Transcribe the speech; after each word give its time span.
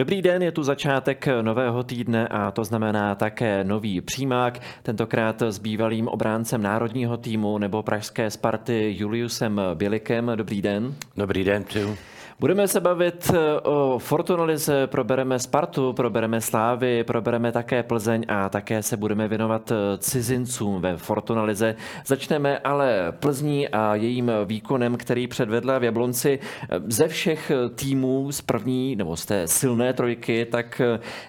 Dobrý 0.00 0.22
den, 0.22 0.42
je 0.42 0.52
tu 0.52 0.62
začátek 0.62 1.28
nového 1.42 1.82
týdne 1.82 2.28
a 2.28 2.50
to 2.50 2.64
znamená 2.64 3.14
také 3.14 3.64
nový 3.64 4.00
přímák, 4.00 4.60
tentokrát 4.82 5.42
s 5.42 5.58
bývalým 5.58 6.08
obráncem 6.08 6.62
národního 6.62 7.16
týmu 7.16 7.58
nebo 7.58 7.82
pražské 7.82 8.30
Sparty 8.30 8.96
Juliusem 8.98 9.60
Bělikem. 9.74 10.32
Dobrý 10.34 10.62
den. 10.62 10.94
Dobrý 11.16 11.44
den, 11.44 11.64
přeju. 11.64 11.96
Budeme 12.40 12.68
se 12.68 12.80
bavit 12.80 13.30
eh, 13.34 13.60
o 13.60 13.98
Fortunalize, 13.98 14.86
probereme 14.86 15.38
Spartu, 15.38 15.92
probereme 15.92 16.40
Slávy, 16.40 17.04
probereme 17.04 17.52
také 17.52 17.82
Plzeň 17.82 18.24
a 18.28 18.48
také 18.48 18.82
se 18.82 18.96
budeme 18.96 19.28
věnovat 19.28 19.72
eh, 19.72 19.98
cizincům 19.98 20.80
ve 20.80 20.96
Fortunalize. 20.96 21.74
Začneme 22.06 22.58
ale 22.58 23.12
Plzní 23.12 23.68
a 23.68 23.94
jejím 23.94 24.30
výkonem, 24.44 24.96
který 24.96 25.26
předvedla 25.26 25.78
v 25.78 25.84
Jablonci 25.84 26.38
eh, 26.38 26.80
ze 26.86 27.08
všech 27.08 27.52
týmů 27.74 28.32
z 28.32 28.40
první 28.40 28.96
nebo 28.96 29.16
z 29.16 29.26
té 29.26 29.48
silné 29.48 29.92
trojky, 29.92 30.46
tak 30.50 30.80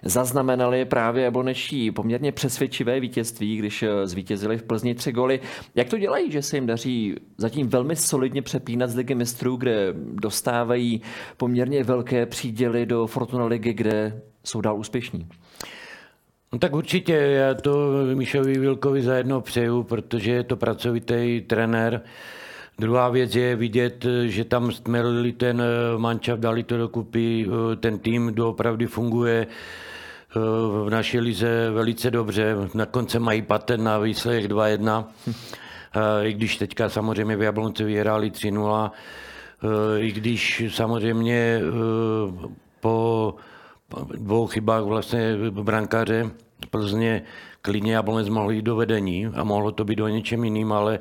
zaznamenali 0.04 0.86
právě 0.86 1.24
jablonečí 1.24 1.92
poměrně 1.92 2.32
přesvědčivé 2.32 3.00
vítězství, 3.00 3.58
když 3.58 3.84
zvítězili 4.04 4.58
v 4.58 4.64
Plzni 4.64 4.96
tři 4.96 5.12
goly. 5.12 5.40
Jak 5.76 5.90
to 5.90 5.98
dělají, 5.98 6.32
že 6.32 6.42
se 6.42 6.58
jim 6.58 6.66
daří 6.66 7.16
zatím 7.38 7.70
velmi 7.70 7.96
solidně 7.96 8.42
přepínat 8.42 8.90
z 8.90 8.96
ligy 8.96 9.16
mistrů, 9.16 9.56
kde 9.56 9.94
dostávají 10.14 11.01
poměrně 11.38 11.84
velké 11.84 12.26
příděly 12.26 12.86
do 12.86 13.08
Fortuna 13.08 13.46
ligy, 13.46 13.74
kde 13.74 14.22
jsou 14.44 14.62
dál 14.62 14.78
úspěšní. 14.78 15.28
No 16.54 16.60
tak 16.60 16.76
určitě, 16.76 17.14
já 17.14 17.54
to 17.54 17.92
Míšovi 18.14 18.60
Vilkovi 18.60 19.02
zajedno 19.02 19.42
přeju, 19.42 19.84
protože 19.84 20.32
je 20.32 20.44
to 20.44 20.58
pracovitý 20.58 21.42
trenér. 21.48 22.02
Druhá 22.80 23.10
věc 23.10 23.36
je 23.36 23.56
vidět, 23.56 24.06
že 24.26 24.46
tam 24.46 24.72
stmelili 24.72 25.32
ten 25.32 25.64
mančav, 25.98 26.40
dali 26.40 26.64
to 26.64 26.78
dokupy, 26.78 27.48
ten 27.80 28.00
tým 28.00 28.32
doopravdy 28.34 28.88
funguje 28.88 29.48
v 30.86 30.90
naší 30.90 31.20
lize 31.20 31.70
velice 31.72 32.12
dobře. 32.12 32.56
Na 32.74 32.86
konce 32.86 33.20
mají 33.20 33.42
patent 33.42 33.84
na 33.84 33.98
výsledek 33.98 34.52
2-1, 34.52 35.06
i 36.24 36.34
když 36.34 36.58
teďka 36.58 36.90
samozřejmě 36.90 37.36
v 37.36 37.42
Jablonci 37.42 37.84
vyhráli 37.84 38.32
i 40.00 40.12
když 40.12 40.64
samozřejmě 40.70 41.62
eh, 41.62 42.48
po 42.80 43.36
dvou 44.18 44.48
chybách 44.48 44.84
vlastně 44.84 45.36
brankáře 45.50 46.32
Plzně 46.70 47.24
klidně 47.62 47.94
Jablonec 47.94 48.30
mohl 48.30 48.52
jít 48.52 48.62
do 48.62 48.76
vedení 48.76 49.26
a 49.26 49.44
mohlo 49.44 49.72
to 49.72 49.84
být 49.86 49.96
do 49.96 50.08
něčem 50.08 50.44
jiným, 50.44 50.72
ale 50.72 51.00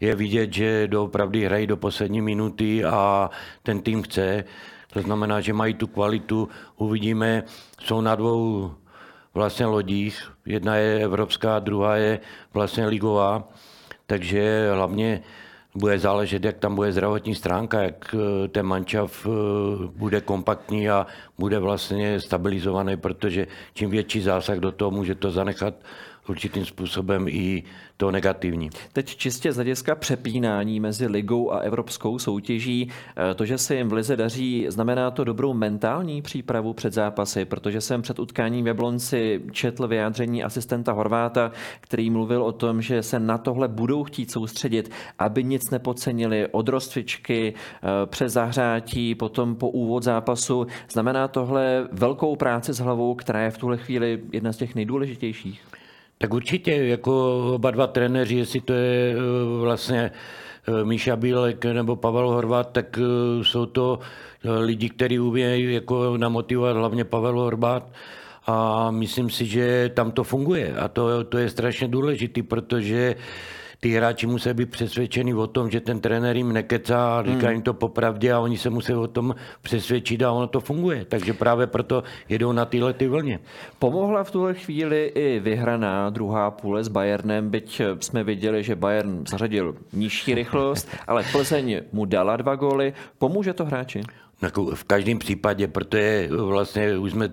je 0.00 0.14
vidět, 0.14 0.52
že 0.52 0.88
doopravdy 0.88 1.44
hrají 1.44 1.66
do 1.66 1.76
poslední 1.76 2.20
minuty 2.20 2.84
a 2.84 3.30
ten 3.62 3.80
tým 3.80 4.02
chce. 4.02 4.44
To 4.92 5.00
znamená, 5.02 5.40
že 5.40 5.52
mají 5.52 5.74
tu 5.74 5.86
kvalitu. 5.86 6.48
Uvidíme, 6.76 7.42
jsou 7.80 8.00
na 8.00 8.14
dvou 8.14 8.70
vlastně 9.34 9.66
lodích. 9.66 10.32
Jedna 10.46 10.76
je 10.76 11.04
evropská, 11.04 11.58
druhá 11.58 11.96
je 11.96 12.20
vlastně 12.54 12.86
ligová. 12.86 13.48
Takže 14.06 14.70
hlavně 14.74 15.22
bude 15.78 15.98
záležet, 15.98 16.44
jak 16.44 16.58
tam 16.58 16.74
bude 16.74 16.92
zdravotní 16.92 17.34
stránka, 17.34 17.82
jak 17.82 18.14
eh, 18.14 18.48
ten 18.48 18.66
mančav 18.66 19.26
eh, 19.26 19.30
bude 19.96 20.20
kompaktní 20.20 20.90
a 20.90 21.06
bude 21.38 21.58
vlastně 21.58 22.20
stabilizovaný, 22.20 22.96
protože 22.96 23.46
čím 23.74 23.90
větší 23.90 24.20
zásah 24.20 24.58
do 24.58 24.72
toho 24.72 24.90
může 24.90 25.14
to 25.14 25.30
zanechat 25.30 25.74
určitým 26.28 26.64
způsobem 26.64 27.28
i 27.28 27.62
to 27.96 28.10
negativní. 28.10 28.70
Teď 28.92 29.16
čistě 29.16 29.52
z 29.52 29.54
hlediska 29.54 29.94
přepínání 29.94 30.80
mezi 30.80 31.06
ligou 31.06 31.52
a 31.52 31.58
evropskou 31.58 32.18
soutěží, 32.18 32.88
eh, 33.30 33.34
to, 33.34 33.44
že 33.44 33.58
se 33.58 33.76
jim 33.76 33.88
v 33.88 33.92
lize 33.92 34.16
daří, 34.16 34.66
znamená 34.68 35.10
to 35.10 35.24
dobrou 35.24 35.54
mentální 35.54 36.22
přípravu 36.22 36.72
před 36.72 36.92
zápasy, 36.92 37.44
protože 37.44 37.80
jsem 37.80 38.02
před 38.02 38.18
utkáním 38.18 38.64
v 38.64 38.68
Jablonci 38.68 39.40
četl 39.52 39.88
vyjádření 39.88 40.44
asistenta 40.44 40.92
Horváta, 40.92 41.52
který 41.80 42.10
mluvil 42.10 42.42
o 42.42 42.52
tom, 42.52 42.82
že 42.82 43.02
se 43.02 43.20
na 43.20 43.38
tohle 43.38 43.68
budou 43.68 44.04
chtít 44.04 44.30
soustředit, 44.30 44.90
aby 45.18 45.44
nic 45.44 45.70
nepodcenili 45.70 46.46
od 46.50 46.68
rozcvičky 46.68 47.54
eh, 47.54 48.06
přes 48.06 48.32
zahřátí, 48.32 49.14
potom 49.14 49.56
po 49.56 49.68
úvod 49.68 50.02
zápasu. 50.02 50.66
Znamená 50.90 51.28
tohle 51.28 51.88
velkou 51.92 52.36
práci 52.36 52.72
s 52.72 52.78
hlavou, 52.78 53.14
která 53.14 53.40
je 53.40 53.50
v 53.50 53.58
tuhle 53.58 53.76
chvíli 53.76 54.20
jedna 54.32 54.52
z 54.52 54.56
těch 54.56 54.74
nejdůležitějších? 54.74 55.77
Tak 56.18 56.34
určitě, 56.34 56.72
jako 56.72 57.38
oba 57.54 57.70
dva 57.70 57.86
trenéři, 57.86 58.36
jestli 58.36 58.60
to 58.60 58.72
je 58.72 59.12
eh, 59.12 59.16
vlastně 59.60 60.10
eh, 60.68 60.84
Míša 60.84 61.16
Bílek 61.16 61.64
nebo 61.64 61.96
Pavel 61.96 62.28
Horvat, 62.28 62.72
tak 62.72 62.98
eh, 62.98 63.44
jsou 63.44 63.66
to 63.66 63.98
lidi, 64.60 64.88
kteří 64.88 65.18
umějí 65.18 65.74
jako 65.74 66.16
namotivovat 66.16 66.76
hlavně 66.76 67.04
Pavel 67.04 67.40
Horvat. 67.40 67.92
A 68.46 68.90
myslím 68.90 69.30
si, 69.30 69.46
že 69.46 69.90
tam 69.94 70.10
to 70.10 70.24
funguje. 70.24 70.76
A 70.76 70.88
to, 70.88 71.24
to 71.24 71.38
je 71.38 71.50
strašně 71.50 71.88
důležité, 71.88 72.42
protože 72.42 73.14
ty 73.80 73.90
hráči 73.90 74.26
musí 74.26 74.52
být 74.52 74.70
přesvědčeni 74.70 75.34
o 75.34 75.46
tom, 75.46 75.70
že 75.70 75.80
ten 75.80 76.00
trenér 76.00 76.36
jim 76.36 76.52
nekecá 76.52 77.18
a 77.18 77.22
říká 77.22 77.46
hmm. 77.46 77.50
jim 77.50 77.62
to 77.62 77.74
popravdě 77.74 78.32
a 78.32 78.40
oni 78.40 78.58
se 78.58 78.70
musí 78.70 78.94
o 78.94 79.06
tom 79.06 79.34
přesvědčit 79.62 80.22
a 80.22 80.32
ono 80.32 80.46
to 80.46 80.60
funguje. 80.60 81.04
Takže 81.04 81.32
právě 81.32 81.66
proto 81.66 82.02
jedou 82.28 82.52
na 82.52 82.64
tyhle 82.64 82.92
ty 82.92 83.08
vlně. 83.08 83.40
Pomohla 83.78 84.24
v 84.24 84.30
tuhle 84.30 84.54
chvíli 84.54 85.12
i 85.14 85.40
vyhraná 85.40 86.10
druhá 86.10 86.50
půle 86.50 86.84
s 86.84 86.88
Bayernem, 86.88 87.50
byť 87.50 87.82
jsme 88.00 88.24
viděli, 88.24 88.62
že 88.62 88.76
Bayern 88.76 89.24
zařadil 89.28 89.74
nižší 89.92 90.34
rychlost, 90.34 90.88
ale 91.06 91.24
Plzeň 91.32 91.80
mu 91.92 92.04
dala 92.04 92.36
dva 92.36 92.54
góly. 92.54 92.92
Pomůže 93.18 93.52
to 93.52 93.64
hráči? 93.64 94.02
V 94.74 94.84
každém 94.84 95.18
případě, 95.18 95.68
protože 95.68 96.28
vlastně 96.30 96.98
už 96.98 97.12
jsme 97.12 97.28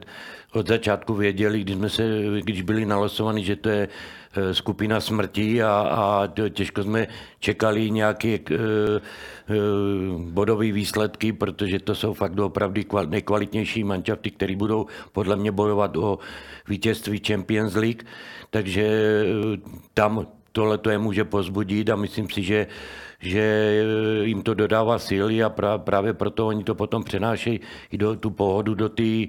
od 0.56 0.68
začátku 0.68 1.14
věděli, 1.14 1.62
když, 1.62 1.76
jsme 1.76 1.90
se, 1.90 2.04
když 2.40 2.62
byli 2.62 2.86
nalosovaní, 2.86 3.44
že 3.44 3.56
to 3.56 3.70
je 3.70 3.88
eh, 3.88 4.54
skupina 4.54 5.02
smrti 5.02 5.64
a, 5.64 5.72
a 5.72 6.28
těžko 6.50 6.84
jsme 6.84 7.08
čekali 7.40 7.92
nějaké 7.92 8.28
e, 8.28 8.40
e, 8.40 9.00
bodové 10.18 10.72
výsledky, 10.72 11.34
protože 11.34 11.80
to 11.80 11.96
jsou 11.96 12.14
fakt 12.14 12.40
opravdu 12.40 12.82
nejkvalitnější 13.06 13.84
mančafty, 13.84 14.32
které 14.32 14.56
budou 14.56 14.88
podle 15.12 15.36
mě 15.36 15.52
bojovat 15.52 15.98
o 15.98 16.20
vítězství 16.68 17.22
Champions 17.28 17.76
League. 17.76 18.04
Takže 18.50 18.86
tam 19.94 20.28
tohle 20.52 20.78
to 20.78 20.90
je 20.90 20.98
může 20.98 21.24
pozbudit 21.24 21.90
a 21.90 21.96
myslím 21.96 22.30
si, 22.30 22.44
že 22.44 22.68
že 23.26 23.76
jim 24.24 24.42
to 24.42 24.54
dodává 24.54 25.00
síly 25.00 25.44
a 25.44 25.50
právě 25.78 26.14
proto 26.14 26.48
oni 26.48 26.64
to 26.64 26.76
potom 26.76 27.04
přenášejí 27.04 27.60
i 27.92 27.98
do 27.98 28.16
tu 28.16 28.30
pohodu 28.30 28.76
do 28.76 28.90
té 28.90 29.28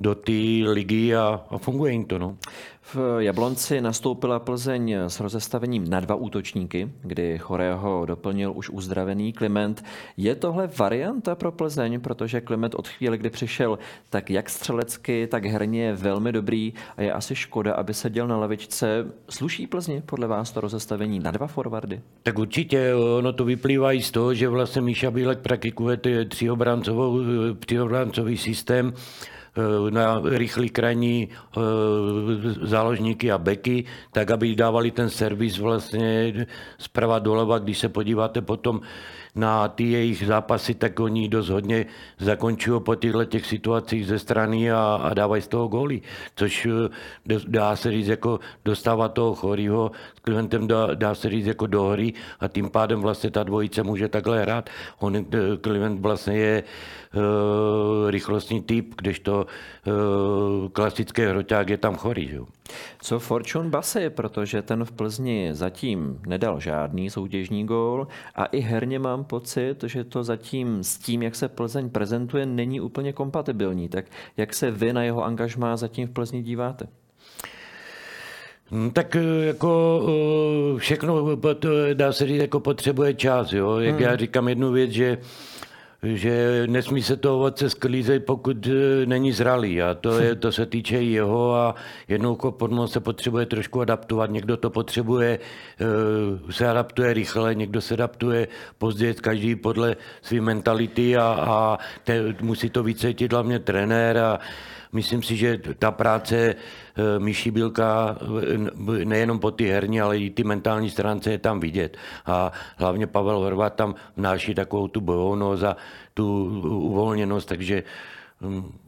do 0.00 0.16
ligy 0.64 1.16
a, 1.16 1.40
a 1.50 1.58
funguje 1.58 1.92
jim 1.92 2.04
to. 2.04 2.18
No. 2.18 2.36
V 2.94 3.16
Jablonci 3.18 3.80
nastoupila 3.80 4.38
Plzeň 4.38 4.94
s 4.94 5.20
rozestavením 5.20 5.90
na 5.90 6.00
dva 6.00 6.14
útočníky, 6.14 6.90
kdy 7.02 7.38
Chorého 7.38 8.06
doplnil 8.06 8.52
už 8.54 8.70
uzdravený 8.70 9.32
Kliment. 9.32 9.84
Je 10.16 10.34
tohle 10.34 10.70
varianta 10.78 11.34
pro 11.34 11.52
Plzeň, 11.52 12.00
protože 12.00 12.40
Kliment 12.40 12.74
od 12.74 12.88
chvíle, 12.88 13.18
kdy 13.18 13.30
přišel, 13.30 13.78
tak 14.10 14.30
jak 14.30 14.50
střelecky, 14.50 15.26
tak 15.26 15.44
herně 15.44 15.84
je 15.84 15.94
velmi 15.94 16.32
dobrý 16.32 16.72
a 16.96 17.02
je 17.02 17.12
asi 17.12 17.34
škoda, 17.34 17.74
aby 17.74 17.94
seděl 17.94 18.26
na 18.26 18.36
lavičce. 18.36 19.06
Sluší 19.28 19.66
Plzni 19.66 20.02
podle 20.06 20.26
vás 20.26 20.50
to 20.50 20.60
rozestavení 20.60 21.18
na 21.18 21.30
dva 21.30 21.46
forwardy? 21.46 22.00
Tak 22.22 22.38
určitě, 22.38 22.94
ono 22.94 23.32
to 23.32 23.44
vyplývá 23.44 23.92
i 23.92 24.02
z 24.02 24.10
toho, 24.10 24.34
že 24.34 24.48
vlastně 24.48 24.82
Míša 24.82 25.10
Bílek 25.10 25.38
praktikuje 25.38 25.98
třiobráncový 27.58 28.36
systém, 28.36 28.92
Eh, 28.92 29.37
na 29.90 30.22
rychlý 30.24 30.68
krajní 30.68 31.28
eh, 31.28 31.60
záložníky 32.62 33.32
a 33.32 33.38
beky, 33.38 33.84
tak 34.12 34.30
aby 34.30 34.54
dávali 34.54 34.90
ten 34.90 35.10
servis 35.10 35.58
vlastně 35.58 36.34
zprava 36.78 37.18
doleva, 37.18 37.58
když 37.58 37.78
se 37.78 37.88
podíváte 37.88 38.40
potom 38.40 38.80
na 39.34 39.68
ty 39.68 39.84
jejich 39.84 40.26
zápasy, 40.26 40.74
tak 40.74 41.00
oni 41.00 41.28
dost 41.28 41.48
hodně 41.48 41.86
zakončují 42.18 42.80
po 42.80 42.94
těchto 42.94 43.24
těch 43.24 43.46
situacích 43.46 44.06
ze 44.06 44.18
strany 44.18 44.72
a, 44.72 45.00
a 45.02 45.14
dávají 45.14 45.42
z 45.42 45.48
toho 45.48 45.68
góly, 45.68 46.00
což 46.36 46.66
eh, 46.66 47.38
dá 47.46 47.76
se 47.76 47.90
říct 47.90 48.08
jako 48.08 48.40
dostává 48.64 49.08
toho 49.08 49.34
chorýho 49.34 49.90
s 50.16 50.20
klientem 50.20 50.66
dá, 50.66 50.94
dá 50.94 51.14
se 51.14 51.30
říct 51.30 51.46
jako 51.46 51.66
do 51.66 51.84
hry 51.84 52.12
a 52.40 52.48
tím 52.48 52.70
pádem 52.70 53.00
vlastně 53.00 53.30
ta 53.30 53.42
dvojice 53.42 53.82
může 53.82 54.08
takhle 54.08 54.42
hrát. 54.42 54.70
On, 54.98 55.26
klient 55.60 56.00
vlastně 56.00 56.36
je 56.36 56.62
uh, 57.14 58.10
rychlostní 58.10 58.62
typ, 58.62 58.94
kdežto 58.96 59.46
uh, 59.46 60.68
klasický 60.68 61.22
hroťák 61.22 61.68
je 61.68 61.78
tam 61.78 61.96
chorý. 61.96 62.28
Že? 62.28 62.38
Co 63.02 63.18
Fortune 63.18 63.68
Basy, 63.68 64.10
protože 64.10 64.62
ten 64.62 64.84
v 64.84 64.92
Plzni 64.92 65.48
zatím 65.52 66.20
nedal 66.26 66.60
žádný 66.60 67.10
soutěžní 67.10 67.66
gól 67.66 68.08
a 68.34 68.44
i 68.44 68.60
herně 68.60 68.98
mám 68.98 69.24
pocit, 69.24 69.84
že 69.86 70.04
to 70.04 70.24
zatím 70.24 70.84
s 70.84 70.98
tím, 70.98 71.22
jak 71.22 71.34
se 71.34 71.48
Plzeň 71.48 71.90
prezentuje, 71.90 72.46
není 72.46 72.80
úplně 72.80 73.12
kompatibilní. 73.12 73.88
Tak 73.88 74.04
jak 74.36 74.54
se 74.54 74.70
vy 74.70 74.92
na 74.92 75.02
jeho 75.02 75.24
angažmá 75.24 75.76
zatím 75.76 76.08
v 76.08 76.10
Plzni 76.10 76.42
díváte? 76.42 76.88
Hmm, 78.70 78.90
tak 78.90 79.16
eh, 79.16 79.46
jako 79.46 80.02
všechno 80.78 81.36
dá 81.94 82.12
se 82.12 82.26
říct, 82.26 82.40
jako 82.40 82.60
potřebuje 82.60 83.14
čas. 83.14 83.52
Jo? 83.52 83.78
Jak 83.78 83.94
hmm. 83.94 84.04
já 84.04 84.16
říkám 84.16 84.48
jednu 84.48 84.72
věc, 84.72 84.90
že 84.90 85.18
že 86.02 86.62
nesmí 86.66 87.02
se 87.02 87.16
to 87.16 87.36
ovoce 87.36 87.70
sklízet, 87.70 88.24
pokud 88.24 88.66
e, 88.66 89.06
není 89.06 89.32
zralý. 89.32 89.82
A 89.82 89.94
to, 89.94 90.18
je, 90.18 90.34
to 90.34 90.52
se 90.52 90.66
týče 90.66 90.96
jeho 90.96 91.54
a 91.54 91.74
jednou 92.08 92.36
podmo 92.36 92.88
se 92.88 93.00
potřebuje 93.00 93.46
trošku 93.46 93.80
adaptovat. 93.80 94.30
Někdo 94.30 94.56
to 94.56 94.70
potřebuje, 94.70 95.38
e, 96.48 96.52
se 96.52 96.68
adaptuje 96.68 97.12
rychle, 97.14 97.54
někdo 97.54 97.80
se 97.80 97.94
adaptuje 97.94 98.48
později, 98.78 99.14
každý 99.14 99.56
podle 99.56 99.96
své 100.22 100.40
mentality 100.40 101.16
a, 101.16 101.22
a 101.24 101.78
te, 102.04 102.34
musí 102.40 102.70
to 102.70 102.82
vycítit 102.82 103.32
hlavně 103.32 103.58
trenér 103.58 104.18
a 104.18 104.38
myslím 104.92 105.22
si, 105.22 105.36
že 105.36 105.58
ta 105.78 105.90
práce 105.90 106.36
eh, 106.36 107.18
Myší 107.18 107.50
Bílka 107.50 108.16
eh, 108.20 109.04
nejenom 109.04 109.38
po 109.38 109.50
ty 109.50 109.68
herní, 109.68 110.00
ale 110.00 110.18
i 110.18 110.30
ty 110.30 110.44
mentální 110.44 110.90
stránce 110.90 111.30
je 111.30 111.38
tam 111.38 111.60
vidět. 111.60 111.96
A 112.26 112.52
hlavně 112.76 113.06
Pavel 113.06 113.38
Horvat 113.38 113.74
tam 113.74 113.94
vnáší 114.16 114.54
takovou 114.54 114.88
tu 114.88 115.00
bojovnost 115.00 115.64
a 115.64 115.76
tu 116.14 116.44
uvolněnost, 116.62 117.48
takže 117.48 117.82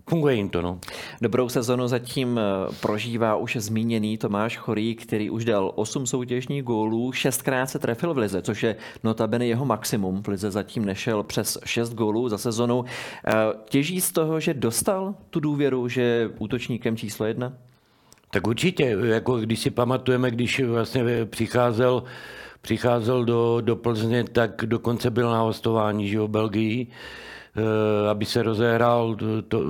Funguje 0.08 0.34
jim 0.34 0.48
to, 0.48 0.62
no. 0.62 0.80
Dobrou 1.22 1.48
sezonu 1.48 1.88
zatím 1.88 2.38
eh, 2.38 2.42
prožívá 2.80 3.36
už 3.36 3.56
zmíněný 3.56 4.18
Tomáš 4.18 4.56
Chorý, 4.56 4.94
který 4.94 5.30
už 5.30 5.44
dal 5.44 5.72
8 5.74 6.06
soutěžních 6.06 6.62
gólů, 6.62 7.12
šestkrát 7.12 7.66
se 7.66 7.78
trefil 7.78 8.14
v 8.14 8.18
lize, 8.18 8.42
což 8.42 8.62
je 8.62 8.76
notabene 9.04 9.46
jeho 9.46 9.64
maximum. 9.64 10.22
V 10.22 10.28
lize 10.28 10.50
zatím 10.50 10.84
nešel 10.84 11.22
přes 11.22 11.58
6 11.64 11.94
gólů 11.94 12.28
za 12.28 12.38
sezonu. 12.38 12.84
Eh, 13.26 13.32
těží 13.68 14.00
z 14.00 14.12
toho, 14.12 14.40
že 14.40 14.54
dostal 14.54 15.14
tu 15.30 15.40
důvěru, 15.40 15.88
že 15.88 16.02
je 16.02 16.28
útočníkem 16.38 16.96
číslo 16.96 17.26
jedna? 17.26 17.52
Tak 18.30 18.46
určitě, 18.46 18.96
jako 19.02 19.36
když 19.38 19.60
si 19.60 19.70
pamatujeme, 19.70 20.30
když 20.30 20.60
vlastně 20.60 21.04
přicházel 21.24 22.02
přicházel 22.62 23.24
do, 23.24 23.60
do 23.60 23.76
Plzně, 23.76 24.24
tak 24.24 24.64
dokonce 24.66 25.10
byl 25.10 25.30
na 25.30 25.40
hostování 25.40 26.08
že, 26.08 26.20
v 26.20 26.28
Belgii 26.28 26.86
aby 28.10 28.24
se 28.24 28.42
rozehrál 28.42 29.16
to, 29.48 29.62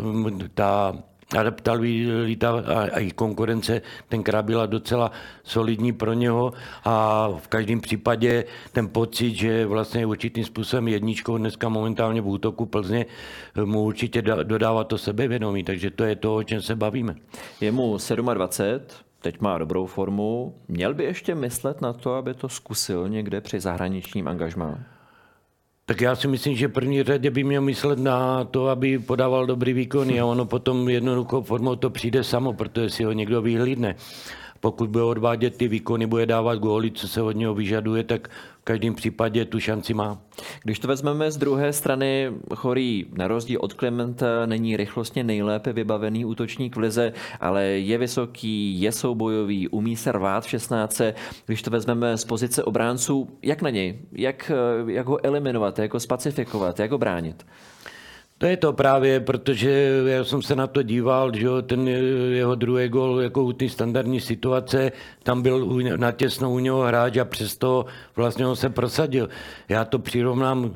ta 0.54 0.94
adaptabilita 1.38 2.50
a, 2.50 2.80
a 2.80 2.98
i 2.98 3.10
konkurence 3.10 3.82
tenkrát 4.08 4.44
byla 4.44 4.66
docela 4.66 5.12
solidní 5.44 5.92
pro 5.92 6.12
něho 6.12 6.52
a 6.84 7.28
v 7.38 7.48
každém 7.48 7.80
případě 7.80 8.44
ten 8.72 8.88
pocit, 8.88 9.34
že 9.34 9.66
vlastně 9.66 10.06
určitým 10.06 10.44
způsobem 10.44 10.88
jedničkou 10.88 11.38
dneska 11.38 11.68
momentálně 11.68 12.20
v 12.20 12.28
útoku 12.28 12.66
Plzně 12.66 13.06
eh, 13.56 13.64
mu 13.64 13.82
určitě 13.82 14.22
dodává 14.22 14.84
to 14.84 14.98
sebevědomí, 14.98 15.64
takže 15.64 15.90
to 15.90 16.04
je 16.04 16.16
to, 16.16 16.36
o 16.36 16.42
čem 16.42 16.62
se 16.62 16.76
bavíme. 16.76 17.14
Je 17.60 17.72
mu 17.72 17.96
27, 18.34 18.84
teď 19.22 19.40
má 19.40 19.58
dobrou 19.58 19.86
formu. 19.86 20.54
Měl 20.68 20.94
by 20.94 21.04
ještě 21.04 21.34
myslet 21.34 21.80
na 21.80 21.92
to, 21.92 22.14
aby 22.14 22.34
to 22.34 22.48
zkusil 22.48 23.08
někde 23.08 23.40
při 23.40 23.60
zahraničním 23.60 24.28
angažmá? 24.28 24.78
Tak 25.90 26.00
já 26.00 26.16
si 26.16 26.28
myslím, 26.28 26.56
že 26.56 26.68
první 26.68 27.02
řadě 27.02 27.30
by 27.30 27.44
měl 27.44 27.62
myslet 27.62 27.98
na 27.98 28.44
to, 28.44 28.68
aby 28.68 28.98
podával 28.98 29.46
dobrý 29.46 29.72
výkon 29.72 30.20
a 30.20 30.24
ono 30.24 30.46
potom 30.46 30.88
jednoduchou 30.88 31.42
formou 31.42 31.76
to 31.76 31.90
přijde 31.90 32.24
samo, 32.24 32.52
protože 32.52 32.90
si 32.90 33.04
ho 33.04 33.12
někdo 33.12 33.42
vyhlídne. 33.42 33.96
Pokud 34.60 34.90
bude 34.90 35.04
odvádět 35.04 35.56
ty 35.56 35.68
výkony, 35.68 36.06
bude 36.06 36.26
dávat 36.26 36.58
góly, 36.58 36.90
co 36.90 37.08
se 37.08 37.22
od 37.22 37.32
něho 37.32 37.54
vyžaduje, 37.54 38.04
tak 38.04 38.30
každém 38.70 38.94
případě 38.94 39.44
tu 39.44 39.60
šanci 39.60 39.94
má. 39.94 40.18
Když 40.62 40.78
to 40.78 40.88
vezmeme 40.88 41.30
z 41.30 41.36
druhé 41.36 41.72
strany, 41.72 42.32
Chorý 42.54 43.06
na 43.12 43.28
rozdíl 43.28 43.58
od 43.62 43.74
Klementa 43.74 44.46
není 44.46 44.76
rychlostně 44.76 45.24
nejlépe 45.24 45.72
vybavený 45.72 46.24
útočník 46.24 46.76
v 46.76 46.78
lize, 46.78 47.12
ale 47.40 47.64
je 47.64 47.98
vysoký, 47.98 48.80
je 48.80 48.92
soubojový, 48.92 49.68
umí 49.68 49.96
se 49.96 50.12
rvát 50.12 50.44
v 50.44 50.48
16. 50.48 51.00
Když 51.46 51.62
to 51.62 51.70
vezmeme 51.70 52.16
z 52.16 52.24
pozice 52.24 52.64
obránců, 52.64 53.28
jak 53.42 53.62
na 53.62 53.70
něj? 53.70 53.98
Jak, 54.12 54.52
jak 54.86 55.06
ho 55.06 55.24
eliminovat, 55.24 55.78
jak 55.78 55.94
ho 55.94 56.00
spacifikovat, 56.00 56.80
jak 56.80 56.90
ho 56.90 56.98
bránit? 56.98 57.46
To 58.40 58.46
je 58.46 58.56
to 58.56 58.72
právě, 58.72 59.20
protože 59.20 59.70
já 60.06 60.24
jsem 60.24 60.42
se 60.42 60.56
na 60.56 60.66
to 60.66 60.82
díval, 60.82 61.32
že 61.34 61.48
ten 61.66 61.88
jeho 62.32 62.54
druhý 62.54 62.88
gol 62.88 63.20
jako 63.20 63.42
u 63.42 63.52
té 63.52 63.68
standardní 63.68 64.20
situace, 64.20 64.92
tam 65.22 65.42
byl 65.42 65.68
natěsno 65.96 66.50
u 66.50 66.58
něho 66.58 66.80
hráč 66.80 67.16
a 67.16 67.24
přesto 67.24 67.86
vlastně 68.16 68.46
on 68.46 68.56
se 68.56 68.70
prosadil. 68.70 69.28
Já 69.68 69.84
to 69.84 69.98
přirovnám 69.98 70.70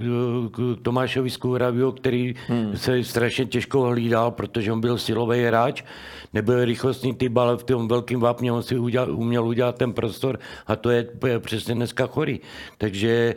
k 0.50 0.76
Tomášovi 0.82 1.31
Skůraviu, 1.31 1.93
který 1.93 2.34
hmm. 2.49 2.76
se 2.76 3.05
strašně 3.05 3.44
těžko 3.46 3.81
hlídal, 3.81 4.31
protože 4.31 4.72
on 4.72 4.81
byl 4.81 4.99
silový 4.99 5.44
hráč, 5.44 5.84
nebyl 6.32 6.64
rychlostní 6.64 7.14
typ, 7.14 7.37
ale 7.37 7.56
v 7.56 7.64
tom 7.64 7.88
velkém 7.88 8.20
vápně 8.20 8.52
on 8.52 8.62
si 8.62 8.78
udělal, 8.78 9.14
uměl 9.14 9.46
udělat 9.46 9.78
ten 9.78 9.93
prostor 9.93 10.38
a 10.67 10.76
to 10.76 10.90
je, 10.90 11.08
přesně 11.38 11.75
dneska 11.75 12.06
chorý. 12.06 12.40
Takže 12.78 13.34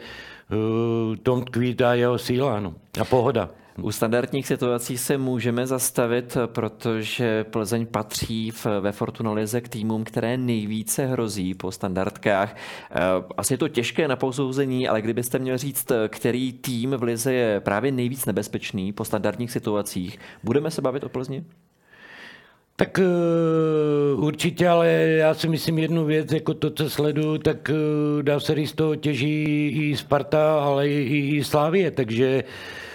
uh, 0.51 1.15
tom 1.15 1.44
tkví 1.44 1.75
ta 1.75 1.94
jeho 1.94 2.18
síla 2.18 2.59
no, 2.59 2.73
a 3.01 3.06
pohoda. 3.06 3.50
U 3.81 3.91
standardních 3.91 4.47
situací 4.47 4.97
se 4.97 5.18
můžeme 5.18 5.68
zastavit, 5.68 6.38
protože 6.45 7.44
Plzeň 7.44 7.85
patří 7.85 8.51
v, 8.51 8.65
ve 8.79 8.91
Fortunalize 8.91 9.62
k 9.62 9.69
týmům, 9.69 10.03
které 10.03 10.38
nejvíce 10.38 11.06
hrozí 11.06 11.53
po 11.53 11.71
standardkách. 11.71 12.56
Eh, 12.91 13.00
asi 13.38 13.53
je 13.53 13.57
to 13.57 13.68
těžké 13.68 14.07
na 14.07 14.15
posouzení, 14.15 14.88
ale 14.88 15.01
kdybyste 15.01 15.39
měl 15.39 15.57
říct, 15.57 15.91
který 16.07 16.53
tým 16.53 16.91
v 16.91 17.03
Lize 17.03 17.33
je 17.33 17.59
právě 17.59 17.91
nejvíc 17.91 18.25
nebezpečný 18.25 18.94
po 18.94 19.06
standardních 19.06 19.51
situacích, 19.51 20.19
budeme 20.44 20.71
se 20.71 20.81
bavit 20.81 21.03
o 21.03 21.09
Plzni? 21.09 21.44
Tak 22.75 23.00
uh, 23.00 24.23
určitě, 24.23 24.68
ale 24.68 24.88
já 24.97 25.33
si 25.33 25.47
myslím 25.47 25.80
jednu 25.80 26.06
věc, 26.06 26.31
jako 26.31 26.53
to, 26.53 26.71
co 26.71 26.89
sleduju, 26.89 27.38
tak 27.38 27.69
uh, 27.69 28.23
dá 28.23 28.39
se 28.39 28.56
říct, 28.56 28.73
toho 28.73 28.95
těží 28.95 29.68
i 29.68 29.97
Sparta, 29.97 30.59
ale 30.59 30.89
i, 30.89 31.03
i, 31.03 31.35
i 31.38 31.44
Slávě, 31.44 31.91
takže 31.91 32.44
Eh, 32.44 32.87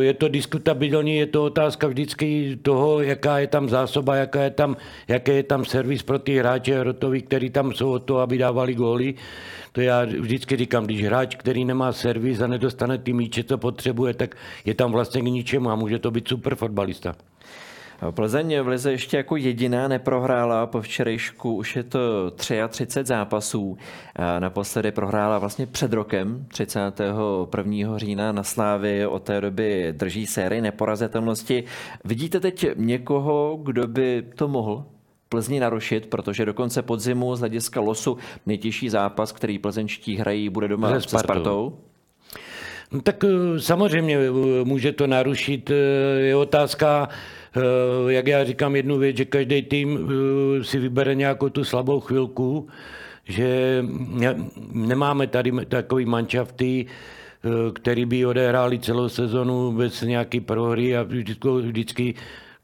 je 0.00 0.14
to 0.14 0.28
diskutabilní, 0.28 1.16
je 1.16 1.26
to 1.26 1.44
otázka 1.44 1.86
vždycky 1.86 2.58
toho, 2.62 3.00
jaká 3.00 3.38
je 3.38 3.46
tam 3.46 3.68
zásoba, 3.68 4.16
jaká 4.16 4.42
je 4.42 4.50
tam, 4.50 4.76
jaký 5.08 5.30
je 5.30 5.42
tam 5.42 5.64
servis 5.64 6.02
pro 6.02 6.18
ty 6.18 6.38
hráče 6.38 6.82
rotoví, 6.82 7.22
který 7.22 7.50
tam 7.50 7.72
jsou 7.72 7.90
o 7.90 7.98
to, 7.98 8.18
aby 8.18 8.38
dávali 8.38 8.74
góly. 8.74 9.14
To 9.72 9.80
já 9.80 10.04
vždycky 10.04 10.56
říkám, 10.56 10.84
když 10.84 11.04
hráč, 11.04 11.36
který 11.36 11.64
nemá 11.64 11.92
servis 11.92 12.40
a 12.40 12.46
nedostane 12.46 12.98
ty 12.98 13.12
míče, 13.12 13.44
co 13.44 13.58
potřebuje, 13.58 14.14
tak 14.14 14.36
je 14.64 14.74
tam 14.74 14.92
vlastně 14.92 15.20
k 15.20 15.24
ničemu 15.24 15.70
a 15.70 15.74
může 15.74 15.98
to 15.98 16.10
být 16.10 16.28
super 16.28 16.54
fotbalista. 16.54 17.14
Plzeň 18.10 18.60
v 18.60 18.68
Lize 18.68 18.92
ještě 18.92 19.16
jako 19.16 19.36
jediná 19.36 19.88
neprohrála, 19.88 20.66
po 20.66 20.80
včerejšku 20.80 21.54
už 21.54 21.76
je 21.76 21.82
to 21.82 22.30
33 22.30 23.04
zápasů. 23.04 23.78
Naposledy 24.38 24.92
prohrála 24.92 25.38
vlastně 25.38 25.66
před 25.66 25.92
rokem, 25.92 26.46
31. 26.48 27.98
října 27.98 28.32
na 28.32 28.42
Slávy, 28.42 29.06
od 29.06 29.22
té 29.22 29.40
doby 29.40 29.88
drží 29.92 30.26
sérii 30.26 30.60
neporazitelnosti. 30.60 31.64
Vidíte 32.04 32.40
teď 32.40 32.66
někoho, 32.76 33.58
kdo 33.62 33.86
by 33.86 34.24
to 34.34 34.48
mohl 34.48 34.84
Plzni 35.28 35.60
narušit, 35.60 36.06
protože 36.06 36.44
do 36.44 36.54
konce 36.54 36.82
podzimu 36.82 37.36
z 37.36 37.40
hlediska 37.40 37.80
losu 37.80 38.18
nejtěžší 38.46 38.88
zápas, 38.88 39.32
který 39.32 39.58
plzeňští 39.58 40.16
hrají, 40.16 40.48
bude 40.48 40.68
doma 40.68 41.00
se 41.00 41.18
Spartou. 41.18 41.78
No, 42.92 43.00
tak 43.00 43.24
eh, 43.24 43.60
samozřejmě 43.60 44.16
eh, 44.16 44.30
může 44.64 44.92
to 44.92 45.06
narušit. 45.06 45.70
Eh, 45.70 45.74
je 46.20 46.36
otázka, 46.36 47.08
jak 48.08 48.26
já 48.26 48.44
říkám 48.44 48.76
jednu 48.76 48.98
věc, 48.98 49.16
že 49.16 49.24
každý 49.24 49.62
tým 49.62 49.98
eh, 49.98 50.64
si 50.64 50.78
vybere 50.78 51.14
nějakou 51.14 51.48
tu 51.48 51.64
slabou 51.64 52.00
chvilku, 52.00 52.68
že 53.24 53.84
nemáme 54.72 55.26
tady 55.26 55.52
takový 55.68 56.04
manšafty, 56.04 56.86
eh, 56.86 57.48
který 57.72 58.04
by 58.04 58.26
odehráli 58.26 58.78
celou 58.78 59.08
sezonu 59.08 59.72
bez 59.72 60.02
nějaký 60.02 60.40
prohry 60.40 60.96
a 60.96 61.02
vždycky, 61.02 61.48
vždycky 61.48 62.14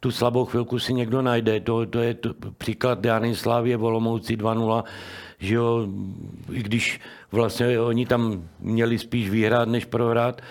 tu 0.01 0.11
slabou 0.11 0.45
chvilku 0.45 0.79
si 0.79 0.95
někdo 0.95 1.23
najde. 1.23 1.61
To, 1.61 1.87
to 1.87 1.99
je 1.99 2.15
to, 2.15 2.35
příklad 2.59 3.05
Jany 3.05 3.35
Slávě 3.35 3.77
Volomouci 3.77 4.37
2-0, 4.37 4.85
že 5.39 5.55
jo, 5.55 5.89
i 6.53 6.63
když 6.63 7.01
vlastně 7.33 7.81
oni 7.81 8.07
tam 8.07 8.49
měli 8.61 8.99
spíš 8.99 9.31
vyhrát, 9.31 9.69
než 9.69 9.85
prohrát, 9.85 10.43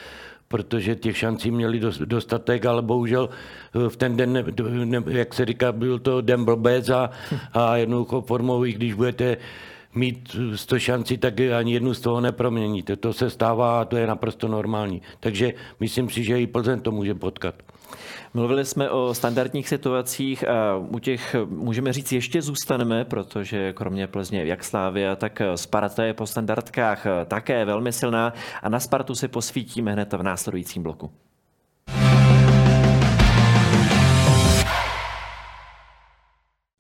protože 0.56 0.96
těch 0.96 1.18
šancí 1.18 1.52
měli 1.52 1.80
dostatek, 2.06 2.66
ale 2.66 2.82
bohužel 2.82 3.30
eh, 3.30 3.90
v 3.90 3.98
ten 3.98 4.18
den, 4.18 4.46
jak 5.08 5.34
se 5.34 5.46
říká, 5.46 5.72
byl 5.72 6.00
to 6.00 6.22
den 6.22 6.46
blbec 6.46 6.90
a, 6.90 7.10
a 7.54 7.78
jednoduchou 7.78 8.22
formou, 8.22 8.66
i 8.66 8.74
když 8.74 8.94
budete 8.94 9.38
mít 9.96 10.36
100 10.56 10.80
šancí, 10.80 11.18
tak 11.18 11.40
ani 11.40 11.74
jednu 11.74 11.94
z 11.94 12.00
toho 12.00 12.22
neproměníte. 12.22 12.96
To 12.96 13.14
se 13.14 13.30
stává 13.30 13.82
a 13.82 13.86
to 13.86 13.98
je 13.98 14.08
naprosto 14.08 14.48
normální. 14.48 15.02
Takže 15.20 15.54
myslím 15.80 16.10
si, 16.10 16.24
že 16.24 16.42
i 16.42 16.48
Plzeň 16.48 16.80
to 16.80 16.92
může 16.92 17.16
potkat. 17.16 17.56
Mluvili 18.34 18.66
jsme 18.66 18.90
o 18.90 19.14
standardních 19.14 19.70
situacích 19.70 20.48
a 20.48 20.78
u 20.78 21.00
těch, 21.00 21.36
můžeme 21.46 21.94
říct, 21.94 22.12
ještě 22.12 22.42
zůstaneme, 22.42 23.06
protože 23.06 23.74
kromě 23.74 24.08
Plzně 24.08 24.46
jak 24.46 24.64
Slávia, 24.64 25.16
tak 25.16 25.42
Sparta 25.56 26.04
je 26.04 26.14
po 26.14 26.28
standardkách 26.28 27.06
také 27.26 27.66
velmi 27.66 27.92
silná 27.92 28.34
a 28.64 28.70
na 28.70 28.80
Spartu 28.80 29.16
si 29.16 29.28
posvítíme 29.28 29.94
hned 29.94 30.14
v 30.14 30.24
následujícím 30.24 30.84
bloku. 30.84 31.12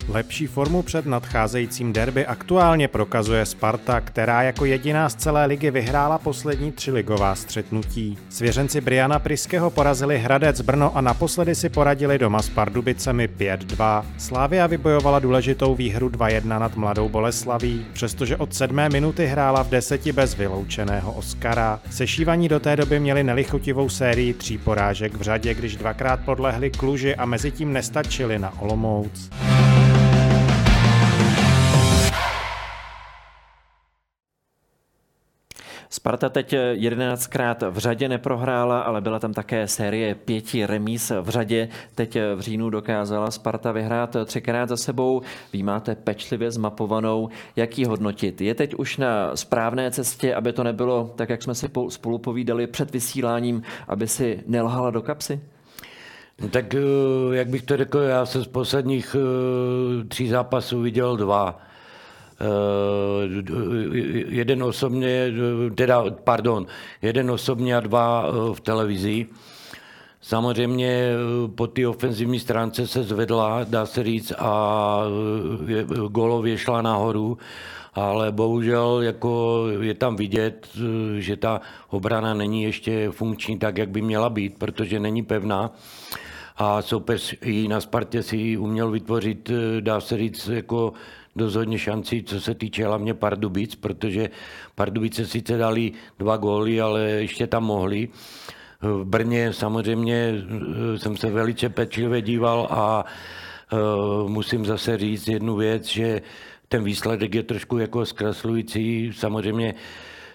Lepší 0.09 0.47
formu 0.47 0.81
před 0.81 1.05
nadcházejícím 1.05 1.93
derby 1.93 2.25
aktuálně 2.25 2.87
prokazuje 2.87 3.45
Sparta, 3.45 4.01
která 4.01 4.43
jako 4.43 4.65
jediná 4.65 5.09
z 5.09 5.15
celé 5.15 5.45
ligy 5.45 5.71
vyhrála 5.71 6.17
poslední 6.17 6.71
tři 6.71 6.91
ligová 6.91 7.35
střetnutí. 7.35 8.17
Svěřenci 8.29 8.81
Briana 8.81 9.19
Priského 9.19 9.69
porazili 9.69 10.17
Hradec 10.17 10.61
Brno 10.61 10.97
a 10.97 11.01
naposledy 11.01 11.55
si 11.55 11.69
poradili 11.69 12.17
doma 12.17 12.41
s 12.41 12.49
Pardubicemi 12.49 13.27
5-2. 13.27 14.05
Slávia 14.17 14.67
vybojovala 14.67 15.19
důležitou 15.19 15.75
výhru 15.75 16.09
2-1 16.09 16.59
nad 16.59 16.75
Mladou 16.75 17.09
Boleslaví, 17.09 17.85
přestože 17.93 18.37
od 18.37 18.53
sedmé 18.53 18.89
minuty 18.89 19.25
hrála 19.25 19.63
v 19.63 19.69
deseti 19.69 20.11
bez 20.11 20.35
vyloučeného 20.35 21.13
Oscara. 21.13 21.79
Sešívaní 21.89 22.49
do 22.49 22.59
té 22.59 22.75
doby 22.75 22.99
měli 22.99 23.23
nelichotivou 23.23 23.89
sérii 23.89 24.33
tří 24.33 24.57
porážek 24.57 25.13
v 25.13 25.21
řadě, 25.21 25.53
když 25.53 25.75
dvakrát 25.75 26.19
podlehli 26.25 26.69
Kluži 26.69 27.15
a 27.15 27.25
mezi 27.25 27.51
tím 27.51 27.73
nestačili 27.73 28.39
na 28.39 28.61
Olomouc. 28.61 29.29
Sparta 35.95 36.29
teď 36.29 36.53
11krát 36.73 37.71
v 37.71 37.77
řadě 37.77 38.09
neprohrála, 38.09 38.81
ale 38.81 39.01
byla 39.01 39.19
tam 39.19 39.33
také 39.33 39.67
série 39.67 40.15
pěti 40.15 40.65
remíz 40.65 41.11
v 41.21 41.29
řadě. 41.29 41.69
Teď 41.95 42.17
v 42.35 42.39
říjnu 42.39 42.69
dokázala 42.69 43.31
Sparta 43.31 43.71
vyhrát 43.71 44.15
třikrát 44.25 44.69
za 44.69 44.77
sebou. 44.77 45.21
Vy 45.53 45.63
máte 45.63 45.95
pečlivě 45.95 46.51
zmapovanou. 46.51 47.29
Jak 47.55 47.77
ji 47.77 47.85
hodnotit? 47.85 48.41
Je 48.41 48.55
teď 48.55 48.73
už 48.73 48.97
na 48.97 49.35
správné 49.35 49.91
cestě, 49.91 50.35
aby 50.35 50.53
to 50.53 50.63
nebylo 50.63 51.13
tak, 51.15 51.29
jak 51.29 51.43
jsme 51.43 51.55
si 51.55 51.69
spolu 51.89 52.17
povídali 52.17 52.67
před 52.67 52.91
vysíláním, 52.91 53.61
aby 53.87 54.07
si 54.07 54.43
nelhala 54.47 54.91
do 54.91 55.01
kapsy? 55.01 55.39
No 56.41 56.49
tak 56.49 56.75
eh, 56.75 56.79
jak 57.31 57.47
bych 57.47 57.61
to 57.61 57.77
řekl, 57.77 57.99
já 57.99 58.25
jsem 58.25 58.43
z 58.43 58.47
posledních 58.47 59.15
eh, 59.19 60.03
tří 60.03 60.27
zápasů 60.27 60.81
viděl 60.81 61.17
dva. 61.17 61.61
Eh, 62.39 63.43
jeden 64.27 64.63
osobně, 64.63 65.33
teda, 65.75 66.05
pardon, 66.23 66.67
jeden 67.01 67.31
osobně 67.31 67.77
a 67.77 67.79
dva 67.79 68.31
v 68.53 68.59
televizi. 68.59 69.25
Samozřejmě 70.21 71.11
po 71.55 71.67
té 71.67 71.87
ofenzivní 71.87 72.39
stránce 72.39 72.87
se 72.87 73.03
zvedla, 73.03 73.63
dá 73.63 73.85
se 73.85 74.03
říct, 74.03 74.33
a 74.37 75.01
golově 76.09 76.57
šla 76.57 76.81
nahoru, 76.81 77.37
ale 77.93 78.31
bohužel 78.31 79.01
jako 79.01 79.63
je 79.81 79.93
tam 79.93 80.15
vidět, 80.15 80.67
že 81.17 81.37
ta 81.37 81.61
obrana 81.89 82.33
není 82.33 82.63
ještě 82.63 83.09
funkční 83.11 83.59
tak, 83.59 83.77
jak 83.77 83.89
by 83.89 84.01
měla 84.01 84.29
být, 84.29 84.57
protože 84.57 84.99
není 84.99 85.23
pevná 85.23 85.71
a 86.57 86.81
soupeř 86.81 87.35
i 87.41 87.67
na 87.67 87.81
Spartě 87.81 88.23
si 88.23 88.57
uměl 88.57 88.91
vytvořit, 88.91 89.49
eh, 89.49 89.81
dá 89.81 90.01
se 90.01 90.17
říct, 90.17 90.47
jako 90.47 90.93
dost 91.35 91.55
hodně 91.55 91.79
šancí, 91.79 92.23
co 92.23 92.41
se 92.41 92.55
týče 92.55 92.85
hlavně 92.85 93.13
Pardubic, 93.13 93.75
protože 93.75 94.29
Pardubice 94.75 95.25
sice 95.25 95.57
dali 95.57 95.91
dva 96.19 96.37
góly, 96.37 96.81
ale 96.81 97.01
ještě 97.01 97.47
tam 97.47 97.63
mohli. 97.63 98.09
V 98.81 99.03
Brně 99.05 99.53
samozřejmě 99.53 100.33
eh, 100.33 100.99
jsem 100.99 101.17
se 101.17 101.31
velice 101.31 101.69
pečlivě 101.69 102.21
díval 102.21 102.67
a 102.71 103.05
eh, 103.05 103.75
musím 104.27 104.65
zase 104.65 104.97
říct 104.97 105.27
jednu 105.27 105.55
věc, 105.55 105.85
že 105.85 106.21
ten 106.67 106.83
výsledek 106.83 107.35
je 107.35 107.43
trošku 107.43 107.77
jako 107.77 108.05
zkreslující. 108.05 109.11
Samozřejmě 109.13 109.75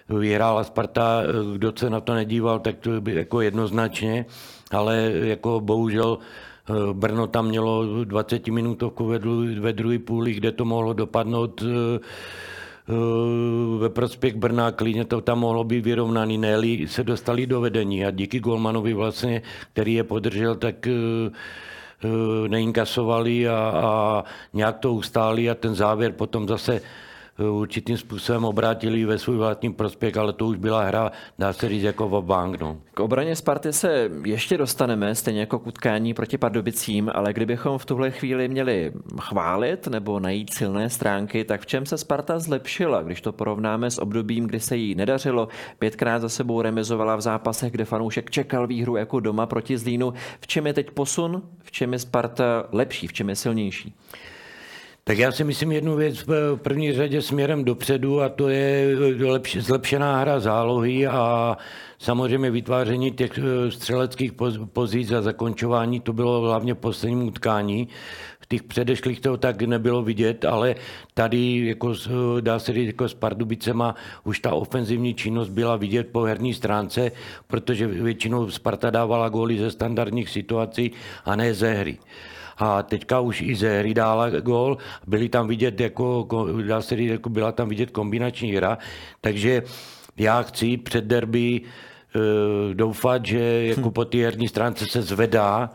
vyhrála 0.09 0.63
Sparta, 0.63 1.23
kdo 1.53 1.73
se 1.75 1.89
na 1.89 2.01
to 2.01 2.13
nedíval, 2.13 2.59
tak 2.59 2.77
to 2.77 3.01
by 3.01 3.15
jako 3.15 3.41
jednoznačně, 3.41 4.25
ale 4.71 5.11
jako 5.13 5.59
bohužel 5.59 6.17
eh, 6.21 6.50
Brno 6.93 7.27
tam 7.27 7.47
mělo 7.47 8.03
20 8.03 8.47
minutovku 8.47 9.05
ve 9.59 9.73
druhé 9.73 9.99
půli, 9.99 10.33
kde 10.33 10.51
to 10.51 10.65
mohlo 10.65 10.93
dopadnout 10.93 11.63
eh, 11.63 11.99
eh, 12.89 13.79
ve 13.79 13.89
prospěch 13.89 14.35
Brna, 14.35 14.71
klidně 14.71 15.05
to 15.05 15.21
tam 15.21 15.39
mohlo 15.39 15.63
být 15.63 15.85
vyrovnaný, 15.85 16.37
ne 16.37 16.57
se 16.85 17.03
dostali 17.03 17.47
do 17.47 17.61
vedení. 17.61 18.05
A 18.05 18.11
díky 18.11 18.39
Golmanovi 18.39 18.93
vlastně, 18.93 19.41
který 19.73 19.93
je 19.93 20.03
podržel, 20.03 20.55
tak 20.55 20.87
neinkasovali 22.47 23.47
a, 23.47 23.55
a 23.55 24.23
nějak 24.53 24.79
to 24.79 24.93
ustáli 24.93 25.49
a 25.49 25.55
ten 25.55 25.75
závěr 25.75 26.11
potom 26.11 26.47
zase 26.47 26.81
určitým 27.39 27.97
způsobem 27.97 28.45
obrátili 28.45 29.05
ve 29.05 29.17
svůj 29.17 29.37
vlastní 29.37 29.73
prospěch, 29.73 30.17
ale 30.17 30.33
to 30.33 30.45
už 30.45 30.57
byla 30.57 30.83
hra, 30.83 31.11
dá 31.39 31.53
se 31.53 31.69
říct, 31.69 31.83
jako 31.83 32.09
v 32.09 32.25
bank. 32.25 32.59
No. 32.61 32.77
K 32.93 32.99
obraně 32.99 33.35
Sparty 33.35 33.73
se 33.73 34.09
ještě 34.25 34.57
dostaneme, 34.57 35.15
stejně 35.15 35.39
jako 35.39 35.59
k 35.59 35.67
utkání 35.67 36.13
proti 36.13 36.37
Pardubicím, 36.37 37.11
ale 37.13 37.33
kdybychom 37.33 37.77
v 37.77 37.85
tuhle 37.85 38.11
chvíli 38.11 38.47
měli 38.47 38.91
chválit 39.19 39.87
nebo 39.87 40.19
najít 40.19 40.53
silné 40.53 40.89
stránky, 40.89 41.43
tak 41.43 41.61
v 41.61 41.65
čem 41.65 41.85
se 41.85 41.97
Sparta 41.97 42.39
zlepšila, 42.39 43.01
když 43.01 43.21
to 43.21 43.31
porovnáme 43.31 43.91
s 43.91 44.01
obdobím, 44.01 44.47
kdy 44.47 44.59
se 44.59 44.77
jí 44.77 44.95
nedařilo, 44.95 45.47
pětkrát 45.79 46.21
za 46.21 46.29
sebou 46.29 46.61
remizovala 46.61 47.15
v 47.15 47.21
zápasech, 47.21 47.71
kde 47.71 47.85
fanoušek 47.85 48.31
čekal 48.31 48.67
výhru 48.67 48.95
jako 48.95 49.19
doma 49.19 49.45
proti 49.45 49.77
Zlínu. 49.77 50.13
V 50.41 50.47
čem 50.47 50.67
je 50.67 50.73
teď 50.73 50.91
posun? 50.91 51.41
V 51.63 51.71
čem 51.71 51.93
je 51.93 51.99
Sparta 51.99 52.63
lepší? 52.71 53.07
V 53.07 53.13
čem 53.13 53.29
je 53.29 53.35
silnější? 53.35 53.95
Tak 55.11 55.17
já 55.17 55.31
si 55.31 55.43
myslím 55.43 55.71
jednu 55.71 55.95
věc 55.95 56.27
v 56.27 56.55
první 56.55 56.93
řadě 56.93 57.21
směrem 57.21 57.63
dopředu 57.63 58.21
a 58.21 58.29
to 58.29 58.49
je 58.49 58.95
lepš, 59.25 59.57
zlepšená 59.57 60.19
hra 60.19 60.39
zálohy 60.39 61.07
a 61.07 61.57
samozřejmě 61.99 62.51
vytváření 62.51 63.11
těch 63.11 63.37
eh, 63.37 63.71
střeleckých 63.71 64.31
pozic 64.73 65.11
a 65.11 65.21
zakončování, 65.21 65.99
to 65.99 66.13
bylo 66.13 66.41
hlavně 66.41 66.73
v 66.73 66.77
posledním 66.77 67.27
utkání. 67.27 67.87
V 68.39 68.45
těch 68.45 68.63
předešlých 68.63 69.19
to 69.19 69.37
tak 69.37 69.61
nebylo 69.61 70.03
vidět, 70.03 70.45
ale 70.45 70.75
tady, 71.13 71.67
jako, 71.67 71.93
dá 72.41 72.59
se 72.59 72.73
říct, 72.73 72.87
jako 72.87 73.09
s 73.09 73.13
Pardubicema 73.13 73.95
už 74.23 74.39
ta 74.39 74.53
ofenzivní 74.53 75.13
činnost 75.13 75.49
byla 75.49 75.75
vidět 75.75 76.07
po 76.11 76.21
herní 76.21 76.53
stránce, 76.53 77.11
protože 77.47 77.87
většinou 77.87 78.49
Sparta 78.49 78.89
dávala 78.89 79.29
góly 79.29 79.57
ze 79.57 79.71
standardních 79.71 80.29
situací 80.29 80.91
a 81.25 81.35
ne 81.35 81.53
ze 81.53 81.73
hry 81.73 81.97
a 82.61 82.83
teďka 82.83 83.19
už 83.19 83.41
i 83.41 83.55
ze 83.55 83.79
hry 83.79 83.93
dála 83.93 84.29
gól, 84.29 84.77
byly 85.07 85.29
tam 85.29 85.47
vidět 85.47 85.79
jako, 85.79 86.27
dá 86.67 86.81
se 86.81 86.95
říct, 86.95 87.11
jako 87.11 87.29
byla 87.29 87.51
tam 87.51 87.69
vidět 87.69 87.91
kombinační 87.91 88.51
hra, 88.51 88.77
takže 89.21 89.63
já 90.17 90.41
chci 90.41 90.77
před 90.77 91.05
derby 91.05 91.61
uh, 91.61 92.73
doufat, 92.73 93.25
že 93.25 93.67
jako 93.67 93.89
hm. 93.89 93.91
po 93.91 94.05
té 94.05 94.17
herní 94.17 94.47
stránce 94.47 94.85
se 94.85 95.01
zvedá 95.01 95.69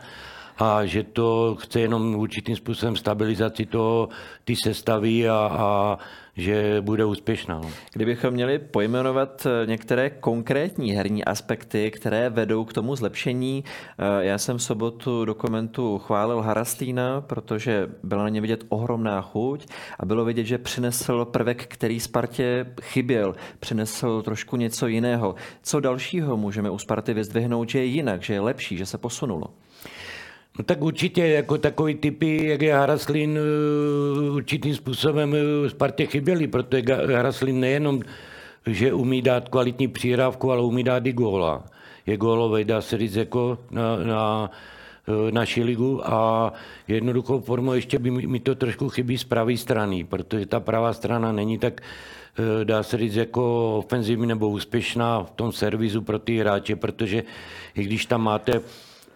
a 0.57 0.85
že 0.85 1.03
to 1.03 1.55
chce 1.59 1.79
jenom 1.79 2.15
určitým 2.15 2.55
způsobem 2.55 2.95
stabilizaci 2.95 3.65
toho, 3.65 4.09
ty 4.43 4.55
sestavy 4.55 5.29
a, 5.29 5.35
a 5.35 5.97
že 6.37 6.81
bude 6.81 7.05
úspěšná. 7.05 7.59
No. 7.59 7.71
Kdybychom 7.93 8.31
měli 8.31 8.59
pojmenovat 8.59 9.45
eh, 9.45 9.65
některé 9.65 10.09
konkrétní 10.09 10.91
herní 10.91 11.25
aspekty, 11.25 11.91
které 11.91 12.29
vedou 12.29 12.65
k 12.65 12.73
tomu 12.73 12.95
zlepšení, 12.95 13.63
eh, 13.99 14.25
já 14.25 14.37
jsem 14.37 14.57
v 14.57 14.63
sobotu 14.63 15.25
dokumentu 15.25 15.97
chválil 15.97 16.41
Harastína, 16.41 17.21
protože 17.21 17.89
byla 18.03 18.23
na 18.23 18.29
ně 18.29 18.41
vidět 18.41 18.63
ohromná 18.69 19.21
chuť 19.21 19.67
a 19.99 20.05
bylo 20.05 20.25
vidět, 20.25 20.43
že 20.43 20.57
přinesl 20.57 21.25
prvek, 21.25 21.67
který 21.67 21.99
Spartě 21.99 22.65
chyběl, 22.81 23.35
přinesl 23.59 24.21
trošku 24.21 24.57
něco 24.57 24.87
jiného. 24.87 25.35
Co 25.63 25.79
dalšího 25.79 26.37
můžeme 26.37 26.69
u 26.69 26.77
Sparty 26.77 27.13
vyzdvihnout, 27.13 27.69
že 27.69 27.79
je 27.79 27.85
jinak, 27.85 28.23
že 28.23 28.33
je 28.33 28.39
lepší, 28.39 28.77
že 28.77 28.85
se 28.85 28.97
posunulo? 28.97 29.47
No 30.57 30.63
tak 30.63 30.81
určitě 30.81 31.27
jako 31.27 31.57
takový 31.57 31.95
typy, 31.95 32.47
jak 32.47 32.61
je 32.61 32.73
Haraslin, 32.73 33.37
eh, 33.37 34.29
určitým 34.29 34.75
způsobem 34.75 35.35
eh, 35.35 35.69
Spartě 35.69 36.05
chyběli, 36.05 36.47
protože 36.47 36.81
Haraslin 37.15 37.59
nejenom, 37.59 38.01
že 38.65 38.93
umí 38.93 39.21
dát 39.21 39.49
kvalitní 39.49 39.87
přírávku, 39.87 40.51
ale 40.51 40.61
umí 40.61 40.83
dát 40.83 41.05
i 41.05 41.13
góla. 41.13 41.63
Je 42.05 42.17
gólovej, 42.17 42.65
dá 42.65 42.81
se 42.81 42.97
říct, 42.97 43.15
jako 43.15 43.57
na, 43.71 43.95
na 43.95 44.51
eh, 45.07 45.31
naši 45.31 45.63
ligu 45.63 46.01
a 46.07 46.53
jednoduchou 46.87 47.39
formou 47.39 47.73
ještě 47.73 47.99
by 47.99 48.11
mi 48.11 48.39
to 48.39 48.55
trošku 48.55 48.89
chybí 48.89 49.17
z 49.17 49.23
pravé 49.23 49.57
strany, 49.57 50.03
protože 50.03 50.45
ta 50.45 50.59
pravá 50.59 50.93
strana 50.93 51.31
není 51.31 51.57
tak, 51.57 51.81
dá 52.63 52.83
se 52.83 52.97
říct, 52.97 53.15
jako 53.15 53.75
ofenzivní 53.77 54.27
nebo 54.27 54.49
úspěšná 54.49 55.23
v 55.23 55.31
tom 55.31 55.51
servisu 55.51 56.01
pro 56.01 56.19
ty 56.19 56.37
hráče, 56.37 56.75
protože 56.75 57.23
i 57.75 57.83
když 57.83 58.05
tam 58.05 58.23
máte, 58.23 58.61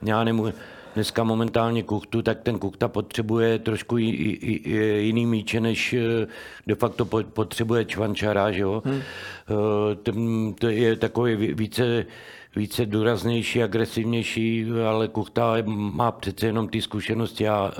já 0.01 0.23
nemůžu, 0.23 0.53
dneska 0.93 1.23
momentálně 1.23 1.83
Kuchtu, 1.83 2.21
tak 2.21 2.41
ten 2.41 2.59
Kuchta 2.59 2.87
potřebuje 2.87 3.59
trošku 3.59 3.97
jiný 3.97 5.25
míče, 5.25 5.59
než 5.61 5.93
eh, 5.93 6.27
de 6.67 6.75
facto 6.75 7.05
potřebuje 7.05 7.85
Čvančara, 7.85 8.51
že 8.51 8.61
jo. 8.61 8.83
Hmm. 8.85 9.01
Eh, 9.01 10.53
to 10.59 10.67
je 10.67 10.95
takový 10.95 11.53
více 11.53 12.05
více 12.55 12.85
důraznější, 12.85 13.63
agresivnější, 13.63 14.65
ale 14.89 15.07
Kuchta 15.07 15.55
má 15.65 16.11
přece 16.11 16.45
jenom 16.45 16.67
ty 16.67 16.81
zkušenosti 16.81 17.47
a 17.47 17.71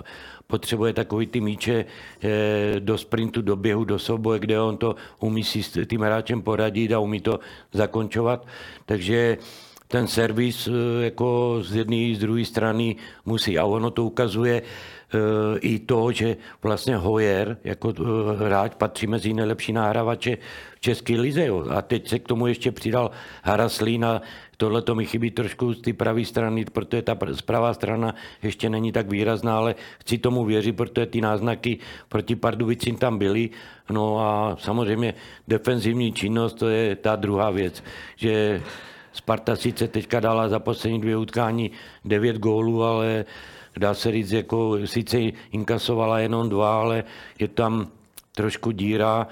potřebuje 0.48 0.94
takový 0.94 1.28
ty 1.28 1.42
míče 1.42 1.86
eh, 2.22 2.80
do 2.80 2.98
sprintu, 2.98 3.42
do 3.42 3.56
běhu, 3.56 3.84
do 3.84 4.00
souboje, 4.00 4.40
kde 4.40 4.60
on 4.60 4.78
to 4.78 4.96
umí 5.20 5.44
si 5.44 5.64
s 5.64 5.86
tím 5.86 6.02
hráčem 6.02 6.42
poradit 6.42 6.94
a 6.94 7.00
umí 7.00 7.22
to 7.22 7.40
zakončovat. 7.74 8.48
Takže 8.86 9.38
ten 9.92 10.08
servis 10.08 10.68
eh, 10.68 11.04
jako 11.12 11.60
z 11.62 11.84
jedné 11.84 12.16
z 12.16 12.20
druhé 12.20 12.46
strany 12.46 12.96
musí. 13.26 13.60
A 13.60 13.68
ono 13.68 13.92
to 13.92 14.08
ukazuje 14.08 14.62
eh, 14.64 15.60
i 15.60 15.80
to, 15.80 16.12
že 16.12 16.38
vlastně 16.64 16.96
Hoyer 16.96 17.58
jako 17.64 17.94
hráč 18.40 18.72
patří 18.80 19.08
mezi 19.08 19.34
nejlepší 19.34 19.74
nahrávače 19.74 20.38
v 20.76 20.80
České 20.80 21.20
lize. 21.20 21.48
A 21.70 21.82
teď 21.82 22.08
se 22.08 22.20
k 22.20 22.28
tomu 22.28 22.48
ještě 22.48 22.72
přidal 22.72 23.12
Haraslín 23.44 24.06
a 24.06 24.22
tohle 24.58 24.82
to 24.82 24.96
mi 24.96 25.06
chybí 25.06 25.32
trošku 25.32 25.74
z 25.74 25.82
té 25.82 25.94
pravé 25.94 26.26
strany, 26.26 26.66
protože 26.66 27.02
ta 27.02 27.16
pravá 27.46 27.74
strana 27.74 28.16
ještě 28.44 28.70
není 28.70 28.92
tak 28.92 29.10
výrazná, 29.10 29.58
ale 29.58 29.76
chci 30.00 30.18
tomu 30.18 30.46
věřit, 30.46 30.78
protože 30.78 31.06
ty 31.06 31.22
náznaky 31.22 31.80
proti 32.10 32.36
Pardubicím 32.36 32.96
tam 32.96 33.18
byly. 33.18 33.50
No 33.90 34.20
a 34.20 34.56
samozřejmě 34.56 35.14
defenzivní 35.48 36.14
činnost, 36.14 36.54
to 36.54 36.70
je 36.70 36.96
ta 36.96 37.16
druhá 37.16 37.50
věc, 37.50 37.84
že 38.16 38.62
Sparta 39.14 39.56
sice 39.56 39.88
teďka 39.88 40.20
dala 40.20 40.50
za 40.50 40.60
poslední 40.60 41.02
dvě 41.02 41.18
utkání 41.18 41.72
devět 42.06 42.38
gólů, 42.38 42.84
ale 42.84 43.26
dá 43.78 43.94
se 43.94 44.12
říct, 44.12 44.32
jako 44.32 44.78
sice 44.86 45.18
inkasovala 45.52 46.20
jenom 46.20 46.50
dva, 46.50 46.80
ale 46.80 47.04
je 47.40 47.48
tam 47.48 47.88
trošku 48.36 48.72
díra 48.72 49.28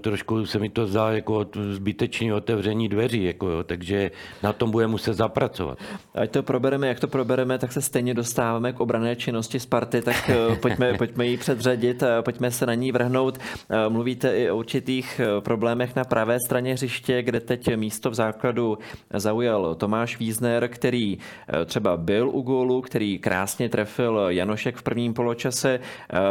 trošku 0.00 0.46
se 0.46 0.58
mi 0.58 0.68
to 0.68 0.86
zdá 0.86 1.12
jako 1.12 1.46
zbytečné 1.70 2.34
otevření 2.34 2.88
dveří, 2.88 3.24
jako 3.24 3.48
jo, 3.48 3.62
takže 3.62 4.10
na 4.42 4.52
tom 4.52 4.70
bude 4.70 4.86
muset 4.86 5.14
zapracovat. 5.14 5.78
Ať 6.14 6.30
to 6.30 6.42
probereme, 6.42 6.88
jak 6.88 7.00
to 7.00 7.08
probereme, 7.08 7.58
tak 7.58 7.72
se 7.72 7.82
stejně 7.82 8.14
dostáváme 8.14 8.72
k 8.72 8.80
obrané 8.80 9.16
činnosti 9.16 9.60
Sparty, 9.60 10.02
tak 10.02 10.30
eh, 10.30 10.56
pojďme, 10.62 10.94
pojďme 10.94 11.26
ji 11.26 11.36
předřadit, 11.36 12.02
pojďme 12.20 12.50
se 12.50 12.66
na 12.66 12.74
ní 12.74 12.92
vrhnout. 12.92 13.38
Eh, 13.38 13.88
mluvíte 13.88 14.38
i 14.38 14.50
o 14.50 14.56
určitých 14.56 15.20
problémech 15.40 15.96
na 15.96 16.04
pravé 16.04 16.36
straně 16.46 16.72
hřiště, 16.72 17.22
kde 17.22 17.40
teď 17.40 17.76
místo 17.76 18.10
v 18.10 18.14
základu 18.14 18.78
zaujal 19.14 19.74
Tomáš 19.74 20.18
Vízner, 20.18 20.68
který 20.68 21.18
třeba 21.66 21.96
byl 21.96 22.28
u 22.28 22.42
gólu, 22.42 22.80
který 22.80 23.18
krásně 23.18 23.68
trefil 23.68 24.26
Janošek 24.28 24.76
v 24.76 24.82
prvním 24.82 25.14
poločase. 25.14 25.80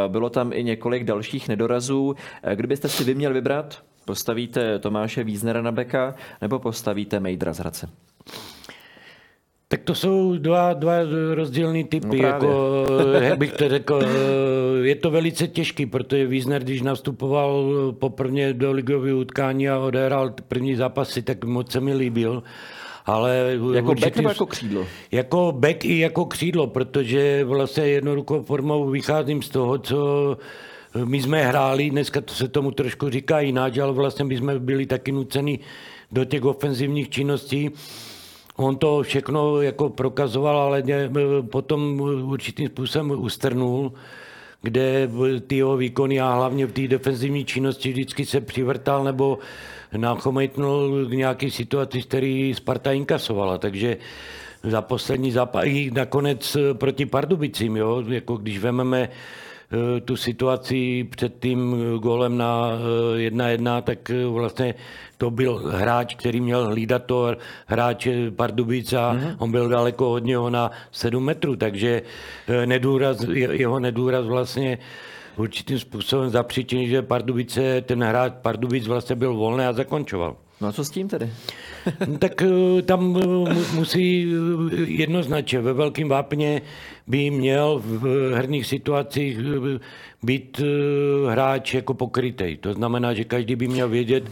Bylo 0.07 0.29
tam 0.29 0.53
i 0.53 0.63
několik 0.63 1.03
dalších 1.03 1.48
nedorazů. 1.48 2.15
Kdybyste 2.55 2.89
si 2.89 3.03
vy 3.03 3.16
měl 3.17 3.33
vybrat, 3.33 3.83
postavíte 4.05 4.79
Tomáše 4.79 5.24
Víznera 5.24 5.62
na 5.62 5.71
beka 5.71 6.15
nebo 6.41 6.59
postavíte 6.59 7.19
Mejdra 7.19 7.53
z 7.53 7.59
Hradce? 7.59 7.89
Tak 9.67 9.81
to 9.81 9.95
jsou 9.95 10.38
dva, 10.38 10.74
dva 10.74 10.93
rozdílné 11.33 11.83
typy. 11.83 12.21
No 12.21 12.27
jako, 12.27 12.86
jak 13.19 13.38
bych 13.38 13.51
to 13.51 13.69
řekl, 13.69 14.01
je 14.83 14.95
to 14.95 15.12
velice 15.12 15.47
těžký, 15.47 15.86
protože 15.86 16.27
Wiesner, 16.27 16.63
když 16.63 16.81
nastupoval 16.81 17.71
poprvé 18.00 18.53
do 18.53 18.71
ligové 18.71 19.13
utkání 19.13 19.69
a 19.69 19.79
odehrál 19.79 20.33
první 20.47 20.75
zápasy, 20.75 21.21
tak 21.21 21.45
moc 21.45 21.71
se 21.71 21.79
mi 21.79 21.93
líbil. 21.93 22.43
Ale 23.05 23.57
jako 23.74 23.91
určitý, 23.91 24.05
back 24.05 24.15
nebo 24.15 24.29
jako 24.29 24.45
křídlo? 24.45 24.86
Jako 25.12 25.51
back 25.51 25.86
i 25.86 26.00
jako 26.00 26.25
křídlo, 26.25 26.67
protože 26.67 27.43
vlastně 27.43 27.83
jednoduchou 27.88 28.41
formou 28.41 28.89
vycházím 28.89 29.41
z 29.41 29.50
toho, 29.50 29.77
co 29.77 30.38
my 31.06 31.22
jsme 31.22 31.44
hráli, 31.44 31.89
dneska 31.89 32.22
to 32.22 32.34
se 32.34 32.48
tomu 32.48 32.72
trošku 32.72 33.10
říká 33.10 33.39
jinak, 33.39 33.77
ale 33.77 33.94
vlastně 33.94 34.25
my 34.25 34.38
jsme 34.38 34.60
byli 34.60 34.86
taky 34.86 35.12
nuceni 35.12 35.60
do 36.12 36.25
těch 36.25 36.46
ofenzivních 36.46 37.10
činností. 37.10 37.70
On 38.56 38.75
to 38.75 39.04
všechno 39.04 39.62
jako 39.62 39.89
prokazoval, 39.89 40.58
ale 40.58 40.84
potom 41.51 42.01
určitým 42.24 42.68
způsobem 42.68 43.12
ustrnul, 43.12 43.94
kde 44.62 45.10
ty 45.48 45.56
jeho 45.56 45.77
výkony 45.77 46.20
a 46.20 46.34
hlavně 46.34 46.66
v 46.66 46.72
té 46.72 46.88
defenzivní 46.88 47.46
činnosti 47.46 47.92
vždycky 47.92 48.25
se 48.25 48.42
přivrtal 48.42 49.04
nebo 49.04 49.39
nachomejtnul 49.98 51.06
k 51.06 51.12
nějaké 51.12 51.51
situaci, 51.51 52.01
který 52.01 52.54
Sparta 52.54 52.92
inkasovala. 52.92 53.58
Takže 53.58 53.98
za 54.63 54.82
poslední 54.82 55.32
zápas, 55.32 55.63
i 55.66 55.92
nakonec 55.92 56.58
proti 56.74 57.06
Pardubicím, 57.06 57.77
jo, 57.77 58.04
jako 58.08 58.38
když 58.38 58.60
vememe 58.60 59.10
Eh, 59.10 59.10
tu 60.05 60.15
situaci 60.15 61.03
před 61.03 61.39
tím 61.39 61.75
golem 61.99 62.38
na 62.38 62.71
1-1, 63.15 63.77
eh, 63.77 63.82
tak 63.82 64.10
eh, 64.10 64.25
vlastně 64.25 64.75
to 65.17 65.32
byl 65.32 65.58
hráč, 65.58 66.15
který 66.15 66.41
měl 66.41 66.65
hlídat 66.65 67.06
to 67.06 67.36
hráč 67.65 68.08
Pardubic 68.36 68.93
a 68.93 69.13
mm-hmm. 69.13 69.36
on 69.39 69.51
byl 69.51 69.69
daleko 69.69 70.12
od 70.12 70.23
něho 70.23 70.49
na 70.49 70.71
7 70.91 71.23
metrů, 71.23 71.56
takže 71.56 72.01
nedůraz, 72.65 73.23
jeho 73.51 73.80
nedůraz 73.80 74.25
vlastně 74.25 74.77
určitým 75.38 75.80
způsobem 75.80 76.30
zapříčinil, 76.30 76.89
že 76.89 77.01
Pardubice, 77.01 77.82
ten 77.82 78.03
hráč 78.03 78.34
Pardubic 78.41 78.88
vlastně 78.88 79.15
byl 79.15 79.34
volný 79.34 79.65
a 79.65 79.73
zakončoval. 79.73 80.36
No 80.62 80.67
a 80.67 80.72
co 80.72 80.86
s 80.86 80.89
tím 80.89 81.08
tedy? 81.08 81.30
Tak 82.20 82.41
eh, 82.41 82.82
tam 82.82 83.17
eh, 83.17 83.54
musí 83.76 84.28
eh, 84.28 84.76
jednoznačně 84.82 85.62
ve 85.62 85.74
velkém 85.74 86.10
vápně 86.10 86.62
by 87.08 87.30
měl 87.30 87.82
v 87.86 88.32
herních 88.36 88.65
situacích 88.65 89.38
být 90.24 90.62
hráč 91.30 91.74
jako 91.74 91.93
pokrytej. 91.93 92.58
To 92.58 92.74
znamená, 92.74 93.13
že 93.13 93.24
každý 93.24 93.56
by 93.56 93.67
měl 93.67 93.89
vědět, 93.89 94.24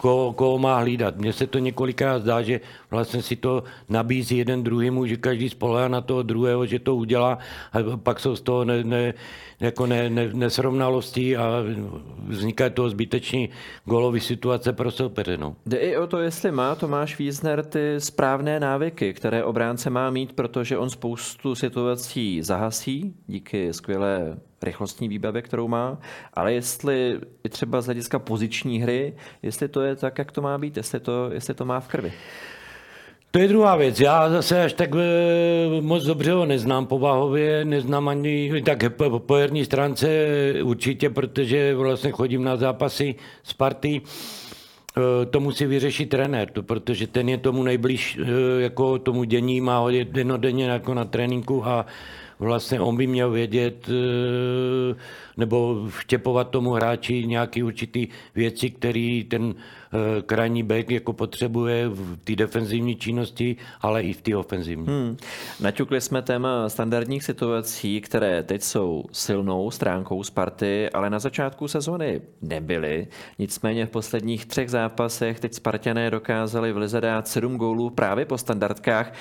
koho, 0.00 0.32
koho 0.32 0.58
má 0.58 0.78
hlídat. 0.78 1.16
Mně 1.16 1.32
se 1.32 1.46
to 1.46 1.58
několikrát 1.58 2.18
zdá, 2.22 2.42
že 2.42 2.60
vlastně 2.90 3.22
si 3.22 3.36
to 3.36 3.62
nabízí 3.88 4.38
jeden 4.38 4.62
druhýmu, 4.62 5.06
že 5.06 5.16
každý 5.16 5.48
spolehá 5.48 5.88
na 5.88 6.00
toho 6.00 6.22
druhého, 6.22 6.66
že 6.66 6.78
to 6.78 6.96
udělá 6.96 7.38
a 7.72 7.96
pak 7.96 8.20
jsou 8.20 8.36
z 8.36 8.40
toho 8.40 8.64
ne, 8.64 8.84
ne, 8.84 9.14
jako 9.60 9.86
ne, 9.86 10.10
ne, 10.10 10.30
nesrovnalostí 10.32 11.36
a 11.36 11.62
vzniká 12.28 12.70
to 12.70 12.90
zbytečný 12.90 13.48
golový 13.84 14.20
situace 14.20 14.72
pro 14.72 14.90
soupeře. 14.90 15.36
No. 15.36 15.56
Jde 15.66 15.76
i 15.76 15.96
o 15.96 16.06
to, 16.06 16.18
jestli 16.18 16.52
má 16.52 16.74
Tomáš 16.74 17.18
Wiesner 17.18 17.64
ty 17.64 17.94
správné 17.98 18.60
návyky, 18.60 19.14
které 19.14 19.44
obránce 19.44 19.90
má 19.90 20.10
mít, 20.10 20.32
protože 20.32 20.78
on 20.78 20.90
spoustu 20.90 21.54
situací 21.54 22.42
zahasí 22.42 23.14
díky 23.26 23.72
skvělé 23.72 24.36
rychlostní 24.62 25.08
výbavě, 25.08 25.42
kterou 25.42 25.68
má, 25.68 25.98
ale 26.34 26.52
jestli 26.52 27.18
i 27.44 27.48
třeba 27.48 27.80
z 27.80 27.84
hlediska 27.84 28.18
poziční 28.18 28.82
hry, 28.82 29.14
jestli 29.42 29.68
to 29.68 29.80
je 29.80 29.96
tak, 29.96 30.18
jak 30.18 30.32
to 30.32 30.42
má 30.42 30.58
být, 30.58 30.76
jestli 30.76 31.00
to, 31.00 31.30
jestli 31.32 31.54
to 31.54 31.64
má 31.64 31.80
v 31.80 31.88
krvi. 31.88 32.12
To 33.30 33.38
je 33.38 33.48
druhá 33.48 33.76
věc. 33.76 34.00
Já 34.00 34.30
zase 34.30 34.62
až 34.62 34.72
tak 34.72 34.90
eh, 34.94 35.80
moc 35.80 36.04
dobře 36.04 36.32
ho 36.32 36.46
neznám 36.46 36.86
povahově, 36.86 37.64
neznám 37.64 38.08
ani 38.08 38.62
tak 38.64 38.84
po, 39.18 39.34
herní 39.34 39.64
stránce 39.64 40.08
určitě, 40.62 41.10
protože 41.10 41.74
vlastně 41.74 42.10
chodím 42.10 42.44
na 42.44 42.56
zápasy 42.56 43.14
Sparty. 43.42 44.02
Eh, 44.02 45.26
to 45.26 45.40
musí 45.40 45.66
vyřešit 45.66 46.06
trenér, 46.06 46.48
protože 46.62 47.06
ten 47.06 47.28
je 47.28 47.38
tomu 47.38 47.62
nejblíž 47.62 48.18
eh, 48.22 48.62
jako 48.62 48.98
tomu 48.98 49.24
dění, 49.24 49.60
má 49.60 49.78
ho 49.78 49.90
denodenně 50.04 50.64
jako 50.64 50.94
na 50.94 51.04
tréninku 51.04 51.66
a 51.66 51.86
vlastně 52.40 52.80
on 52.80 52.96
by 52.96 53.06
měl 53.06 53.30
vědět 53.30 53.88
nebo 55.36 55.86
vštěpovat 55.88 56.50
tomu 56.50 56.70
hráči 56.70 57.26
nějaký 57.26 57.62
určitý 57.62 58.08
věci, 58.34 58.70
který 58.70 59.24
ten 59.24 59.54
Eh, 59.54 59.79
krajní 60.26 60.62
back 60.62 60.90
jako 60.90 61.12
potřebuje 61.12 61.88
v 61.88 62.16
té 62.24 62.36
defenzivní 62.36 62.96
činnosti, 62.96 63.56
ale 63.80 64.02
i 64.02 64.12
v 64.12 64.22
té 64.22 64.36
ofenzivní. 64.36 64.86
Hmm. 64.86 65.16
Naťukli 65.60 66.00
jsme 66.00 66.22
téma 66.22 66.68
standardních 66.68 67.24
situací, 67.24 68.00
které 68.00 68.42
teď 68.42 68.62
jsou 68.62 69.04
silnou 69.12 69.70
stránkou 69.70 70.22
Sparty, 70.22 70.90
ale 70.90 71.10
na 71.10 71.18
začátku 71.18 71.68
sezóny 71.68 72.20
nebyly. 72.42 73.06
Nicméně 73.38 73.86
v 73.86 73.90
posledních 73.90 74.46
třech 74.46 74.70
zápasech 74.70 75.40
teď 75.40 75.54
Spartané 75.54 76.10
dokázali 76.10 76.72
v 76.72 76.76
Lize 76.76 77.00
dát 77.00 77.28
sedm 77.28 77.56
gólů 77.56 77.90
právě 77.90 78.24
po 78.24 78.38
standardkách. 78.38 79.12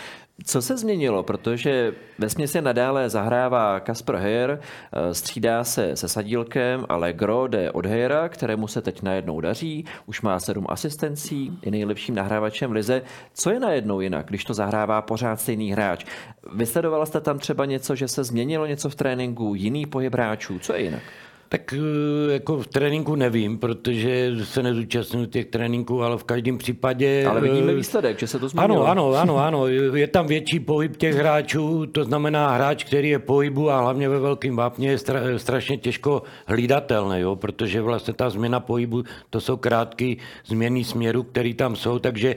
Co 0.45 0.61
se 0.61 0.77
změnilo? 0.77 1.23
Protože 1.23 1.93
ve 2.19 2.29
směsi 2.29 2.61
nadále 2.61 3.09
zahrává 3.09 3.79
Kasper 3.79 4.15
Heyer, 4.15 4.59
eh, 4.59 5.13
střídá 5.13 5.63
se 5.63 5.95
se 5.95 6.07
Sadílkem, 6.07 6.85
ale 6.89 7.13
Gro 7.13 7.47
jde 7.47 7.71
od 7.71 7.85
Heyera, 7.85 8.29
kterému 8.29 8.67
se 8.67 8.81
teď 8.81 9.01
najednou 9.01 9.41
daří, 9.41 9.85
už 10.05 10.21
má 10.21 10.39
sedm 10.39 10.58
asistencí, 10.67 11.59
je 11.61 11.71
nejlepším 11.71 12.15
nahrávačem 12.15 12.69
v 12.69 12.73
lize. 12.73 13.01
Co 13.33 13.49
je 13.49 13.59
najednou 13.59 14.01
jinak, 14.01 14.25
když 14.25 14.45
to 14.45 14.53
zahrává 14.53 15.01
pořád 15.01 15.41
stejný 15.41 15.71
hráč? 15.71 16.05
Vysledovala 16.53 17.05
jste 17.05 17.21
tam 17.21 17.39
třeba 17.39 17.65
něco, 17.65 17.95
že 17.95 18.07
se 18.07 18.23
změnilo 18.23 18.65
něco 18.65 18.89
v 18.89 18.95
tréninku, 18.95 19.55
jiný 19.55 19.85
pohyb 19.85 20.13
hráčů? 20.13 20.59
Co 20.59 20.73
je 20.73 20.81
jinak? 20.81 21.03
Tak 21.49 21.73
eh, 21.73 22.33
jako 22.33 22.57
v 22.57 22.67
tréninku 22.67 23.15
nevím, 23.15 23.57
protože 23.57 24.31
se 24.43 24.63
nezúčastňuji 24.63 25.27
těch 25.27 25.45
tréninků, 25.45 26.03
ale 26.03 26.17
v 26.17 26.23
každém 26.23 26.57
případě... 26.57 27.25
Ale 27.29 27.41
vidíme 27.41 27.71
eh, 27.71 27.75
výsledek, 27.75 28.19
že 28.19 28.27
se 28.27 28.39
to 28.39 28.49
změnilo. 28.49 28.87
Ano, 28.87 29.13
ano, 29.13 29.15
ano, 29.15 29.37
ano. 29.37 29.67
Je 29.67 30.07
tam 30.07 30.27
větší 30.27 30.59
pohyb 30.59 30.97
těch 30.97 31.15
hráčů, 31.15 31.85
to 31.85 32.03
znamená 32.03 32.53
hráč, 32.53 32.83
který 32.83 33.09
je 33.09 33.19
pohybu 33.19 33.69
a 33.69 33.81
hlavně 33.81 34.09
ve 34.09 34.19
velkém 34.19 34.55
vápně 34.55 34.89
je 34.89 34.97
stra, 34.97 35.21
strašně 35.37 35.77
těžko 35.77 36.23
hlídatelný, 36.45 37.19
jo, 37.19 37.35
protože 37.35 37.81
vlastně 37.81 38.13
ta 38.13 38.29
změna 38.29 38.59
pohybu, 38.59 39.03
to 39.29 39.41
jsou 39.41 39.57
krátké 39.57 40.13
změny 40.45 40.83
směru, 40.83 41.23
které 41.23 41.53
tam 41.53 41.75
jsou, 41.75 41.99
takže 41.99 42.35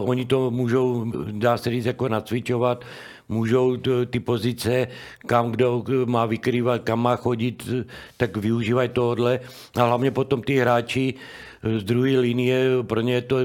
uh, 0.00 0.10
oni 0.10 0.24
to 0.24 0.50
můžou, 0.50 1.12
dá 1.30 1.56
se 1.56 1.70
říct, 1.70 1.86
jako 1.86 2.08
nacvičovat 2.08 2.84
můžou 3.28 3.76
ty 4.06 4.20
pozice, 4.20 4.88
kam 5.26 5.50
kdo 5.50 5.84
má 6.06 6.26
vykrývat, 6.26 6.82
kam 6.82 7.00
má 7.00 7.16
chodit, 7.16 7.68
tak 8.16 8.36
využívají 8.36 8.88
tohle. 8.88 9.40
A 9.76 9.84
hlavně 9.84 10.10
potom 10.10 10.42
ty 10.42 10.58
hráči 10.58 11.14
z 11.78 11.84
druhé 11.84 12.18
linie, 12.20 12.68
pro 12.82 13.00
ně 13.00 13.14
je 13.14 13.22
to, 13.22 13.36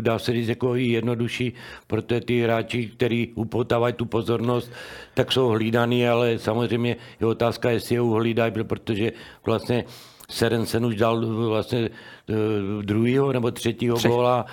dá 0.00 0.18
se 0.18 0.32
říct, 0.32 0.48
jako 0.48 0.76
i 0.76 0.84
jednodušší, 0.84 1.52
protože 1.86 2.20
ty 2.20 2.42
hráči, 2.42 2.86
kteří 2.86 3.32
upotávají 3.34 3.94
tu 3.94 4.04
pozornost, 4.04 4.72
tak 5.14 5.32
jsou 5.32 5.48
hlídaný, 5.48 6.08
ale 6.08 6.38
samozřejmě 6.38 6.96
je 7.20 7.26
otázka, 7.26 7.70
jestli 7.70 7.94
je 7.94 8.00
uhlídají, 8.00 8.52
protože 8.62 9.12
vlastně 9.46 9.84
Serensen 10.28 10.86
už 10.86 10.96
dal 10.96 11.26
vlastně 11.48 11.88
eh, 11.88 12.34
druhého 12.82 13.32
nebo 13.32 13.50
třetího 13.50 13.96
Tři. 13.96 14.08
góla 14.08 14.46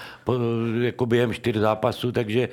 jako 0.81 1.05
během 1.05 1.33
čtyř 1.33 1.55
zápasů, 1.55 2.11
takže 2.11 2.49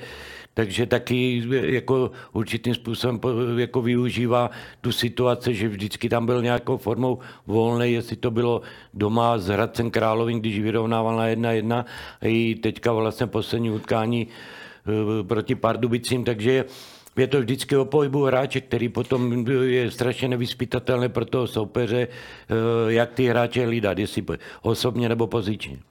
takže 0.59 0.85
taky 0.85 1.43
jako 1.49 2.11
určitým 2.33 2.75
způsobem 2.75 3.19
jako 3.57 3.81
využívá 3.81 4.49
tu 4.81 4.91
situaci, 4.91 5.55
že 5.55 5.67
vždycky 5.67 6.09
tam 6.09 6.25
byl 6.25 6.41
nějakou 6.41 6.77
formou 6.77 7.19
volný, 7.47 7.93
jestli 7.93 8.15
to 8.15 8.31
bylo 8.31 8.61
doma 8.93 9.37
s 9.37 9.47
Hradcem 9.47 9.91
Královým, 9.91 10.39
když 10.39 10.59
vyrovnával 10.59 11.15
na 11.15 11.27
jedna 11.27 11.51
jedna, 11.51 11.85
i 12.21 12.55
teďka 12.55 12.91
vlastně 12.91 13.27
poslední 13.27 13.71
utkání 13.71 14.27
eh, 14.27 15.23
proti 15.23 15.55
Pardubicím, 15.55 16.23
takže 16.23 16.65
je 17.15 17.27
to 17.27 17.39
vždycky 17.39 17.77
o 17.77 17.85
pohybu 17.85 18.23
hráče, 18.23 18.61
který 18.61 18.89
potom 18.89 19.47
je 19.47 19.91
strašně 19.91 20.27
nevyspytatelný 20.27 21.09
pro 21.09 21.25
toho 21.25 21.47
soupeře, 21.47 22.07
eh, 22.07 22.53
jak 22.87 23.13
ty 23.13 23.27
hráče 23.27 23.65
hlídat, 23.65 23.97
jestli 23.97 24.23
osobně 24.61 25.09
nebo 25.09 25.27
pozičně. 25.27 25.88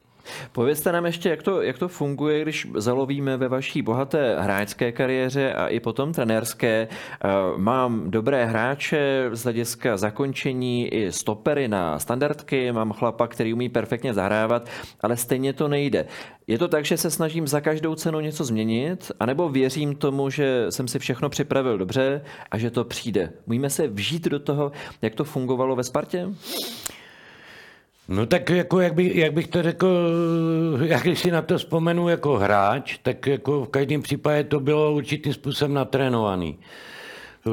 Povězte 0.52 0.92
nám 0.92 1.06
ještě, 1.06 1.28
jak 1.28 1.42
to, 1.42 1.62
jak 1.62 1.78
to 1.78 1.88
funguje, 1.88 2.42
když 2.42 2.66
zalovíme 2.74 3.36
ve 3.36 3.48
vaší 3.48 3.82
bohaté 3.82 4.36
hráčské 4.40 4.92
kariéře 4.92 5.52
a 5.52 5.66
i 5.66 5.80
potom 5.80 6.12
trenérské. 6.12 6.88
Eh, 6.90 7.28
mám 7.56 8.10
dobré 8.10 8.46
hráče 8.46 9.30
z 9.32 9.42
hlediska 9.42 9.96
zakončení 9.96 10.88
i 10.88 11.12
stopery 11.12 11.68
na 11.68 11.98
standardky, 11.98 12.72
mám 12.72 12.92
chlapa, 12.92 13.26
který 13.26 13.54
umí 13.54 13.68
perfektně 13.68 14.14
zahrávat, 14.14 14.68
ale 15.00 15.16
stejně 15.16 15.52
to 15.52 15.68
nejde. 15.68 16.06
Je 16.46 16.58
to 16.58 16.68
tak, 16.68 16.84
že 16.84 16.96
se 16.96 17.10
snažím 17.10 17.48
za 17.48 17.60
každou 17.60 17.94
cenu 17.94 18.20
něco 18.20 18.44
změnit, 18.44 19.12
anebo 19.20 19.48
věřím 19.48 19.94
tomu, 19.94 20.30
že 20.30 20.66
jsem 20.70 20.88
si 20.88 20.98
všechno 20.98 21.28
připravil 21.28 21.78
dobře 21.78 22.22
a 22.50 22.58
že 22.58 22.70
to 22.70 22.84
přijde. 22.84 23.32
Můžeme 23.46 23.70
se 23.70 23.88
vžít 23.88 24.24
do 24.24 24.38
toho, 24.38 24.72
jak 25.02 25.14
to 25.14 25.24
fungovalo 25.24 25.76
ve 25.76 25.84
Spartě? 25.84 26.28
No 28.08 28.26
tak 28.26 28.50
jako, 28.50 28.80
jak, 28.80 28.94
by, 28.94 29.12
jak 29.14 29.32
bych 29.32 29.48
to 29.48 29.62
řekl, 29.62 30.08
jak 30.84 31.02
když 31.02 31.18
si 31.18 31.30
na 31.30 31.42
to 31.42 31.58
vzpomenu 31.58 32.08
jako 32.08 32.38
hráč, 32.38 32.98
tak 33.02 33.26
jako 33.26 33.64
v 33.64 33.68
každém 33.68 34.02
případě 34.02 34.44
to 34.44 34.60
bylo 34.60 34.92
určitým 34.92 35.32
způsobem 35.34 35.74
natrénovaný. 35.74 36.58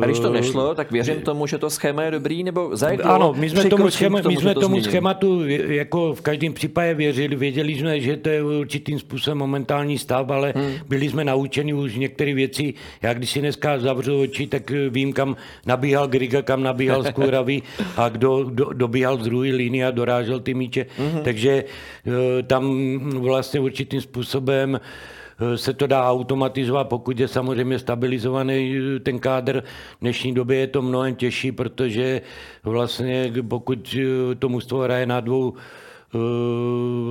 A 0.02 0.06
když 0.06 0.20
to 0.20 0.30
nešlo, 0.30 0.76
tak 0.76 0.92
věřím 0.92 1.22
tomu, 1.22 1.48
že 1.48 1.58
to 1.58 1.70
schéma 1.70 2.04
je 2.04 2.12
dobrý, 2.12 2.44
nebo 2.44 2.76
za 2.76 2.90
jak 2.90 3.06
Ano, 3.06 3.34
my 3.38 3.50
jsme 3.50 3.66
tomu, 3.66 3.90
schéma, 3.90 4.22
tomu, 4.22 4.36
my 4.36 4.42
jsme 4.42 4.54
to 4.54 4.60
tomu 4.60 4.82
schématu 4.82 5.48
jako 5.48 6.14
v 6.14 6.22
každém 6.22 6.54
případě 6.54 6.94
věřili, 6.94 7.36
věděli 7.36 7.74
jsme, 7.74 8.02
že 8.02 8.18
to 8.18 8.30
je 8.30 8.44
určitým 8.44 9.00
způsobem 9.00 9.38
momentální 9.38 9.98
stav, 9.98 10.30
ale 10.30 10.54
hmm. 10.56 10.74
byli 10.88 11.10
jsme 11.10 11.24
naučeni 11.24 11.74
už 11.74 11.96
některé 11.96 12.34
věci. 12.34 12.74
Já 13.02 13.14
když 13.14 13.30
si 13.30 13.40
dneska 13.40 13.80
zavřu 13.80 14.22
oči, 14.22 14.48
tak 14.48 14.72
vím, 14.90 15.14
kam 15.14 15.36
nabíhal 15.66 16.08
Griga, 16.08 16.42
kam 16.42 16.64
nabíhal 16.64 17.04
Skůravý 17.10 17.64
a 17.98 18.10
kdo 18.10 18.44
do, 18.44 18.70
dobíhal 18.74 19.18
z 19.18 19.24
druhé 19.24 19.50
linie 19.50 19.88
a 19.88 19.92
dorážel 19.92 20.40
ty 20.40 20.54
míče. 20.54 20.86
Hmm. 20.98 21.22
Takže 21.24 21.64
eh, 22.08 22.44
tam 22.44 23.00
vlastně 23.20 23.60
určitým 23.60 24.02
způsobem 24.02 24.80
Eh, 24.80 24.80
se 25.56 25.74
to 25.74 25.88
dá 25.88 26.10
automatizovat, 26.10 26.88
pokud 26.88 27.20
je 27.20 27.28
samozřejmě 27.28 27.80
stabilizovaný 27.80 28.78
eh, 28.78 29.00
ten 29.00 29.20
kádr. 29.20 29.64
V 29.98 30.02
dnešní 30.02 30.34
době 30.34 30.58
je 30.58 30.68
to 30.68 30.82
mnohem 30.82 31.16
těžší, 31.16 31.52
protože 31.52 32.22
vlastně 32.64 33.34
pokud 33.48 33.96
eh, 34.00 34.36
to 34.36 34.50
mužstvo 34.50 34.80
hraje 34.80 35.06
na 35.06 35.20
dvou 35.20 35.54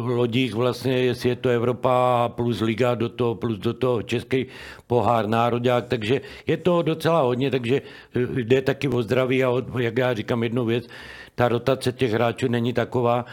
lodích 0.04 0.54
vlastně, 0.54 0.92
jestli 0.92 1.28
je 1.28 1.36
to 1.36 1.48
Evropa 1.48 2.28
plus 2.28 2.60
Liga 2.60 2.94
do 2.94 3.08
toho, 3.08 3.34
plus 3.34 3.58
do 3.58 3.74
toho 3.74 4.02
Český 4.02 4.46
pohár 4.86 5.26
národák, 5.26 5.86
takže 5.88 6.20
je 6.46 6.56
to 6.56 6.82
docela 6.82 7.20
hodně, 7.20 7.50
takže 7.50 7.82
jde 8.34 8.62
taky 8.62 8.88
o 8.88 9.02
zdraví 9.02 9.44
a 9.44 9.52
jak 9.78 9.98
já 9.98 10.14
říkám 10.14 10.42
jednu 10.42 10.64
věc, 10.64 10.88
ta 11.34 11.48
rotace 11.48 11.92
těch 11.92 12.12
hráčů 12.12 12.48
není 12.48 12.72
taková, 12.72 13.24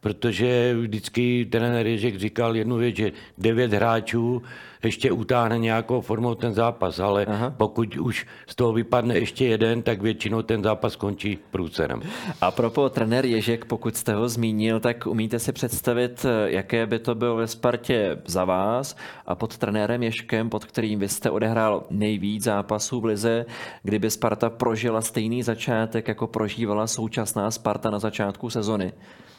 protože 0.00 0.74
vždycky 0.80 1.48
trenér 1.50 1.86
Ježek 1.86 2.18
říkal 2.18 2.56
jednu 2.56 2.76
věc, 2.76 2.96
že 2.96 3.12
devět 3.38 3.72
hráčů 3.72 4.42
ještě 4.84 5.12
utáhne 5.12 5.58
nějakou 5.58 6.00
formou 6.00 6.34
ten 6.34 6.54
zápas, 6.54 6.98
ale 6.98 7.24
Aha. 7.24 7.54
pokud 7.56 7.96
už 7.96 8.26
z 8.46 8.54
toho 8.54 8.72
vypadne 8.72 9.18
ještě 9.18 9.46
jeden, 9.46 9.82
tak 9.82 10.02
většinou 10.02 10.42
ten 10.42 10.62
zápas 10.62 10.96
končí 10.96 11.38
průcerem. 11.50 12.02
A 12.40 12.50
propos 12.50 12.92
trenér 12.92 13.26
Ježek, 13.26 13.64
pokud 13.64 13.96
jste 13.96 14.14
ho 14.14 14.28
zmínil, 14.28 14.80
tak 14.80 15.06
umíte 15.06 15.38
si 15.38 15.52
představit, 15.52 16.26
jaké 16.46 16.86
by 16.86 16.98
to 16.98 17.14
bylo 17.14 17.36
ve 17.36 17.46
Spartě 17.46 18.16
za 18.26 18.44
vás 18.44 18.96
a 19.26 19.34
pod 19.34 19.58
trenérem 19.58 20.02
Ježkem, 20.02 20.50
pod 20.50 20.64
kterým 20.64 20.98
vy 20.98 21.08
jste 21.08 21.30
odehrál 21.30 21.86
nejvíc 21.90 22.44
zápasů 22.44 23.00
v 23.00 23.04
Lize, 23.04 23.46
kdyby 23.82 24.10
Sparta 24.10 24.50
prožila 24.50 25.00
stejný 25.00 25.42
začátek, 25.42 26.08
jako 26.08 26.26
prožívala 26.26 26.86
současná 26.86 27.50
Sparta 27.50 27.90
na 27.90 27.98
začátku 27.98 28.50
sezony. 28.50 28.92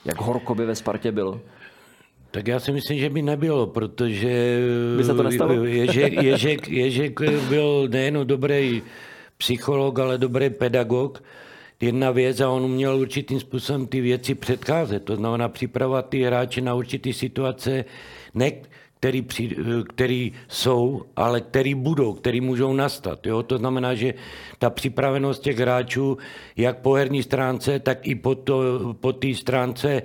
Jak 0.06 0.22
horko 0.22 0.56
by 0.56 0.66
ve 0.66 0.76
Spartě 0.76 1.12
bylo? 1.12 1.42
Tak 2.32 2.48
já 2.48 2.60
si 2.60 2.72
myslím, 2.72 3.00
že 3.00 3.10
by 3.10 3.22
nebylo, 3.22 3.68
protože 3.68 4.60
by 4.98 5.04
se 5.04 5.14
to 5.14 5.24
nestalo? 5.24 5.54
Ježek, 5.54 6.14
Ježek, 6.14 6.70
Ježek 6.70 7.20
byl 7.50 7.88
nejen 7.92 8.20
dobrý 8.24 8.82
psycholog, 9.38 10.00
ale 10.00 10.18
dobrý 10.18 10.50
pedagog. 10.50 11.24
Jedna 11.82 12.12
věc 12.12 12.42
a 12.42 12.50
on 12.50 12.64
uměl 12.64 12.96
určitým 12.96 13.40
způsobem 13.40 13.88
ty 13.88 14.02
věci 14.02 14.36
předcházet. 14.36 15.04
To 15.04 15.16
znamená 15.16 15.50
připravovat 15.50 16.10
ty 16.10 16.24
hráče 16.24 16.62
na 16.62 16.74
určité 16.74 17.14
situace, 17.14 17.86
ne 18.34 18.52
který, 19.02 19.22
při, 19.22 19.56
který 19.90 20.32
jsou, 20.48 21.02
ale 21.16 21.42
který 21.42 21.76
budou, 21.76 22.14
který 22.14 22.42
můžou 22.42 22.74
nastat. 22.74 23.26
Jo? 23.26 23.44
To 23.44 23.58
znamená, 23.58 23.94
že 23.94 24.14
ta 24.60 24.70
připravenost 24.70 25.42
těch 25.42 25.58
hráčů, 25.58 26.18
jak 26.58 26.78
po 26.86 26.94
herní 26.94 27.24
stránce, 27.24 27.80
tak 27.80 28.08
i 28.08 28.16
po, 28.16 28.36
to, 28.36 28.62
po 29.00 29.14
té 29.14 29.34
stránce 29.34 30.02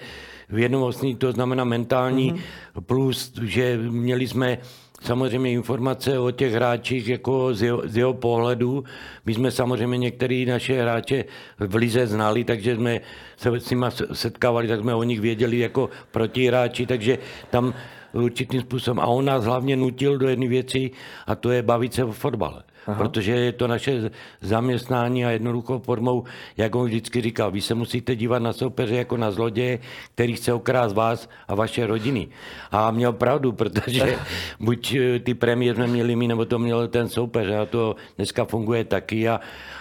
vědomostní, 0.48 1.16
to 1.16 1.32
znamená 1.32 1.64
mentální, 1.64 2.32
mm-hmm. 2.32 2.80
plus, 2.86 3.32
že 3.42 3.76
měli 3.76 4.28
jsme 4.28 4.58
samozřejmě 5.02 5.52
informace 5.52 6.18
o 6.18 6.30
těch 6.30 6.52
hráčích 6.52 7.08
jako 7.08 7.54
z 7.54 7.62
jeho, 7.62 7.82
z 7.84 7.96
jeho 7.96 8.14
pohledu. 8.14 8.84
My 9.26 9.34
jsme 9.34 9.50
samozřejmě 9.50 9.98
některé 9.98 10.44
naše 10.48 10.82
hráče 10.82 11.24
v 11.58 11.74
Lize 11.74 12.06
znali, 12.06 12.44
takže 12.44 12.76
jsme 12.76 13.00
se 13.36 13.60
s 13.60 13.70
nimi 13.70 13.86
setkávali, 14.12 14.68
tak 14.68 14.80
jsme 14.80 14.94
o 14.94 15.02
nich 15.02 15.20
věděli 15.20 15.58
jako 15.58 15.90
protihráči, 16.10 16.86
takže 16.86 17.18
tam 17.50 17.74
určitým 18.22 18.60
způsobem. 18.60 19.00
A 19.00 19.06
on 19.06 19.24
nás 19.24 19.44
hlavně 19.44 19.76
nutil 19.76 20.18
do 20.18 20.28
jedné 20.28 20.48
věci 20.48 20.90
a 21.26 21.34
to 21.34 21.50
je 21.50 21.62
bavit 21.62 21.94
se 21.94 22.04
o 22.04 22.12
fotbale. 22.12 22.62
Aha. 22.86 22.98
protože 22.98 23.32
je 23.32 23.52
to 23.52 23.66
naše 23.66 24.10
zaměstnání 24.40 25.24
a 25.24 25.30
jednoduchou 25.30 25.78
formou, 25.78 26.24
jak 26.56 26.74
on 26.74 26.86
vždycky 26.86 27.20
říkal, 27.20 27.50
vy 27.50 27.60
se 27.60 27.74
musíte 27.74 28.16
dívat 28.16 28.38
na 28.38 28.52
soupeře 28.52 28.96
jako 28.96 29.16
na 29.16 29.30
zloděje, 29.30 29.78
který 30.14 30.34
chce 30.34 30.52
okrást 30.52 30.94
vás 30.94 31.28
a 31.48 31.54
vaše 31.54 31.86
rodiny. 31.86 32.28
A 32.70 32.90
měl 32.90 33.12
pravdu, 33.12 33.52
protože 33.52 34.18
buď 34.60 34.94
eh, 34.94 35.18
ty 35.18 35.34
prémie 35.34 35.74
jsme 35.74 35.86
měli 35.86 36.16
my, 36.16 36.28
nebo 36.28 36.44
to 36.44 36.58
měl 36.58 36.88
ten 36.88 37.08
soupeř 37.08 37.50
a 37.50 37.66
to 37.66 37.96
dneska 38.16 38.44
funguje 38.44 38.84
taky 38.84 39.28
a, 39.28 39.40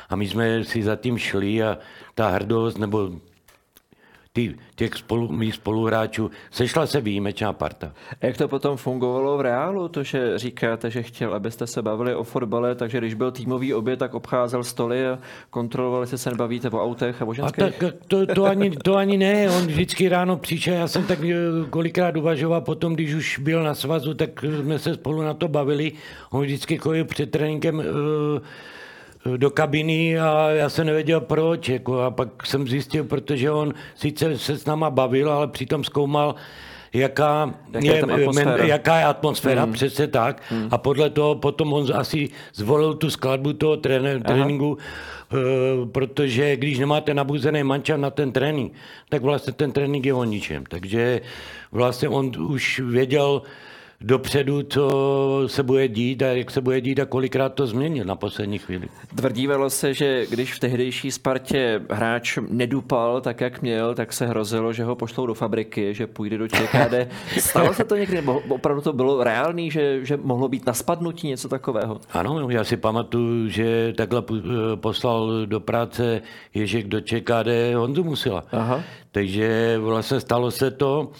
a 0.09 0.15
my 0.15 0.27
jsme 0.27 0.63
si 0.63 0.83
za 0.83 0.95
tím 0.95 1.17
šli 1.17 1.63
a 1.63 1.77
ta 2.15 2.29
hrdost 2.29 2.77
nebo 2.77 3.11
ty, 4.35 4.55
těch 4.75 4.93
spolu, 4.95 5.31
mých 5.31 5.55
spoluhráčů. 5.55 6.31
Sešla 6.51 6.85
se 6.85 7.01
výjimečná 7.01 7.53
parta. 7.53 7.93
A 8.21 8.25
jak 8.25 8.37
to 8.37 8.47
potom 8.47 8.77
fungovalo 8.77 9.37
v 9.37 9.41
reálu? 9.41 9.87
To, 9.87 10.03
že 10.03 10.37
říkáte, 10.39 10.91
že 10.91 11.03
chtěl, 11.03 11.33
abyste 11.33 11.67
se 11.67 11.81
bavili 11.81 12.15
o 12.15 12.23
fotbale, 12.23 12.75
takže 12.75 12.97
když 12.97 13.13
byl 13.13 13.31
týmový 13.31 13.73
oběd, 13.73 13.99
tak 13.99 14.13
obcházel 14.13 14.63
stoly 14.63 15.07
a 15.07 15.19
kontroloval, 15.49 16.01
jestli 16.01 16.17
se 16.17 16.29
nebavíte 16.29 16.69
o 16.69 16.83
autech 16.83 17.21
a 17.21 17.25
o 17.25 17.33
ženských? 17.33 17.63
A 17.63 17.67
tak 17.67 17.93
to, 18.07 18.25
to, 18.25 18.45
ani, 18.45 18.71
to 18.71 18.95
ani 18.95 19.17
ne. 19.17 19.49
On 19.49 19.67
vždycky 19.67 20.09
ráno 20.09 20.37
přišel. 20.37 20.73
Já 20.73 20.87
jsem 20.87 21.03
tak 21.03 21.19
eh, 21.23 21.35
kolikrát 21.69 22.17
uvažoval 22.17 22.61
potom, 22.61 22.93
když 22.93 23.13
už 23.13 23.39
byl 23.39 23.63
na 23.63 23.75
svazu, 23.75 24.13
tak 24.13 24.45
jsme 24.63 24.79
se 24.79 24.93
spolu 24.93 25.21
na 25.21 25.33
to 25.33 25.47
bavili. 25.47 25.91
On 26.31 26.41
vždycky 26.41 26.77
chodil 26.77 27.05
před 27.05 27.31
tréninkem 27.31 27.77
uh, 27.77 27.83
do 29.37 29.49
kabiny 29.49 30.19
a 30.19 30.49
já 30.49 30.69
jsem 30.69 30.87
nevěděl 30.87 31.21
proč. 31.21 31.69
Jako, 31.69 32.01
a 32.01 32.11
pak 32.11 32.45
jsem 32.45 32.67
zjistil, 32.67 33.03
protože 33.03 33.51
on 33.51 33.73
sice 33.95 34.37
se 34.37 34.57
s 34.57 34.65
náma 34.65 34.89
bavil, 34.89 35.31
ale 35.31 35.47
přitom 35.47 35.83
zkoumal, 35.83 36.35
jaká, 36.93 37.53
je, 37.79 37.93
je 37.93 38.01
atmosféra. 38.01 38.65
jaká 38.65 38.97
je 38.97 39.05
atmosféra, 39.05 39.65
mm. 39.65 39.73
přesně 39.73 40.07
tak. 40.07 40.41
Mm. 40.51 40.67
A 40.71 40.77
podle 40.77 41.09
toho 41.09 41.35
potom 41.35 41.73
on 41.73 41.87
asi 41.93 42.29
zvolil 42.53 42.93
tu 42.93 43.09
skladbu 43.09 43.53
toho 43.53 43.77
tréne, 43.77 44.19
tréninku, 44.19 44.69
uh, 44.69 44.77
protože 45.89 46.55
když 46.55 46.79
nemáte 46.79 47.13
nabuzený 47.13 47.63
manča 47.63 47.97
na 47.97 48.09
ten 48.09 48.31
trénink, 48.31 48.73
tak 49.09 49.21
vlastně 49.21 49.53
ten 49.53 49.71
trénink 49.71 50.05
je 50.05 50.13
o 50.13 50.23
ničem. 50.23 50.63
Takže 50.69 51.21
vlastně 51.71 52.09
on 52.09 52.31
už 52.37 52.79
věděl, 52.79 53.41
dopředu, 54.01 54.63
co 54.63 55.43
se 55.47 55.63
bude 55.63 55.87
dít 55.87 56.21
a 56.21 56.27
jak 56.27 56.51
se 56.51 56.61
bude 56.61 56.81
dít 56.81 56.99
a 56.99 57.05
kolikrát 57.05 57.53
to 57.53 57.67
změnil 57.67 58.05
na 58.05 58.15
poslední 58.15 58.57
chvíli. 58.57 58.87
Tvrdívalo 59.15 59.69
se, 59.69 59.93
že 59.93 60.25
když 60.29 60.53
v 60.53 60.59
tehdejší 60.59 61.11
Spartě 61.11 61.81
hráč 61.89 62.37
nedupal 62.49 63.21
tak, 63.21 63.41
jak 63.41 63.61
měl, 63.61 63.95
tak 63.95 64.13
se 64.13 64.27
hrozilo, 64.27 64.73
že 64.73 64.83
ho 64.83 64.95
pošlou 64.95 65.25
do 65.25 65.33
fabriky, 65.33 65.93
že 65.93 66.07
půjde 66.07 66.37
do 66.37 66.47
ČKD. 66.47 66.93
Stalo 67.39 67.73
se 67.73 67.83
to 67.83 67.95
někdy? 67.95 68.15
Nebo 68.15 68.41
opravdu 68.49 68.81
to 68.81 68.93
bylo 68.93 69.23
reálný, 69.23 69.71
že, 69.71 70.05
že 70.05 70.17
mohlo 70.17 70.47
být 70.47 70.65
na 70.65 70.73
spadnutí 70.73 71.27
něco 71.27 71.49
takového? 71.49 71.99
Ano, 72.11 72.49
já 72.49 72.63
si 72.63 72.77
pamatuju, 72.77 73.49
že 73.49 73.93
takhle 73.97 74.23
poslal 74.75 75.45
do 75.45 75.59
práce 75.59 76.21
Ježek 76.53 76.87
do 76.87 77.01
ČKD 77.01 77.75
Honzu 77.75 78.03
Musila. 78.03 78.43
Aha. 78.51 78.83
Takže 79.11 79.77
vlastně 79.79 80.19
stalo 80.19 80.51
se 80.51 80.71
to, 80.71 81.11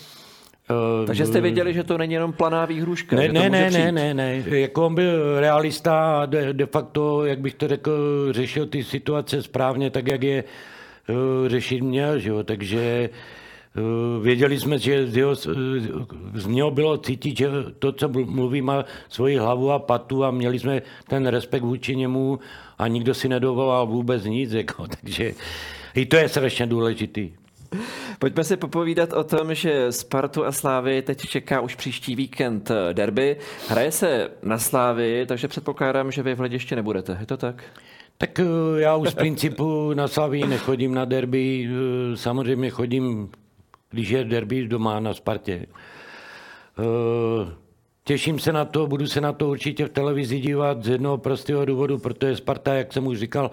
takže 1.08 1.26
jste 1.26 1.42
věděli, 1.42 1.74
že 1.74 1.84
to 1.84 1.98
není 1.98 2.14
jenom 2.14 2.34
planá 2.34 2.66
výhruška? 2.66 3.16
Ne, 3.16 3.28
ne, 3.28 3.50
ne, 3.50 3.72
ne, 3.72 3.92
ne, 3.92 4.14
ne. 4.14 4.44
Jako 4.46 4.86
on 4.86 4.96
byl 4.96 5.40
realista 5.40 6.22
a 6.22 6.26
de, 6.26 6.54
de 6.54 6.66
facto, 6.66 7.26
jak 7.26 7.40
bych 7.40 7.54
to 7.54 7.68
řekl, 7.68 7.92
řešil 8.32 8.66
ty 8.66 8.84
situace 8.84 9.44
správně, 9.44 9.90
tak 9.90 10.08
jak 10.08 10.24
je 10.24 10.44
uh, 11.10 11.48
řešit 11.48 11.82
měl, 11.82 12.20
že 12.20 12.30
jo? 12.30 12.44
takže 12.44 13.10
uh, 13.78 14.24
věděli 14.24 14.60
jsme, 14.60 14.78
že 14.78 15.08
z, 15.08 15.18
jeho, 15.18 15.36
z 16.34 16.46
něho 16.48 16.72
bylo 16.72 16.98
cítit, 16.98 17.38
že 17.38 17.48
to, 17.80 17.92
co 17.92 18.10
mluví, 18.10 18.62
má 18.62 18.86
svoji 19.10 19.38
hlavu 19.38 19.72
a 19.72 19.80
patu 19.80 20.24
a 20.24 20.32
měli 20.32 20.60
jsme 20.60 20.82
ten 21.08 21.28
respekt 21.28 21.64
vůči 21.64 21.96
němu 21.96 22.40
a 22.78 22.88
nikdo 22.88 23.14
si 23.14 23.30
nedovolal 23.30 23.88
vůbec 23.88 24.24
nic, 24.24 24.52
jako, 24.66 24.88
takže 24.88 25.34
i 25.96 26.06
to 26.06 26.16
je 26.16 26.30
strašně 26.30 26.66
důležitý. 26.66 27.32
Pojďme 28.20 28.44
si 28.44 28.58
popovídat 28.58 29.14
o 29.14 29.24
tom, 29.24 29.54
že 29.54 29.92
Spartu 29.92 30.46
a 30.46 30.52
Slávy 30.52 31.02
teď 31.02 31.22
čeká 31.28 31.62
už 31.62 31.76
příští 31.76 32.16
víkend 32.16 32.72
derby. 32.94 33.38
Hraje 33.70 33.92
se 33.92 34.30
na 34.44 34.58
Slávy, 34.58 35.26
takže 35.26 35.48
předpokládám, 35.48 36.12
že 36.12 36.24
vy 36.24 36.36
v 36.36 36.38
hlediště 36.38 36.76
nebudete. 36.76 37.18
Je 37.20 37.26
to 37.26 37.38
tak? 37.38 37.64
Tak 38.18 38.40
eh, 38.40 38.46
já 38.78 38.96
už 38.96 39.10
z 39.10 39.14
principu 39.14 39.94
na 39.94 40.08
Slávy 40.08 40.48
nechodím 40.48 40.94
na 40.94 41.06
derby. 41.06 41.70
Eh, 41.70 42.18
samozřejmě 42.18 42.70
chodím, 42.70 43.30
když 43.90 44.10
je 44.10 44.24
derby 44.24 44.68
doma 44.68 45.00
na 45.00 45.14
Spartě. 45.14 45.66
Eh, 46.80 47.52
těším 48.04 48.40
se 48.40 48.54
na 48.54 48.66
to, 48.66 48.88
budu 48.88 49.08
se 49.08 49.22
na 49.22 49.34
to 49.34 49.50
určitě 49.50 49.86
v 49.86 49.90
televizi 49.90 50.40
dívat 50.40 50.84
z 50.84 50.88
jednoho 50.88 51.18
prostého 51.18 51.66
důvodu, 51.66 51.98
protože 51.98 52.36
Sparta, 52.36 52.74
jak 52.74 52.94
jsem 52.94 53.08
už 53.08 53.20
říkal, 53.20 53.52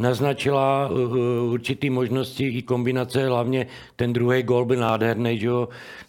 naznačila 0.00 0.88
uh, 0.88 0.98
uh, 0.98 1.52
určitý 1.52 1.90
možnosti 1.90 2.48
i 2.48 2.62
kombinace, 2.62 3.28
hlavně 3.28 3.66
ten 3.96 4.12
druhý 4.12 4.42
gol 4.42 4.64
byl 4.64 4.80
nádherný, 4.80 5.38
že 5.38 5.50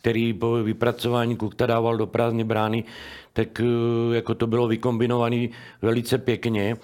který 0.02 0.34
po 0.34 0.52
vypracování 0.52 1.36
Kukta 1.36 1.66
dával 1.66 1.98
do 1.98 2.08
prázdné 2.08 2.44
brány, 2.44 2.84
tak 3.34 3.62
uh, 3.62 4.16
jako 4.16 4.36
to 4.36 4.48
bylo 4.48 4.68
vykombinované 4.68 5.48
velice 5.82 6.18
pěkně. 6.18 6.76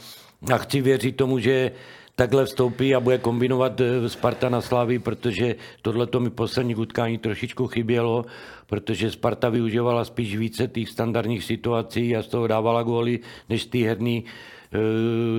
A 0.54 0.58
chci 0.58 0.82
věřit 0.82 1.16
tomu, 1.16 1.40
že 1.40 1.72
takhle 2.16 2.46
vstoupí 2.46 2.96
a 2.96 3.00
bude 3.00 3.18
kombinovat 3.18 3.82
Sparta 4.08 4.50
na 4.50 4.62
Slávy, 4.62 5.00
protože 5.00 5.56
tohle 5.82 6.08
to 6.08 6.20
mi 6.20 6.30
poslední 6.30 6.76
utkání 6.76 7.18
trošičku 7.18 7.68
chybělo, 7.68 8.26
protože 8.68 9.12
Sparta 9.12 9.50
využívala 9.50 10.06
spíš 10.06 10.38
více 10.38 10.68
těch 10.68 10.90
standardních 10.90 11.44
situací 11.44 12.16
a 12.16 12.22
z 12.22 12.28
toho 12.28 12.48
dávala 12.48 12.84
góly, 12.84 13.20
než 13.50 13.66
ty 13.66 13.84
herní 13.84 14.26
Eh, 14.26 14.57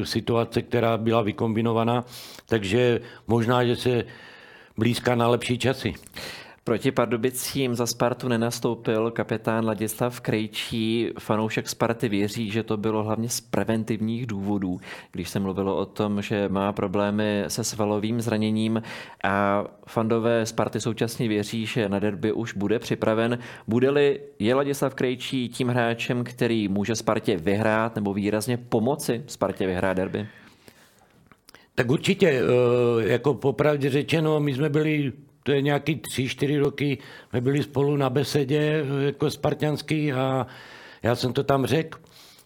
situace, 0.04 0.62
která 0.62 0.96
byla 0.96 1.22
vykombinovaná, 1.22 2.04
takže 2.46 3.00
možná, 3.26 3.64
že 3.64 3.76
se 3.76 4.04
blízká 4.76 5.14
na 5.14 5.28
lepší 5.28 5.58
časy. 5.58 5.94
Proti 6.68 6.92
Pardubicím 6.92 7.74
za 7.74 7.86
Spartu 7.86 8.28
nenastoupil 8.28 9.10
kapitán 9.10 9.66
Ladislav 9.66 10.20
Krejčí. 10.20 11.10
Fanoušek 11.18 11.68
Sparty 11.68 12.08
věří, 12.08 12.50
že 12.50 12.62
to 12.62 12.76
bylo 12.76 13.02
hlavně 13.02 13.28
z 13.28 13.40
preventivních 13.40 14.26
důvodů, 14.26 14.80
když 15.12 15.28
se 15.28 15.40
mluvilo 15.40 15.76
o 15.76 15.86
tom, 15.86 16.22
že 16.22 16.48
má 16.48 16.72
problémy 16.72 17.44
se 17.48 17.64
svalovým 17.64 18.20
zraněním 18.20 18.82
a 19.24 19.64
fandové 19.86 20.46
Sparty 20.46 20.80
současně 20.80 21.28
věří, 21.28 21.66
že 21.66 21.88
na 21.88 21.98
derby 21.98 22.32
už 22.32 22.54
bude 22.54 22.78
připraven. 22.78 23.38
Bude-li 23.68 24.20
je 24.38 24.54
Ladislav 24.54 24.94
Krejčí 24.94 25.48
tím 25.48 25.68
hráčem, 25.68 26.24
který 26.24 26.68
může 26.68 26.96
Spartě 26.96 27.36
vyhrát 27.36 27.94
nebo 27.94 28.14
výrazně 28.14 28.56
pomoci 28.56 29.24
Spartě 29.26 29.66
vyhrát 29.66 29.96
derby? 29.96 30.26
Tak 31.74 31.90
určitě, 31.90 32.28
eh, 32.28 33.08
jako 33.08 33.34
popravdě 33.34 33.90
řečeno, 33.90 34.40
my 34.40 34.54
jsme 34.54 34.68
byli 34.68 35.12
to 35.48 35.52
je 35.52 35.62
nějaký 35.62 35.96
tři, 35.96 36.28
čtyři 36.28 36.58
roky, 36.58 36.98
jsme 37.30 37.40
byli 37.40 37.62
spolu 37.62 37.96
na 37.96 38.10
besedě 38.10 38.84
jako 39.06 39.30
spartianský 39.30 40.12
a 40.12 40.46
já 41.02 41.16
jsem 41.16 41.32
to 41.32 41.44
tam 41.44 41.66
řekl, 41.66 41.98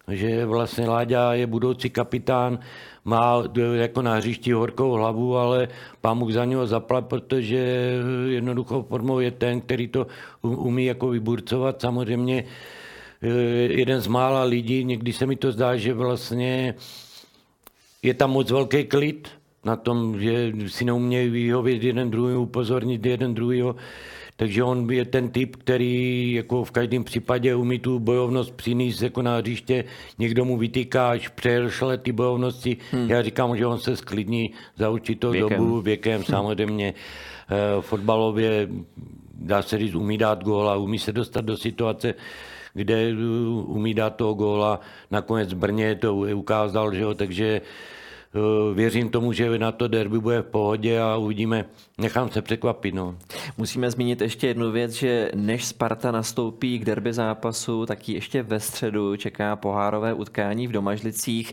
že 0.09 0.47
vlastně 0.47 0.89
Láďa 0.89 1.35
je 1.35 1.47
budoucí 1.47 1.91
kapitán, 1.91 2.59
má 3.05 3.43
jako 3.75 4.03
na 4.03 4.15
hřišti 4.15 4.53
horkou 4.53 4.93
hlavu, 4.93 5.37
ale 5.37 5.69
pán 6.01 6.19
mu 6.19 6.31
za 6.31 6.45
něho 6.45 6.67
zaplat, 6.67 7.07
protože 7.07 7.91
jednoduchou 8.29 8.83
formou 8.83 9.19
je 9.19 9.31
ten, 9.31 9.61
který 9.61 9.89
to 9.89 10.07
umí 10.43 10.85
jako 10.85 11.09
vyburcovat. 11.09 11.81
Samozřejmě 11.81 12.45
eh, 13.23 13.29
jeden 13.83 14.01
z 14.01 14.07
mála 14.07 14.43
lidí, 14.43 14.85
někdy 14.85 15.13
se 15.13 15.27
mi 15.27 15.37
to 15.37 15.53
zdá, 15.53 15.77
že 15.77 15.95
vlastně 15.95 16.75
je 18.03 18.15
tam 18.15 18.31
moc 18.31 18.51
velký 18.51 18.85
klid, 18.85 19.42
na 19.65 19.77
tom, 19.77 20.21
že 20.21 20.53
si 20.67 20.85
neumějí 20.85 21.29
vyhovět 21.29 21.83
jeden 21.83 22.11
druhý, 22.11 22.37
upozornit 22.37 23.07
jeden 23.07 23.35
druhýho. 23.35 23.77
Takže 24.37 24.65
on 24.65 24.91
je 24.91 25.05
ten 25.05 25.29
typ, 25.29 25.57
který 25.57 26.33
jako 26.33 26.65
v 26.65 26.71
každém 26.71 27.05
případě 27.05 27.55
umí 27.55 27.79
tu 27.79 27.99
bojovnost 27.99 28.55
přinést 28.55 29.03
jako 29.03 29.23
na 29.23 29.37
hřiště. 29.37 29.85
Někdo 30.19 30.45
mu 30.45 30.57
vytýká, 30.57 31.11
až 31.11 31.29
přešle 31.29 31.99
ty 31.99 32.13
bojovnosti. 32.13 32.77
Hmm. 32.91 33.11
Já 33.11 33.23
říkám, 33.23 33.57
že 33.57 33.67
on 33.67 33.79
se 33.79 33.97
sklidní 33.97 34.51
za 34.77 34.91
určitou 34.91 35.31
věkem. 35.31 35.59
dobu, 35.59 35.81
věkem 35.81 36.17
hmm. 36.17 36.25
samozřejmě. 36.25 36.95
Eh, 37.51 37.83
fotbalově, 37.83 38.69
dá 39.35 39.63
se 39.63 39.79
říct, 39.79 39.95
umí 39.95 40.19
dát 40.19 40.45
góla, 40.45 40.77
umí 40.77 40.99
se 40.99 41.13
dostat 41.13 41.45
do 41.45 41.57
situace, 41.57 42.15
kde 42.75 43.11
eh, 43.11 43.15
umí 43.67 43.95
dát 43.95 44.17
toho 44.17 44.35
góla. 44.35 44.81
Nakonec 45.11 45.53
Brně 45.53 45.95
to 45.95 46.15
ukázal, 46.15 46.95
že 46.95 47.01
jo, 47.01 47.15
takže 47.15 47.61
věřím 48.75 49.09
tomu, 49.09 49.33
že 49.33 49.59
na 49.59 49.73
to 49.73 49.89
derby 49.89 50.21
bude 50.21 50.43
v 50.43 50.47
pohodě 50.47 51.01
a 51.01 51.17
uvidíme. 51.17 51.65
Nechám 51.99 52.31
se 52.31 52.43
překvapit. 52.43 52.95
No. 52.95 53.17
Musíme 53.59 53.91
zmínit 53.91 54.21
ještě 54.21 54.47
jednu 54.47 54.71
věc, 54.71 54.93
že 54.93 55.31
než 55.35 55.65
Sparta 55.65 56.11
nastoupí 56.11 56.79
k 56.79 56.85
derby 56.85 57.13
zápasu, 57.13 57.87
tak 57.87 58.09
ji 58.09 58.15
ještě 58.15 58.43
ve 58.43 58.61
středu 58.61 59.17
čeká 59.17 59.57
pohárové 59.57 60.15
utkání 60.15 60.67
v 60.67 60.73
Domažlicích. 60.73 61.53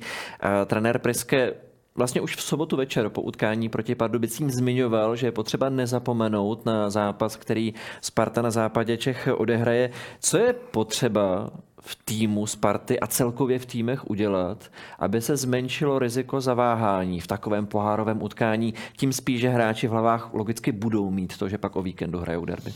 Trenér 0.65 0.99
Priske 0.99 1.53
Vlastně 1.95 2.21
už 2.21 2.35
v 2.35 2.41
sobotu 2.41 2.77
večer 2.77 3.09
po 3.09 3.21
utkání 3.21 3.69
proti 3.69 3.95
Pardubicím 3.95 4.51
zmiňoval, 4.51 5.15
že 5.15 5.27
je 5.27 5.31
potřeba 5.31 5.69
nezapomenout 5.69 6.65
na 6.65 6.89
zápas, 6.89 7.35
který 7.35 7.73
Sparta 8.01 8.41
na 8.41 8.51
západě 8.51 8.97
Čech 8.97 9.29
odehraje. 9.37 9.91
Co 10.19 10.37
je 10.37 10.53
potřeba 10.53 11.49
v 11.81 11.95
týmu 12.05 12.47
Sparty 12.47 12.99
a 12.99 13.07
celkově 13.07 13.59
v 13.59 13.65
týmech 13.65 14.09
udělat, 14.09 14.71
aby 14.99 15.21
se 15.21 15.37
zmenšilo 15.37 15.99
riziko 15.99 16.41
zaváhání 16.41 17.19
v 17.19 17.27
takovém 17.27 17.65
pohárovém 17.65 18.23
utkání, 18.23 18.73
tím 18.97 19.13
spíš, 19.13 19.41
že 19.41 19.49
hráči 19.49 19.87
v 19.87 19.91
hlavách 19.91 20.33
logicky 20.33 20.71
budou 20.71 21.09
mít 21.09 21.37
to, 21.37 21.49
že 21.49 21.57
pak 21.57 21.75
o 21.75 21.81
víkendu 21.81 22.19
hrajou 22.19 22.45
derby. 22.45 22.73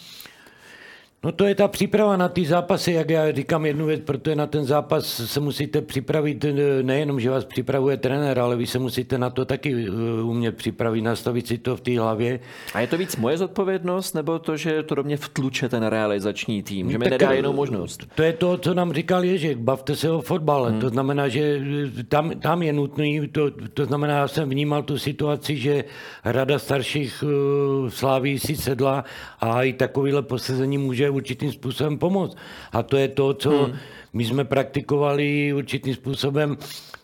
No 1.24 1.32
to 1.32 1.46
je 1.46 1.56
ta 1.56 1.68
příprava 1.68 2.18
na 2.18 2.30
ty 2.30 2.46
zápasy, 2.46 2.92
jak 2.92 3.10
já 3.10 3.32
říkám 3.32 3.66
jednu 3.66 3.86
věc, 3.86 4.02
protože 4.06 4.36
na 4.36 4.48
ten 4.48 4.66
zápas 4.66 5.06
se 5.06 5.40
musíte 5.40 5.82
připravit, 5.82 6.46
eh, 6.46 6.84
nejenom, 6.84 7.20
že 7.20 7.30
vás 7.30 7.46
připravuje 7.46 7.98
trenér, 7.98 8.40
ale 8.40 8.56
vy 8.56 8.68
se 8.68 8.80
musíte 8.80 9.18
na 9.18 9.30
to 9.30 9.46
taky 9.46 9.86
eh, 9.88 10.22
umět 10.22 10.56
připravit, 10.56 11.02
nastavit 11.02 11.48
si 11.48 11.58
to 11.58 11.76
v 11.76 11.82
té 11.82 12.00
hlavě. 12.00 12.40
A 12.74 12.80
je 12.80 12.88
to 12.88 12.98
víc 12.98 13.16
moje 13.16 13.38
zodpovědnost, 13.38 14.14
nebo 14.14 14.40
to, 14.40 14.58
že 14.58 14.84
to 14.84 14.96
do 14.96 15.04
mě 15.04 15.18
vtluče 15.18 15.70
ten 15.70 15.84
realizační 15.84 16.64
tým, 16.64 16.92
že 16.92 16.98
mi 16.98 17.04
tak 17.04 17.12
nedá 17.12 17.32
eh, 17.32 17.36
jinou 17.36 17.54
možnost? 17.54 18.08
To 18.16 18.24
je 18.24 18.34
to, 18.34 18.58
co 18.58 18.74
nám 18.74 18.94
říkal 18.94 19.24
Ježek, 19.24 19.58
bavte 19.58 19.96
se 19.96 20.12
o 20.12 20.22
fotbale. 20.22 20.72
Hmm. 20.72 20.80
To 20.80 20.90
znamená, 20.90 21.28
že 21.28 21.62
tam, 22.08 22.30
tam 22.30 22.64
je 22.64 22.74
nutný, 22.74 23.28
to, 23.28 23.52
to 23.74 23.86
znamená, 23.86 24.18
já 24.18 24.28
jsem 24.28 24.50
vnímal 24.50 24.84
tu 24.84 24.98
situaci, 24.98 25.58
že 25.58 25.84
rada 26.26 26.60
starších 26.60 27.24
uh, 27.24 27.90
sláví 27.90 28.40
si 28.40 28.56
sedla 28.56 29.04
a 29.40 29.64
i 29.64 29.74
takovýhle 29.74 30.22
posezení 30.22 30.78
může 30.78 31.13
určitým 31.16 31.52
způsobem 31.52 31.98
pomoct. 31.98 32.38
A 32.72 32.84
to 32.84 32.98
je 32.98 33.08
to, 33.08 33.34
co 33.34 33.50
hmm. 33.50 33.76
my 34.14 34.26
jsme 34.26 34.46
praktikovali 34.46 35.54
určitým 35.54 35.94
způsobem 35.94 36.58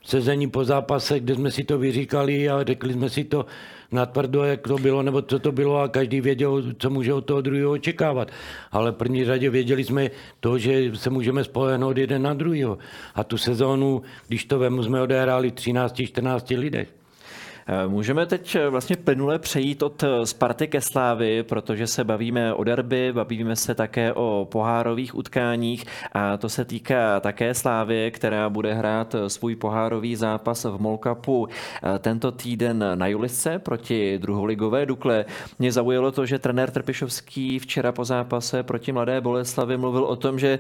sezení 0.06 0.50
po 0.50 0.66
zápase, 0.66 1.20
kde 1.20 1.36
jsme 1.36 1.52
si 1.52 1.64
to 1.64 1.78
vyříkali 1.78 2.50
a 2.50 2.64
řekli 2.64 2.94
jsme 2.94 3.10
si 3.10 3.24
to 3.24 3.46
natvrdo, 3.92 4.44
jak 4.44 4.68
to 4.68 4.76
bylo, 4.76 5.04
nebo 5.04 5.22
co 5.22 5.40
to 5.40 5.52
bylo 5.52 5.82
a 5.82 5.88
každý 5.88 6.22
věděl, 6.22 6.64
co 6.78 6.90
může 6.90 7.14
od 7.14 7.26
toho 7.26 7.42
druhého 7.42 7.72
očekávat. 7.72 8.32
Ale 8.72 8.92
v 8.92 8.96
první 8.96 9.26
řadě 9.26 9.50
věděli 9.50 9.84
jsme 9.84 10.12
to, 10.40 10.58
že 10.58 10.96
se 10.96 11.10
můžeme 11.10 11.44
spolehnout 11.44 11.98
jeden 11.98 12.22
na 12.22 12.34
druhého. 12.34 12.78
A 13.16 13.24
tu 13.24 13.38
sezónu, 13.38 14.02
když 14.28 14.46
to 14.46 14.60
vemu, 14.60 14.84
jsme 14.84 15.02
odehráli 15.02 15.52
13-14 15.52 16.60
lidech. 16.60 16.99
Můžeme 17.88 18.26
teď 18.26 18.58
vlastně 18.70 18.96
plynule 18.96 19.40
přejít 19.40 19.84
od 19.84 20.04
Sparty 20.24 20.68
ke 20.68 20.82
Slávy, 20.82 21.44
protože 21.44 21.88
se 21.88 22.04
bavíme 22.04 22.54
o 22.54 22.64
derby, 22.64 23.14
bavíme 23.14 23.56
se 23.56 23.76
také 23.76 24.14
o 24.14 24.48
pohárových 24.52 25.16
utkáních 25.16 25.86
a 26.12 26.38
to 26.38 26.50
se 26.50 26.66
týká 26.66 27.20
také 27.20 27.54
Slávy, 27.54 28.12
která 28.12 28.50
bude 28.50 28.74
hrát 28.74 29.16
svůj 29.28 29.56
pohárový 29.56 30.16
zápas 30.16 30.66
v 30.66 30.78
Molkapu 30.82 31.48
tento 32.00 32.32
týden 32.32 32.86
na 32.96 33.08
Julisce 33.08 33.60
proti 33.60 34.18
druholigové 34.18 34.86
Dukle. 34.86 35.26
Mě 35.60 35.72
zaujalo 35.72 36.12
to, 36.12 36.26
že 36.26 36.40
trenér 36.40 36.72
Trpišovský 36.72 37.60
včera 37.60 37.92
po 37.92 38.06
zápase 38.06 38.64
proti 38.64 38.92
Mladé 38.92 39.22
Boleslavi 39.22 39.78
mluvil 39.78 40.04
o 40.04 40.16
tom, 40.16 40.40
že 40.40 40.60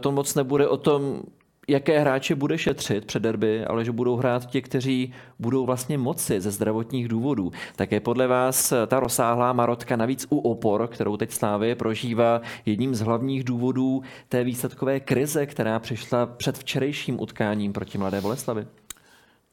to 0.00 0.12
moc 0.12 0.34
nebude 0.34 0.68
o 0.68 0.76
tom, 0.76 1.22
jaké 1.68 2.00
hráče 2.00 2.34
bude 2.34 2.58
šetřit 2.58 3.04
před 3.04 3.22
derby, 3.22 3.64
ale 3.64 3.84
že 3.84 3.92
budou 3.92 4.16
hrát 4.16 4.46
ti, 4.46 4.62
kteří 4.62 5.12
budou 5.38 5.66
vlastně 5.66 5.98
moci 5.98 6.40
ze 6.40 6.50
zdravotních 6.50 7.08
důvodů. 7.08 7.52
Tak 7.76 7.92
je 7.92 8.00
podle 8.00 8.26
vás 8.26 8.72
ta 8.86 9.00
rozsáhlá 9.00 9.52
marotka 9.52 9.96
navíc 9.96 10.26
u 10.30 10.38
opor, 10.38 10.88
kterou 10.88 11.16
teď 11.16 11.30
Slávy 11.30 11.74
prožívá 11.74 12.40
jedním 12.66 12.94
z 12.94 13.00
hlavních 13.00 13.44
důvodů 13.44 14.02
té 14.28 14.44
výsledkové 14.44 15.00
krize, 15.00 15.46
která 15.46 15.78
přišla 15.78 16.26
před 16.26 16.58
včerejším 16.58 17.20
utkáním 17.20 17.72
proti 17.72 17.98
Mladé 17.98 18.20
Boleslavi? 18.20 18.66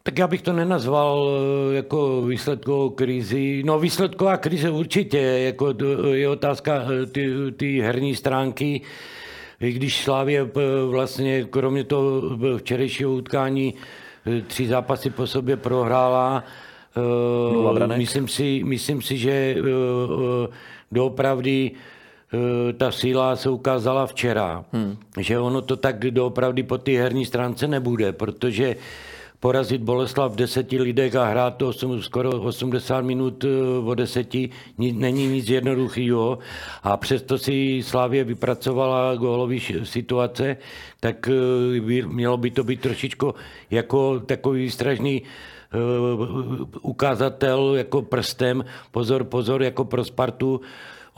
Tak 0.04 0.18
já 0.18 0.28
bych 0.28 0.42
to 0.42 0.54
nenazval 0.54 1.30
eh, 1.30 1.76
jako 1.76 2.22
výsledkovou 2.22 2.90
krizi. 2.90 3.64
No 3.66 3.80
výsledková 3.80 4.38
krize 4.38 4.70
určitě, 4.70 5.18
jako 5.18 5.74
je 6.12 6.30
otázka 6.30 6.82
eh, 6.82 7.06
ty, 7.06 7.34
ty 7.58 7.82
herní 7.82 8.16
stránky, 8.16 8.82
i 9.60 9.72
když 9.72 10.04
Slávě 10.04 10.42
eh, 10.42 10.86
vlastně 10.86 11.44
kromě 11.44 11.84
toho 11.84 12.22
včerejšího 12.58 13.12
utkání 13.12 13.74
eh, 14.26 14.42
tři 14.42 14.68
zápasy 14.68 15.10
po 15.10 15.28
sobě 15.28 15.58
prohrála, 15.58 16.44
eh, 17.82 17.98
myslím 17.98 18.28
si, 18.28 18.62
myslím 18.66 19.02
si, 19.02 19.18
že 19.18 19.56
doopravdy 20.92 21.72
ta 22.78 22.92
síla 22.92 23.36
se 23.36 23.50
ukázala 23.50 24.06
včera. 24.06 24.66
Hmm. 24.72 24.98
Že 25.20 25.40
ono 25.40 25.62
to 25.62 25.76
tak 25.76 26.00
doopravdy 26.00 26.64
po 26.64 26.78
té 26.78 26.92
herní 26.92 27.26
stránce 27.26 27.68
nebude, 27.68 28.14
protože 28.14 28.76
porazit 29.40 29.82
Boleslav 29.82 30.32
v 30.32 30.36
deseti 30.36 30.78
lidech 30.80 31.16
a 31.16 31.26
hrát 31.26 31.56
to 31.56 31.68
8, 31.68 32.02
skoro 32.02 32.30
80 32.42 33.02
minut 33.02 33.44
eh, 33.44 33.48
o 33.86 33.96
deseti. 33.96 34.50
Není 34.78 35.28
nic 35.28 35.50
jednoduchého. 35.50 36.40
A 36.84 36.98
přesto 36.98 37.38
si 37.38 37.82
Slávě 37.84 38.24
vypracovala 38.24 39.16
gólový 39.16 39.60
situace, 39.84 40.58
tak 41.00 41.28
eh, 41.28 42.06
mělo 42.08 42.38
by 42.38 42.52
to 42.52 42.64
být 42.64 42.82
trošičku 42.82 43.36
jako 43.72 44.20
takový 44.20 44.70
strašný 44.72 45.22
eh, 45.24 45.78
ukázatel 46.82 47.76
jako 47.76 48.02
prstem, 48.02 48.66
pozor, 48.92 49.24
pozor, 49.24 49.64
jako 49.64 49.86
pro 49.86 50.04
Spartu, 50.04 50.62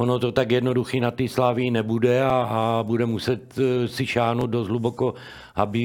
ono 0.01 0.19
to 0.19 0.31
tak 0.31 0.51
jednoduchý 0.51 0.99
na 0.99 1.11
té 1.11 1.27
Slávii 1.27 1.71
nebude 1.71 2.23
a, 2.23 2.29
a 2.29 2.83
bude 2.83 3.05
muset 3.05 3.55
si 3.85 4.07
šánout 4.07 4.49
dost 4.49 4.67
hluboko 4.67 5.13
aby 5.55 5.81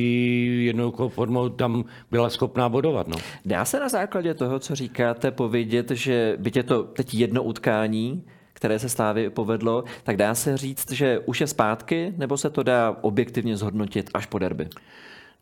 jednoduchou 0.64 1.08
formou 1.08 1.48
tam 1.48 1.84
byla 2.10 2.30
schopná 2.30 2.68
bodovat. 2.68 3.08
No. 3.08 3.16
Dá 3.44 3.64
se 3.64 3.80
na 3.80 3.88
základě 3.88 4.34
toho, 4.34 4.58
co 4.58 4.74
říkáte, 4.74 5.30
povědět, 5.30 5.90
že 5.90 6.36
byť 6.38 6.56
je 6.56 6.62
to 6.62 6.82
teď 6.82 7.14
jedno 7.14 7.42
utkání, 7.42 8.24
které 8.52 8.78
se 8.78 8.88
Slávy 8.88 9.30
povedlo, 9.30 9.84
tak 10.02 10.16
dá 10.16 10.34
se 10.34 10.56
říct, 10.56 10.92
že 10.92 11.18
už 11.18 11.40
je 11.40 11.46
zpátky, 11.46 12.14
nebo 12.16 12.36
se 12.36 12.50
to 12.50 12.62
dá 12.62 12.96
objektivně 13.00 13.56
zhodnotit 13.56 14.10
až 14.14 14.26
po 14.26 14.38
derby? 14.38 14.68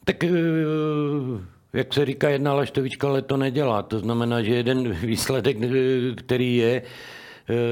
Tak 0.04 0.24
eh, 0.24 0.30
jak 1.72 1.94
se 1.94 2.06
říká, 2.06 2.28
jedna 2.28 2.54
laštovička 2.54 3.08
ale 3.08 3.22
to 3.22 3.36
nedělá. 3.36 3.82
To 3.82 3.98
znamená, 3.98 4.42
že 4.42 4.54
jeden 4.54 4.92
výsledek, 5.06 5.56
eh, 5.62 6.14
který 6.14 6.56
je, 6.56 6.82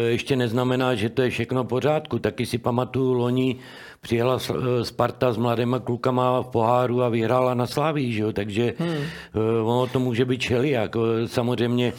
ještě 0.08 0.36
neznamená, 0.36 0.94
že 0.94 1.08
to 1.08 1.22
je 1.22 1.30
všechno 1.30 1.64
v 1.64 1.66
pořádku. 1.66 2.18
Taky 2.18 2.46
si 2.46 2.58
pamatuju 2.58 3.12
loni, 3.12 3.56
přijela 4.00 4.38
eh, 4.38 4.84
Sparta 4.84 5.32
s 5.32 5.36
mladýma 5.36 5.78
klukama 5.78 6.42
v 6.42 6.46
poháru 6.46 7.02
a 7.02 7.08
vyhrála 7.08 7.54
na 7.54 7.66
Slávii, 7.66 8.12
že 8.12 8.22
jo? 8.22 8.32
takže 8.32 8.74
hmm. 8.78 8.88
Eh, 8.88 9.62
ono 9.62 9.86
to 9.86 9.98
může 9.98 10.24
být 10.24 10.40
čeliak. 10.40 10.96
Samozřejmě 11.26 11.92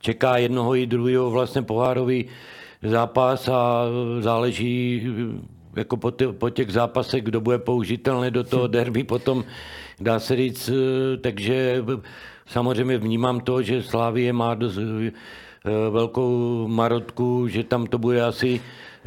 čeká 0.00 0.36
jednoho 0.36 0.76
i 0.76 0.86
druhého 0.86 1.30
vlastně 1.30 1.62
pohárový 1.62 2.24
zápas 2.82 3.48
a 3.48 3.84
záleží 4.20 5.06
jako 5.76 5.96
po, 5.96 6.12
po 6.38 6.50
těch 6.50 6.72
zápasech, 6.72 7.22
kdo 7.22 7.40
bude 7.40 7.58
použitelný 7.58 8.30
do 8.30 8.44
toho 8.44 8.68
hm. 8.68 8.70
derby 8.70 9.04
potom, 9.04 9.44
dá 10.00 10.18
se 10.18 10.36
říct, 10.36 10.68
eh, 10.68 11.16
takže 11.16 11.84
samozřejmě 12.46 12.98
vnímám 12.98 13.40
to, 13.40 13.62
že 13.62 13.82
Slávie 13.82 14.32
má 14.32 14.54
dost 14.54 14.78
velkou 15.90 16.68
marotku, 16.68 17.48
že 17.48 17.64
tam 17.64 17.86
to 17.86 17.98
bude 17.98 18.24
asi 18.24 18.60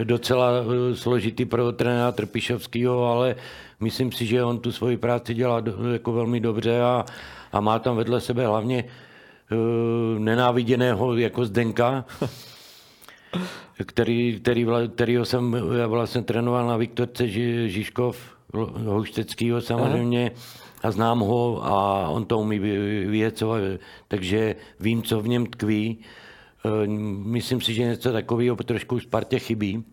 docela 0.03 0.51
eh, 0.51 0.95
složitý 0.95 1.45
pro 1.45 1.71
trenéra 1.71 2.11
Trpišovského, 2.11 3.05
ale 3.05 3.35
myslím 3.79 4.11
si, 4.11 4.25
že 4.25 4.43
on 4.43 4.59
tu 4.59 4.71
svoji 4.71 4.97
práci 4.97 5.33
dělá 5.33 5.63
jako 5.93 6.13
velmi 6.13 6.39
dobře 6.39 6.81
a, 6.81 7.05
a 7.51 7.61
má 7.61 7.79
tam 7.79 7.95
vedle 7.95 8.21
sebe 8.21 8.47
hlavně 8.47 8.83
uh, 8.83 10.19
nenáviděného 10.19 11.17
jako 11.17 11.45
Zdenka, 11.45 12.05
který, 13.85 14.39
který, 14.39 14.67
kterýho 14.95 15.25
jsem 15.25 15.51
vlastně 15.87 16.21
trénoval 16.21 16.67
na 16.67 16.77
Viktorce 16.77 17.27
Žižkov, 17.67 18.17
Houšteckýho 18.85 19.61
samozřejmě, 19.61 20.31
a 20.83 20.91
znám 20.91 21.19
ho 21.19 21.65
a 21.65 22.07
on 22.09 22.25
to 22.25 22.39
umí 22.39 22.59
vyjecovat, 23.05 23.61
takže 24.07 24.55
vím, 24.79 25.03
co 25.03 25.21
v 25.21 25.27
něm 25.27 25.45
tkví. 25.45 25.97
Eh, 26.65 26.87
myslím 27.25 27.61
si, 27.61 27.73
že 27.73 27.83
něco 27.83 28.11
takového 28.11 28.55
trošku 28.55 28.99
Spartě 28.99 29.39
chybí, 29.39 29.83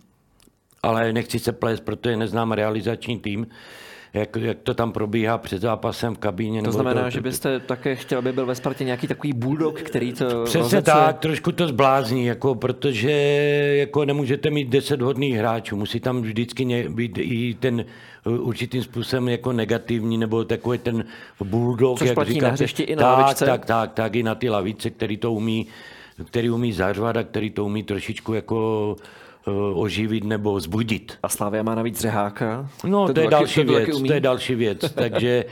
ale 0.83 1.13
nechci 1.13 1.39
se 1.39 1.53
plést, 1.53 1.81
protože 1.81 2.17
neznám 2.17 2.53
realizační 2.53 3.19
tým, 3.19 3.47
jak, 4.15 4.37
jak 4.37 4.59
to 4.63 4.75
tam 4.75 4.93
probíhá 4.93 5.39
před 5.39 5.61
zápasem 5.63 6.15
v 6.15 6.19
kabíně. 6.19 6.63
To 6.63 6.73
znamená, 6.73 7.03
to, 7.03 7.11
že 7.11 7.21
byste 7.21 7.61
také 7.61 7.97
chtěl, 7.97 8.19
aby 8.19 8.33
byl 8.33 8.47
ve 8.47 8.55
Spartě 8.55 8.85
nějaký 8.85 9.07
takový 9.07 9.33
bulldog, 9.33 9.83
který 9.83 10.13
to 10.13 10.45
Přesně 10.45 10.61
rozece... 10.61 10.83
tak, 10.83 11.19
trošku 11.19 11.53
to 11.53 11.69
zblázní, 11.69 12.27
jako, 12.27 12.55
protože 12.55 13.11
jako 13.79 14.05
nemůžete 14.05 14.51
mít 14.51 14.69
deset 14.69 15.01
hodných 15.01 15.37
hráčů, 15.37 15.77
musí 15.77 16.01
tam 16.01 16.23
vždycky 16.23 16.89
být 16.89 17.19
i 17.19 17.57
ten 17.61 17.81
eh, 17.81 18.31
určitým 18.31 18.83
způsobem 18.83 19.29
jako 19.29 19.53
negativní, 19.53 20.19
nebo 20.19 20.45
takový 20.45 20.79
ten 20.79 21.05
bulldog, 21.45 21.99
Což 21.99 22.09
jak 22.09 22.15
platí 22.15 22.33
říkáte, 22.33 22.47
na 22.47 22.53
hřišti 22.53 22.83
i 22.83 22.97
na 22.97 23.03
tak, 23.03 23.19
lavičce. 23.19 23.47
Tak, 23.47 23.67
tak, 23.67 23.93
tak, 23.93 24.17
i 24.17 24.23
na 24.23 24.35
ty 24.35 24.51
lavice, 24.51 24.91
který 24.91 25.17
to 25.17 25.33
umí 25.33 25.67
který 26.25 26.51
umí 26.51 26.73
zařvat 26.73 27.17
a 27.17 27.23
který 27.23 27.51
to 27.51 27.65
umí 27.65 27.83
trošičku 27.83 28.35
jako 28.35 28.97
uh, 29.47 29.81
oživit 29.81 30.25
nebo 30.25 30.61
zbudit. 30.61 31.19
A 31.23 31.29
Slavia 31.29 31.63
má 31.63 31.75
navíc 31.75 32.01
řeháka? 32.01 32.69
No, 32.85 33.07
to, 33.07 33.15
to 33.15 33.21
je 33.21 33.29
další 33.29 33.65
věc, 33.65 34.03
to 34.07 34.13
je 34.13 34.21
další 34.21 34.55
věc, 34.55 34.81
takže 34.95 35.45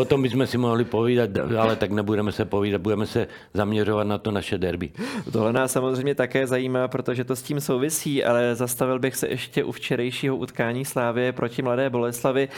O 0.00 0.04
tom 0.04 0.22
bychom 0.22 0.46
si 0.46 0.58
mohli 0.58 0.84
povídat, 0.84 1.30
ale 1.58 1.76
tak 1.76 1.90
nebudeme 1.90 2.32
se 2.32 2.44
povídat, 2.44 2.80
budeme 2.80 3.06
se 3.06 3.26
zaměřovat 3.54 4.06
na 4.06 4.18
to 4.18 4.30
naše 4.30 4.58
derby. 4.58 4.90
Tohle 5.32 5.52
nás 5.52 5.72
samozřejmě 5.72 6.14
také 6.14 6.46
zajímá, 6.46 6.88
protože 6.88 7.24
to 7.24 7.36
s 7.36 7.42
tím 7.42 7.60
souvisí, 7.60 8.24
ale 8.24 8.54
zastavil 8.54 8.98
bych 8.98 9.16
se 9.16 9.28
ještě 9.28 9.64
u 9.64 9.72
včerejšího 9.72 10.36
utkání 10.36 10.84
Slávě 10.84 11.32
proti 11.32 11.62
Mladé 11.62 11.90
Boleslavi. 11.90 12.48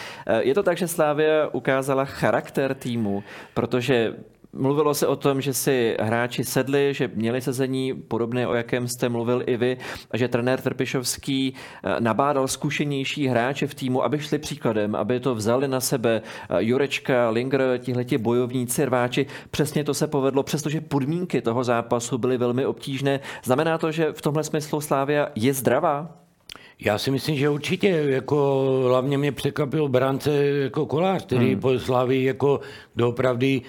Je 0.40 0.55
to 0.55 0.62
tak, 0.62 0.79
že 0.79 0.88
Slávě 0.88 1.49
ukázala 1.53 2.05
charakter 2.05 2.75
týmu, 2.75 3.25
protože 3.55 4.14
Mluvilo 4.57 4.95
se 4.95 5.07
o 5.07 5.17
tom, 5.17 5.41
že 5.41 5.55
si 5.55 5.97
hráči 6.01 6.45
sedli, 6.45 6.95
že 6.95 7.11
měli 7.15 7.41
sezení 7.41 7.95
podobné, 7.95 8.47
o 8.47 8.55
jakém 8.55 8.88
jste 8.88 9.09
mluvil 9.09 9.43
i 9.47 9.57
vy, 9.57 9.77
a 10.11 10.17
že 10.17 10.29
trenér 10.29 10.61
Trpišovský 10.61 11.55
eh, 11.55 12.01
nabádal 12.01 12.49
zkušenější 12.49 13.27
hráče 13.27 13.67
v 13.67 13.75
týmu, 13.75 14.05
aby 14.05 14.19
šli 14.19 14.38
příkladem, 14.38 14.95
aby 14.95 15.21
to 15.21 15.35
vzali 15.35 15.69
na 15.69 15.81
sebe 15.81 16.23
eh, 16.23 16.57
Jurečka, 16.59 17.31
Linger, 17.31 17.79
tihleti 17.79 18.19
bojovníci, 18.19 18.85
rváči. 18.85 19.27
Přesně 19.51 19.85
to 19.85 19.95
se 19.95 20.07
povedlo, 20.07 20.43
přestože 20.43 20.81
podmínky 20.81 21.41
toho 21.41 21.65
zápasu 21.65 22.19
byly 22.19 22.38
velmi 22.38 22.67
obtížné. 22.67 23.21
Znamená 23.45 23.79
to, 23.79 23.93
že 23.93 24.12
v 24.12 24.23
tomhle 24.23 24.45
smyslu 24.45 24.81
Slávia 24.81 25.29
je 25.35 25.55
zdravá? 25.55 26.23
Já 26.85 26.99
si 26.99 27.11
myslím, 27.11 27.37
že 27.37 27.49
určitě, 27.49 27.88
jako 27.88 28.67
hlavně 28.88 29.19
mě 29.19 29.33
překvapil 29.33 29.88
brance 29.88 30.45
jako 30.47 30.87
kolář, 30.87 31.27
který 31.27 31.53
hmm. 31.53 31.61
po 31.61 31.79
Slávii 31.79 32.25
jako 32.25 32.61
doopravdy 32.97 33.62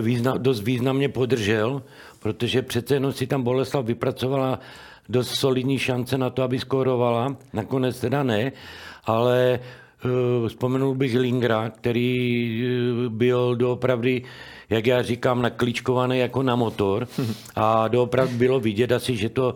význam, 0.00 0.42
dost 0.42 0.60
významně 0.60 1.08
podržel, 1.08 1.82
protože 2.18 2.62
přece 2.62 2.94
jenom 2.94 3.12
si 3.12 3.26
tam 3.26 3.42
Boleslav 3.42 3.84
vypracovala 3.84 4.60
dost 5.08 5.34
solidní 5.34 5.78
šance 5.78 6.18
na 6.18 6.30
to, 6.30 6.42
aby 6.42 6.58
skórovala. 6.58 7.36
Nakonec 7.52 8.00
teda 8.00 8.22
ne, 8.22 8.52
ale 9.04 9.60
uh, 10.04 10.48
vzpomenul 10.48 10.94
bych 10.94 11.14
Lingra, 11.14 11.70
který 11.70 12.62
uh, 12.62 13.12
byl 13.12 13.56
doopravdy, 13.56 14.22
jak 14.70 14.86
já 14.86 15.02
říkám, 15.02 15.42
naklíčkovaný 15.42 16.18
jako 16.18 16.42
na 16.42 16.56
motor 16.56 17.08
a 17.56 17.88
doopravdy 17.88 18.34
bylo 18.34 18.60
vidět 18.60 18.92
asi, 18.92 19.16
že 19.16 19.28
to 19.28 19.54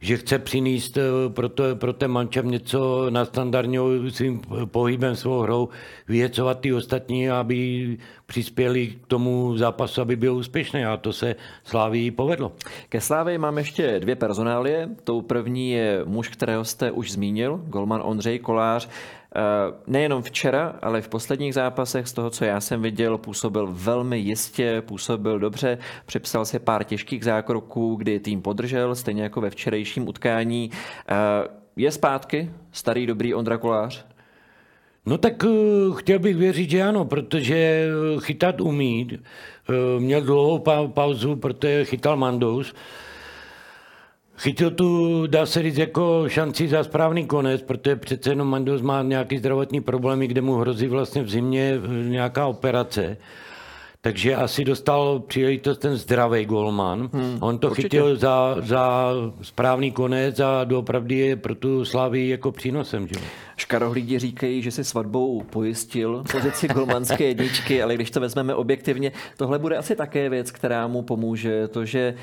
že 0.00 0.16
chce 0.16 0.38
přinést 0.38 0.96
eh, 0.96 1.02
pro, 1.28 1.48
to, 1.48 1.76
pro 1.76 1.92
ten 1.92 2.10
mančem 2.10 2.50
něco 2.50 3.10
na 3.10 3.24
standardního 3.24 3.88
svým 4.10 4.40
pohybem, 4.64 5.16
svou 5.16 5.40
hrou, 5.40 5.68
vyjecovat 6.08 6.60
ty 6.60 6.72
ostatní, 6.72 7.30
aby 7.30 7.98
přispěli 8.26 8.86
k 8.86 9.06
tomu 9.06 9.56
zápasu, 9.56 10.00
aby 10.00 10.16
byl 10.16 10.36
úspěšný 10.36 10.84
a 10.84 10.96
to 10.96 11.12
se 11.12 11.36
Slávii 11.64 12.10
povedlo. 12.10 12.52
Ke 12.88 13.00
Slávii 13.00 13.38
mám 13.38 13.58
ještě 13.58 14.00
dvě 14.00 14.16
personálie. 14.16 14.88
Tou 15.04 15.22
první 15.22 15.70
je 15.70 16.00
muž, 16.04 16.28
kterého 16.28 16.64
jste 16.64 16.90
už 16.90 17.12
zmínil, 17.12 17.60
golman 17.66 18.00
Ondřej 18.04 18.38
Kolář. 18.38 18.88
Eh, 19.36 19.40
nejenom 19.86 20.22
včera, 20.22 20.78
ale 20.82 21.00
v 21.00 21.08
posledních 21.08 21.54
zápasech 21.54 22.08
z 22.08 22.12
toho, 22.12 22.30
co 22.30 22.44
já 22.44 22.60
jsem 22.60 22.82
viděl, 22.82 23.18
působil 23.18 23.68
velmi 23.70 24.18
jistě, 24.18 24.82
působil 24.86 25.38
dobře, 25.38 25.78
připsal 26.06 26.44
si 26.44 26.58
pár 26.58 26.84
těžkých 26.84 27.24
zákroků, 27.24 27.94
kdy 27.94 28.20
tým 28.20 28.42
podržel, 28.42 28.94
stejně 28.94 29.22
jako 29.22 29.40
ve 29.40 29.50
včerejším 29.50 30.08
utkání. 30.08 30.70
Eh, 31.08 31.14
je 31.76 31.90
zpátky 31.90 32.50
starý 32.72 33.06
dobrý 33.06 33.34
Ondra 33.34 33.58
Kolář? 33.58 34.06
No 35.06 35.18
tak 35.18 35.42
uh, 35.42 35.96
chtěl 35.96 36.18
bych 36.18 36.36
věřit, 36.36 36.70
že 36.70 36.82
ano, 36.82 37.04
protože 37.04 37.86
chytat 38.20 38.60
umí. 38.60 39.18
Měl 39.98 40.20
dlouhou 40.20 40.58
pa- 40.58 40.88
pauzu, 40.88 41.36
protože 41.36 41.84
chytal 41.84 42.16
Mandous. 42.16 42.74
Chytil 44.40 44.70
tu, 44.70 45.26
dá 45.26 45.46
se 45.46 45.62
říct, 45.62 45.78
jako 45.78 46.28
šanci 46.28 46.68
za 46.68 46.84
správný 46.84 47.26
konec, 47.26 47.62
protože 47.62 47.96
přece 47.96 48.30
jenom 48.30 48.48
Mandous 48.48 48.82
má 48.82 49.02
nějaký 49.02 49.38
zdravotní 49.38 49.80
problémy, 49.80 50.26
kde 50.26 50.40
mu 50.40 50.54
hrozí 50.54 50.86
vlastně 50.86 51.22
v 51.22 51.30
zimě 51.30 51.74
nějaká 52.08 52.46
operace. 52.46 53.16
Takže 54.02 54.36
asi 54.36 54.64
dostal 54.64 55.18
příležitost 55.20 55.78
ten 55.78 55.96
zdravý 55.96 56.44
golman. 56.44 57.10
Hmm, 57.12 57.38
On 57.40 57.58
to 57.58 57.70
určitě. 57.70 57.82
chytil 57.82 58.16
za, 58.16 58.56
za 58.58 59.12
správný 59.42 59.92
konec 59.92 60.40
a 60.40 60.64
doopravdy 60.64 61.14
je 61.14 61.36
pro 61.36 61.54
tu 61.54 61.84
Slavii 61.84 62.30
jako 62.30 62.52
přínosem. 62.52 63.08
Že? 63.08 63.14
Škarohlídi 63.56 64.18
říkají, 64.18 64.62
že 64.62 64.70
si 64.70 64.84
svatbou 64.84 65.42
pojistil 65.42 66.24
pozici 66.32 66.68
golmanské 66.68 67.24
jedničky, 67.28 67.82
ale 67.82 67.94
když 67.94 68.10
to 68.10 68.20
vezmeme 68.20 68.54
objektivně, 68.54 69.12
tohle 69.36 69.58
bude 69.58 69.76
asi 69.76 69.96
také 69.96 70.28
věc, 70.28 70.50
která 70.50 70.86
mu 70.86 71.02
pomůže. 71.02 71.68
To, 71.68 71.84
že 71.84 72.14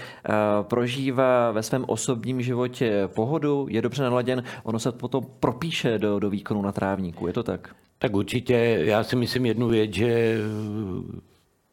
prožívá 0.62 1.52
ve 1.52 1.64
svém 1.64 1.86
osobním 1.88 2.42
životě 2.42 3.04
pohodu, 3.08 3.68
je 3.70 3.82
dobře 3.82 4.04
naladěn, 4.04 4.44
ono 4.64 4.80
se 4.80 4.92
potom 4.92 5.26
propíše 5.40 6.00
do, 6.00 6.20
do 6.20 6.30
výkonu 6.30 6.62
na 6.62 6.72
trávníku. 6.72 7.28
Je 7.28 7.34
to 7.34 7.44
tak? 7.44 7.76
Tak 8.00 8.16
určitě. 8.16 8.80
Já 8.82 9.04
si 9.04 9.16
myslím 9.16 9.46
jednu 9.46 9.68
věc, 9.68 9.94
že 9.94 10.38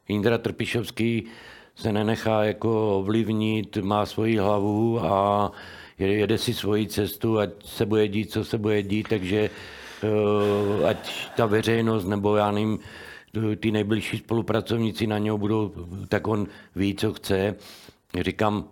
Indra 0.09 0.39
Trpišovský 0.39 1.25
se 1.77 1.93
nenechá 1.93 2.45
jako 2.45 2.99
ovlivnit, 2.99 3.77
má 3.77 4.07
svoji 4.07 4.37
hlavu 4.37 5.05
a 5.05 5.51
jede 5.99 6.39
si 6.39 6.55
svoji 6.55 6.87
cestu, 6.87 7.39
ať 7.39 7.51
se 7.65 7.87
bude 7.87 8.09
dít, 8.09 8.33
co 8.33 8.45
se 8.45 8.59
bude 8.59 8.83
dít, 8.83 9.09
takže 9.09 9.51
eh, 10.03 10.89
ať 10.89 11.31
ta 11.37 11.47
veřejnost 11.47 12.05
nebo 12.05 12.37
já 12.37 12.51
nevím, 12.51 12.79
ty 13.57 13.71
nejbližší 13.71 14.19
spolupracovníci 14.19 15.07
na 15.07 15.19
něho 15.19 15.39
budou, 15.39 15.73
tak 16.09 16.29
on 16.29 16.47
ví, 16.77 16.95
co 16.95 17.13
chce. 17.13 17.55
Říkám, 18.21 18.65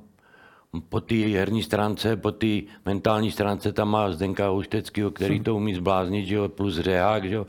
po 0.89 1.01
té 1.01 1.15
herní 1.15 1.63
stránce, 1.63 2.17
po 2.17 2.33
té 2.33 2.47
mentální 2.87 3.31
stránce 3.31 3.73
tam 3.73 3.89
má 3.91 4.13
Zdenka 4.13 4.51
Ušteckého, 4.51 5.11
který 5.11 5.41
to 5.41 5.57
umí 5.57 5.75
zbláznit, 5.75 6.27
že 6.27 6.35
jo, 6.35 6.49
plus 6.49 6.79
Řehák, 6.79 7.25
že 7.25 7.35
jo 7.35 7.47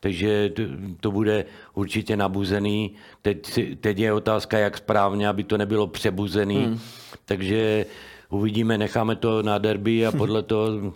takže 0.00 0.52
to, 1.00 1.10
bude 1.10 1.44
určitě 1.74 2.16
nabuzený. 2.16 2.94
Teď, 3.22 3.60
teď 3.80 3.98
je 3.98 4.12
otázka, 4.12 4.58
jak 4.58 4.76
správně, 4.76 5.28
aby 5.28 5.44
to 5.44 5.58
nebylo 5.58 5.86
přebuzený. 5.86 6.64
Hmm. 6.64 6.80
Takže 7.24 7.86
uvidíme, 8.30 8.78
necháme 8.78 9.16
to 9.16 9.42
na 9.42 9.58
derby 9.58 10.06
a 10.06 10.12
podle 10.12 10.42
toho 10.42 10.92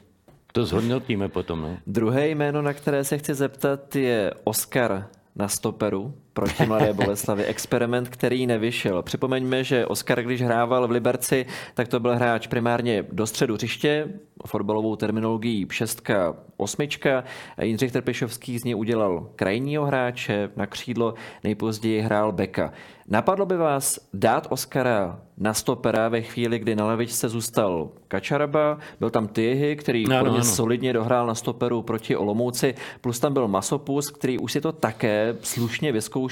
to 0.53 0.65
zhodnotíme 0.65 1.29
potom. 1.29 1.61
No. 1.61 1.77
Druhé 1.87 2.29
jméno, 2.29 2.63
na 2.63 2.73
které 2.73 3.05
se 3.05 3.19
chci 3.19 3.35
zeptat, 3.35 3.97
je 3.97 4.33
Oscar 4.45 5.09
na 5.37 5.49
stoperu 5.49 6.15
proti 6.35 6.67
Mladé 6.67 6.93
Boleslavi. 7.05 7.45
Experiment, 7.45 8.09
který 8.09 8.47
nevyšel. 8.47 9.03
Připomeňme, 9.03 9.65
že 9.65 9.87
Oskar, 9.87 10.23
když 10.23 10.43
hrával 10.43 10.89
v 10.89 10.91
Liberci, 10.91 11.47
tak 11.75 11.89
to 11.89 12.01
byl 12.01 12.17
hráč 12.17 12.47
primárně 12.47 13.05
do 13.13 13.27
středu 13.27 13.55
hřiště, 13.55 14.09
fotbalovou 14.47 14.97
terminologií 14.97 15.67
šestka, 15.71 16.37
osmička. 16.57 17.25
Jindřich 17.63 17.93
Trpišovský 17.93 18.59
z 18.59 18.65
něj 18.65 18.75
udělal 18.75 19.29
krajního 19.37 19.87
hráče, 19.87 20.51
na 20.57 20.67
křídlo 20.67 21.15
nejpozději 21.45 22.01
hrál 22.01 22.33
beka. 22.33 22.73
Napadlo 23.09 23.47
by 23.47 23.57
vás 23.57 23.99
dát 24.15 24.47
Oskara 24.51 25.21
na 25.39 25.55
stopera 25.55 26.09
ve 26.09 26.23
chvíli, 26.23 26.59
kdy 26.59 26.77
na 26.77 26.87
levičce 26.87 27.29
zůstal 27.29 27.89
Kačaraba, 28.09 28.79
byl 29.01 29.11
tam 29.11 29.29
Tyhy, 29.29 29.77
který 29.77 30.05
no, 30.09 30.25
no, 30.25 30.33
no. 30.33 30.45
solidně 30.45 30.93
dohrál 30.93 31.27
na 31.27 31.35
stoperu 31.35 31.83
proti 31.83 32.17
Olomouci, 32.17 32.75
plus 33.01 33.21
tam 33.21 33.33
byl 33.33 33.49
Masopus, 33.49 34.11
který 34.11 34.39
už 34.39 34.53
si 34.53 34.61
to 34.61 34.73
také 34.73 35.37
slušně 35.41 35.93
vyzkoušel. 35.93 36.24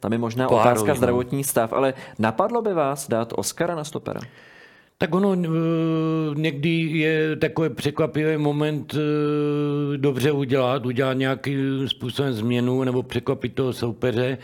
Tam 0.00 0.12
je 0.12 0.18
možná 0.18 0.48
Pohárový, 0.48 0.70
otázka 0.70 0.94
zdravotní 0.94 1.44
stav, 1.44 1.72
ale 1.72 1.94
napadlo 2.18 2.62
by 2.62 2.74
vás 2.74 3.08
dát 3.08 3.32
Oskara 3.36 3.74
na 3.74 3.84
stopera? 3.84 4.20
Tak 4.98 5.14
ono 5.14 5.32
eh, 5.32 5.48
někdy 6.34 6.68
je 6.78 7.36
takový 7.36 7.68
překvapivý 7.68 8.36
moment 8.36 8.94
eh, 8.94 8.98
dobře 9.96 10.32
udělat, 10.32 10.86
udělat 10.86 11.12
nějakým 11.12 11.88
způsobem 11.88 12.32
změnu 12.32 12.84
nebo 12.84 13.02
překvapit 13.02 13.54
toho 13.54 13.72
soupeře 13.72 14.38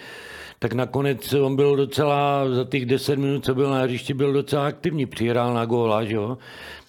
tak 0.59 0.72
nakonec 0.72 1.32
on 1.32 1.57
byl 1.57 1.76
docela, 1.76 2.44
za 2.51 2.64
těch 2.64 2.86
10 2.86 3.18
minut, 3.18 3.44
co 3.44 3.55
byl 3.55 3.70
na 3.70 3.82
hřišti, 3.82 4.14
byl 4.14 4.32
docela 4.32 4.66
aktivní. 4.66 5.07
Přihrál 5.07 5.55
na 5.55 5.64
góla, 5.64 6.05
že 6.05 6.14
jo, 6.14 6.38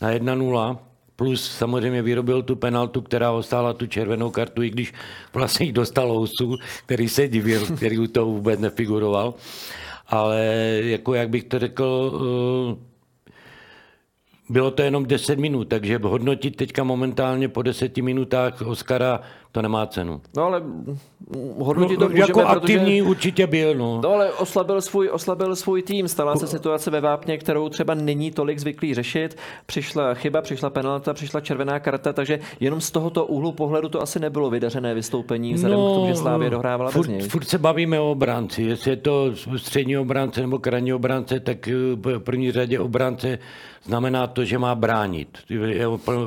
na 0.01 0.11
1-0. 0.11 0.77
Plus 1.19 1.51
samozřejmě 1.51 2.01
vyrobil 2.01 2.43
tu 2.43 2.55
penaltu, 2.55 3.01
která 3.01 3.31
ostála 3.31 3.73
tu 3.73 3.87
červenou 3.87 4.31
kartu, 4.31 4.63
i 4.63 4.69
když 4.69 4.93
vlastně 5.33 5.71
dostal 5.71 6.11
Ousu, 6.11 6.55
který 6.85 7.09
se 7.09 7.27
divil, 7.27 7.65
který 7.75 7.99
u 7.99 8.07
toho 8.07 8.25
vůbec 8.25 8.59
nefiguroval. 8.59 9.33
Ale 10.07 10.45
jako 10.83 11.13
jak 11.13 11.29
bych 11.29 11.43
to 11.43 11.59
řekl, 11.59 12.19
eh, 12.71 12.75
bylo 14.49 14.71
to 14.71 14.81
jenom 14.81 15.05
10 15.05 15.39
minut, 15.39 15.67
takže 15.67 15.99
hodnotit 16.03 16.55
teďka 16.55 16.83
momentálně 16.83 17.49
po 17.49 17.61
10 17.61 18.01
minutách 18.01 18.61
Oscara 18.61 19.19
to 19.51 19.61
nemá 19.61 19.87
cenu. 19.87 20.21
No 20.35 20.43
ale 20.43 20.61
hodnotit 21.57 21.99
no, 21.99 22.05
to 22.05 22.09
můžeme, 22.09 22.27
Jako 22.27 22.41
aktivní 22.41 23.01
protože... 23.01 23.09
určitě 23.09 23.47
byl, 23.47 23.75
no. 23.75 24.01
No 24.03 24.09
ale 24.09 24.31
oslabil 24.31 24.81
svůj, 24.81 25.09
oslabil 25.09 25.55
svůj 25.55 25.81
tým, 25.81 26.07
stala 26.07 26.35
se 26.35 26.47
situace 26.47 26.91
ve 26.91 27.01
Vápně, 27.01 27.37
kterou 27.37 27.69
třeba 27.69 27.93
není 27.93 28.31
tolik 28.31 28.59
zvyklý 28.59 28.93
řešit. 28.93 29.37
Přišla 29.65 30.13
chyba, 30.13 30.41
přišla 30.41 30.69
penalta, 30.69 31.13
přišla 31.13 31.41
červená 31.41 31.79
karta, 31.79 32.13
takže 32.13 32.39
jenom 32.59 32.81
z 32.81 32.91
tohoto 32.91 33.25
úhlu 33.25 33.51
pohledu 33.51 33.89
to 33.89 34.01
asi 34.01 34.19
nebylo 34.19 34.49
vydařené 34.49 34.93
vystoupení, 34.93 35.53
vzhledem 35.53 35.79
no, 35.79 35.91
k 35.91 35.95
tomu, 35.95 36.07
že 36.07 36.15
Slávě 36.15 36.49
dohrávala 36.49 36.91
furt, 36.91 37.07
bez 37.07 37.17
něj. 37.17 37.29
Furt 37.29 37.45
se 37.45 37.57
bavíme 37.57 37.99
o 37.99 38.11
obránci, 38.11 38.63
jestli 38.63 38.91
je 38.91 38.97
to 38.97 39.31
střední 39.57 39.97
obránce 39.97 40.41
nebo 40.41 40.59
krajní 40.59 40.93
obránce, 40.93 41.39
tak 41.39 41.67
eh, 41.67 41.73
v 41.95 42.19
první 42.19 42.51
řadě 42.51 42.79
obránce 42.79 43.39
znamená 43.83 44.27
to, 44.27 44.45
že 44.45 44.57
má 44.57 44.75
bránit. 44.75 45.37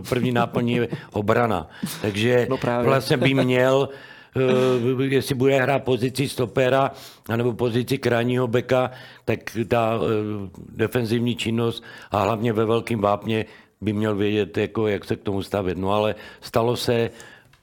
První 0.09 0.33
náplní 0.33 0.73
je 0.73 0.89
obrana. 1.13 1.69
Takže 2.03 2.47
no 2.51 2.59
vlastně 2.83 3.12
by 3.17 3.35
měl 3.35 3.89
eh, 4.37 5.05
jestli 5.05 5.35
bude 5.35 5.61
hrát 5.61 5.85
pozici 5.85 6.29
stopera 6.29 6.91
nebo 7.37 7.53
pozici 7.53 7.99
krajního 7.99 8.49
beka, 8.49 8.91
tak 9.25 9.57
ta 9.69 9.99
eh, 9.99 10.51
defenzivní 10.69 11.37
činnost 11.37 11.85
a 12.11 12.23
hlavně 12.23 12.53
ve 12.53 12.65
velkém 12.65 13.01
vápně 13.01 13.45
by 13.81 13.93
měl 13.93 14.17
vědět, 14.17 14.59
jako, 14.59 14.87
jak 14.87 15.05
se 15.05 15.17
k 15.17 15.23
tomu 15.23 15.43
stavit. 15.43 15.79
No 15.79 15.93
ale 15.93 16.15
stalo 16.41 16.77
se, 16.77 17.11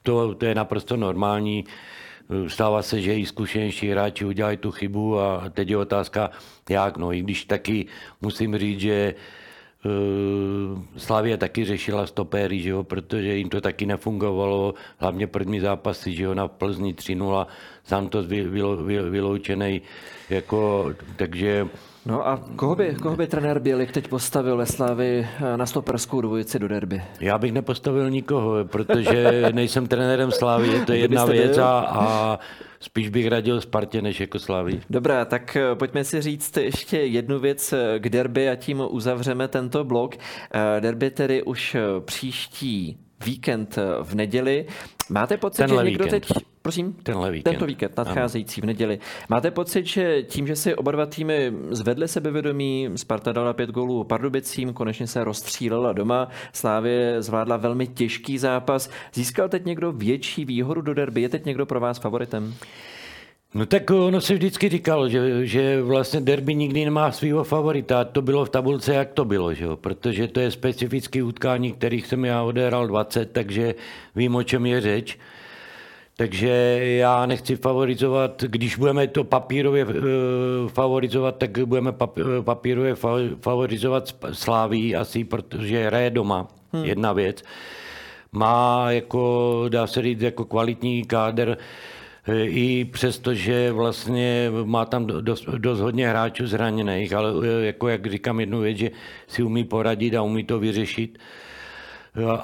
to, 0.02 0.34
to 0.34 0.46
je 0.46 0.54
naprosto 0.54 0.96
normální, 0.96 1.64
stává 2.46 2.82
se, 2.82 3.00
že 3.00 3.18
i 3.18 3.26
zkušenější 3.26 3.90
hráči 3.90 4.24
udělají 4.24 4.56
tu 4.56 4.70
chybu 4.70 5.18
a 5.18 5.44
teď 5.50 5.68
je 5.68 5.76
otázka, 5.76 6.30
jak. 6.70 6.96
No 6.96 7.12
i 7.12 7.20
když 7.20 7.44
taky 7.44 7.86
musím 8.20 8.58
říct, 8.58 8.80
že 8.80 9.14
Eh, 9.14 9.14
Slavia 10.96 11.36
taky 11.36 11.64
řešila 11.64 12.06
stopéry, 12.06 12.60
že 12.60 12.70
jo, 12.70 12.84
protože 12.84 13.36
jim 13.36 13.48
to 13.48 13.60
taky 13.60 13.86
nefungovalo, 13.86 14.74
hlavně 14.98 15.26
první 15.26 15.60
zápasy, 15.60 16.12
že 16.12 16.24
jo, 16.24 16.34
na 16.34 16.48
Plzni 16.48 16.94
3-0, 16.94 17.46
Santos 17.84 18.26
vyloučený, 19.10 19.82
jako, 20.30 20.92
takže 21.16 21.68
No 22.06 22.28
a 22.28 22.40
koho 22.56 22.76
by, 22.76 22.94
koho 23.02 23.16
by 23.16 23.26
trenér 23.26 23.58
Bělik 23.58 23.92
teď 23.92 24.08
postavil 24.08 24.56
ve 24.56 24.66
Slavy 24.66 25.28
eh, 25.40 25.56
na 25.56 25.66
stoperskou 25.66 26.20
dvojici 26.20 26.58
do 26.58 26.68
derby? 26.68 27.02
Já 27.20 27.38
bych 27.38 27.52
nepostavil 27.52 28.10
nikoho, 28.10 28.64
protože 28.64 29.42
nejsem 29.52 29.86
trenérem 29.86 30.30
Slávy, 30.30 30.84
to 30.86 30.92
je 30.92 30.98
jedna 30.98 31.24
věc 31.24 31.58
a, 31.58 31.78
a 31.80 32.38
spíš 32.80 33.08
bych 33.08 33.28
radil 33.28 33.60
Spartě 33.60 34.02
než 34.02 34.20
jako 34.20 34.38
Slávy. 34.38 34.80
Dobrá, 34.90 35.24
tak 35.24 35.56
eh, 35.56 35.74
pojďme 35.74 36.04
si 36.04 36.20
říct 36.22 36.56
ještě 36.56 36.98
jednu 36.98 37.38
věc 37.38 37.72
eh, 37.72 37.98
k 37.98 38.08
derby 38.08 38.48
a 38.48 38.56
tím 38.56 38.82
uzavřeme 38.88 39.48
tento 39.48 39.84
blok. 39.84 40.14
Derby 40.80 41.10
tedy 41.10 41.42
už 41.42 41.76
příští 42.04 42.98
víkend 43.24 43.78
v 44.02 44.14
neděli. 44.14 44.66
Máte 45.10 45.36
pocit, 45.36 45.56
Tenhle 45.56 45.84
že 45.84 45.90
někdo 45.90 46.04
víkend. 46.04 46.20
teď 46.26 46.44
Prosím? 46.70 46.92
Tenhle 47.02 47.30
víkend. 47.30 47.52
Tento 47.52 47.66
víkend, 47.66 47.96
nadcházející 47.96 48.60
v 48.60 48.64
neděli. 48.64 48.98
Máte 49.28 49.50
pocit, 49.50 49.86
že 49.86 50.22
tím, 50.22 50.46
že 50.46 50.56
si 50.56 50.74
oba 50.74 50.92
dva 50.92 51.06
týmy 51.06 51.52
zvedly 51.70 52.08
sebevědomí, 52.08 52.90
Sparta 52.96 53.32
dala 53.32 53.52
pět 53.52 53.70
gólů 53.70 54.04
Pardubicím, 54.04 54.72
konečně 54.72 55.06
se 55.06 55.24
rozstřílela 55.24 55.92
doma, 55.92 56.28
Slávě 56.52 57.22
zvládla 57.22 57.56
velmi 57.56 57.86
těžký 57.86 58.38
zápas. 58.38 58.90
Získal 59.14 59.48
teď 59.48 59.64
někdo 59.64 59.92
větší 59.92 60.44
výhodu 60.44 60.80
do 60.80 60.94
derby? 60.94 61.22
Je 61.22 61.28
teď 61.28 61.44
někdo 61.44 61.66
pro 61.66 61.80
vás 61.80 61.98
favoritem? 61.98 62.54
No 63.54 63.66
tak 63.66 63.90
ono 63.90 64.20
se 64.20 64.34
vždycky 64.34 64.68
říkalo, 64.68 65.08
že, 65.08 65.46
že 65.46 65.82
vlastně 65.82 66.20
derby 66.20 66.54
nikdy 66.54 66.84
nemá 66.84 67.12
svého 67.12 67.44
favorita. 67.44 68.04
To 68.04 68.22
bylo 68.22 68.44
v 68.44 68.50
tabulce, 68.50 68.94
jak 68.94 69.12
to 69.12 69.24
bylo, 69.24 69.54
že 69.54 69.64
jo? 69.64 69.76
protože 69.76 70.28
to 70.28 70.40
je 70.40 70.50
specifický 70.50 71.22
utkání, 71.22 71.72
kterých 71.72 72.06
jsem 72.06 72.24
já 72.24 72.42
odehral 72.42 72.86
20, 72.86 73.32
takže 73.32 73.74
vím, 74.16 74.34
o 74.34 74.42
čem 74.42 74.66
je 74.66 74.80
řeč. 74.80 75.18
Takže 76.20 76.48
já 76.82 77.26
nechci 77.26 77.56
favorizovat, 77.56 78.42
když 78.42 78.76
budeme 78.76 79.06
to 79.06 79.24
papírově 79.24 79.84
uh, 79.84 79.92
favorizovat, 80.68 81.36
tak 81.36 81.58
budeme 81.58 81.92
papírově 82.40 82.94
favorizovat 83.40 84.14
Sláví 84.32 84.96
asi, 84.96 85.24
protože 85.24 85.86
hraje 85.86 86.10
doma, 86.10 86.48
hmm. 86.72 86.84
jedna 86.84 87.12
věc. 87.12 87.42
Má 88.32 88.90
jako, 88.90 89.64
dá 89.68 89.86
se 89.86 90.02
říct, 90.02 90.20
jako 90.20 90.44
kvalitní 90.44 91.04
káder, 91.04 91.58
E, 92.28 92.44
i 92.44 92.84
přesto, 92.84 93.34
že 93.34 93.72
vlastně 93.72 94.50
má 94.64 94.84
tam 94.84 95.06
dost, 95.06 95.44
dost 95.48 95.80
hodně 95.80 96.08
hráčů 96.08 96.46
zraněných, 96.46 97.12
ale 97.12 97.46
jako 97.60 97.88
jak 97.88 98.06
říkám 98.06 98.40
jednu 98.40 98.60
věc, 98.60 98.78
že 98.78 98.90
si 99.26 99.42
umí 99.42 99.64
poradit 99.64 100.14
a 100.14 100.22
umí 100.22 100.44
to 100.44 100.58
vyřešit. 100.58 101.18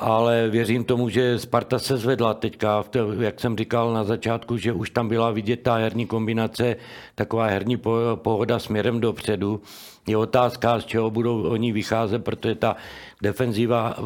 Ale 0.01 0.49
věřím 0.49 0.85
tomu, 0.85 1.09
že 1.09 1.39
Sparta 1.39 1.79
se 1.79 1.97
zvedla 1.97 2.35
teďka, 2.35 2.85
jak 3.21 3.41
jsem 3.41 3.57
říkal 3.57 3.93
na 3.93 4.05
začátku, 4.05 4.57
že 4.57 4.73
už 4.73 4.91
tam 4.91 5.09
byla 5.09 5.31
vidět 5.31 5.57
ta 5.57 5.75
herní 5.75 6.07
kombinace, 6.07 6.77
taková 7.15 7.47
herní 7.47 7.77
pohoda 8.15 8.59
směrem 8.59 9.01
dopředu. 9.01 9.61
Je 10.07 10.17
otázka, 10.17 10.81
z 10.81 10.85
čeho 10.85 11.11
budou 11.11 11.43
oni 11.43 11.73
vycházet, 11.73 12.25
protože 12.25 12.55
ta 12.55 12.77
defenziva 13.23 13.97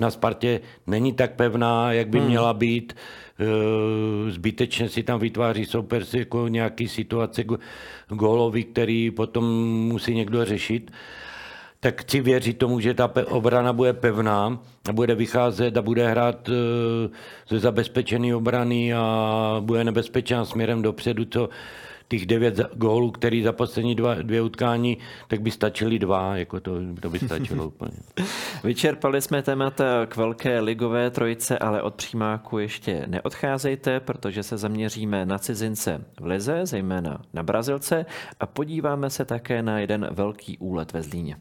na 0.00 0.10
Spartě 0.10 0.60
není 0.86 1.12
tak 1.12 1.34
pevná, 1.34 1.92
jak 1.92 2.08
by 2.08 2.18
hmm. 2.18 2.28
měla 2.28 2.54
být. 2.54 2.96
Eh, 3.40 4.30
zbytečně 4.30 4.88
si 4.88 5.02
tam 5.02 5.20
vytváří 5.20 5.64
soupeř 5.64 6.14
jako 6.14 6.48
nějaký 6.48 6.88
situace 6.88 7.44
gólový, 8.08 8.64
který 8.64 9.10
potom 9.10 9.44
musí 9.88 10.14
někdo 10.14 10.44
řešit 10.44 10.90
tak 11.80 12.00
chci 12.02 12.20
věřit 12.20 12.58
tomu, 12.58 12.80
že 12.80 12.94
ta 12.94 13.12
obrana 13.26 13.72
bude 13.72 13.92
pevná 13.92 14.58
a 14.88 14.92
bude 14.92 15.14
vycházet 15.14 15.76
a 15.76 15.82
bude 15.82 16.08
hrát 16.08 16.48
eh, 16.48 17.08
ze 17.48 17.58
zabezpečené 17.58 18.34
obrany 18.34 18.94
a 18.94 19.56
bude 19.60 19.84
nebezpečná 19.84 20.44
směrem 20.44 20.82
dopředu, 20.82 21.24
co 21.24 21.48
těch 22.08 22.26
devět 22.26 22.60
gólů, 22.74 23.10
který 23.10 23.42
za 23.42 23.52
poslední 23.52 23.94
dva, 23.94 24.14
dvě 24.14 24.42
utkání, 24.42 24.98
tak 25.28 25.40
by 25.40 25.50
stačily 25.50 25.98
dva, 25.98 26.36
jako 26.36 26.60
to, 26.60 26.72
to 27.00 27.10
by 27.10 27.18
stačilo 27.18 27.66
úplně. 27.74 27.96
Vyčerpali 28.64 29.22
jsme 29.22 29.42
témata 29.42 30.06
k 30.06 30.16
velké 30.16 30.60
ligové 30.60 31.10
trojice, 31.10 31.58
ale 31.58 31.82
od 31.82 31.94
přímáku 31.94 32.58
ještě 32.58 33.04
neodcházejte, 33.06 34.00
protože 34.00 34.42
se 34.42 34.56
zaměříme 34.56 35.26
na 35.26 35.38
cizince 35.38 36.04
v 36.20 36.24
Lize, 36.24 36.66
zejména 36.66 37.18
na 37.34 37.42
Brazilce 37.42 38.06
a 38.40 38.46
podíváme 38.46 39.10
se 39.10 39.24
také 39.24 39.62
na 39.62 39.78
jeden 39.78 40.08
velký 40.10 40.58
úlet 40.58 40.92
ve 40.92 41.02
Zlíně. 41.02 41.36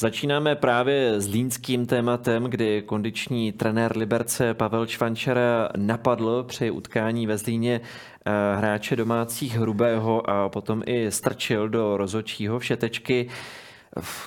Začínáme 0.00 0.56
právě 0.56 1.20
s 1.20 1.28
línským 1.28 1.86
tématem, 1.86 2.44
kdy 2.44 2.82
kondiční 2.82 3.52
trenér 3.52 3.96
Liberce 3.96 4.54
Pavel 4.54 4.86
Čvančara 4.86 5.68
napadl 5.76 6.44
při 6.48 6.70
utkání 6.70 7.26
ve 7.26 7.38
Zlíně 7.38 7.80
eh, 7.80 8.56
hráče 8.56 8.96
domácích 8.96 9.58
Hrubého 9.58 10.30
a 10.30 10.48
potom 10.48 10.82
i 10.86 11.10
strčil 11.10 11.68
do 11.68 11.96
rozočího 11.96 12.58
všetečky. 12.58 13.28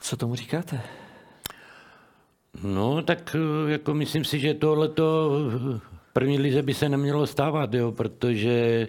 Co 0.01 0.17
tomu 0.17 0.35
říkáte? 0.35 0.81
No, 2.63 3.01
tak 3.01 3.35
eh, 3.35 3.71
jako 3.71 3.93
myslím 3.93 4.25
si, 4.25 4.39
že 4.39 4.53
tohleto 4.53 5.31
první 6.13 6.39
lize 6.39 6.61
by 6.61 6.73
se 6.73 6.89
nemělo 6.89 7.27
stávat, 7.27 7.73
jo, 7.73 7.91
protože 7.91 8.87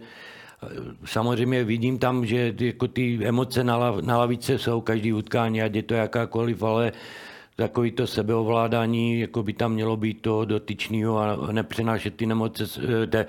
Samozřejmě 1.04 1.64
vidím 1.64 1.98
tam, 1.98 2.26
že 2.26 2.54
jako 2.60 2.88
ty 2.88 3.18
emoce 3.26 3.64
na, 3.64 3.76
lav, 3.76 4.02
na 4.04 4.18
lavice 4.18 4.58
jsou 4.58 4.80
každý 4.80 5.12
utkání, 5.12 5.62
ať 5.62 5.74
je 5.74 5.82
to 5.82 5.94
jakákoliv, 5.94 6.62
ale 6.62 6.92
takový 7.57 7.90
to 7.90 8.07
sebeovládání, 8.07 9.20
jako 9.20 9.42
by 9.42 9.53
tam 9.53 9.72
mělo 9.72 9.96
být 9.96 10.22
to 10.22 10.44
dotyčného 10.44 11.18
a 11.18 11.53
nepřenášet 11.53 12.16
ty 12.16 12.24
emoce, 12.24 12.64
te, 13.11 13.26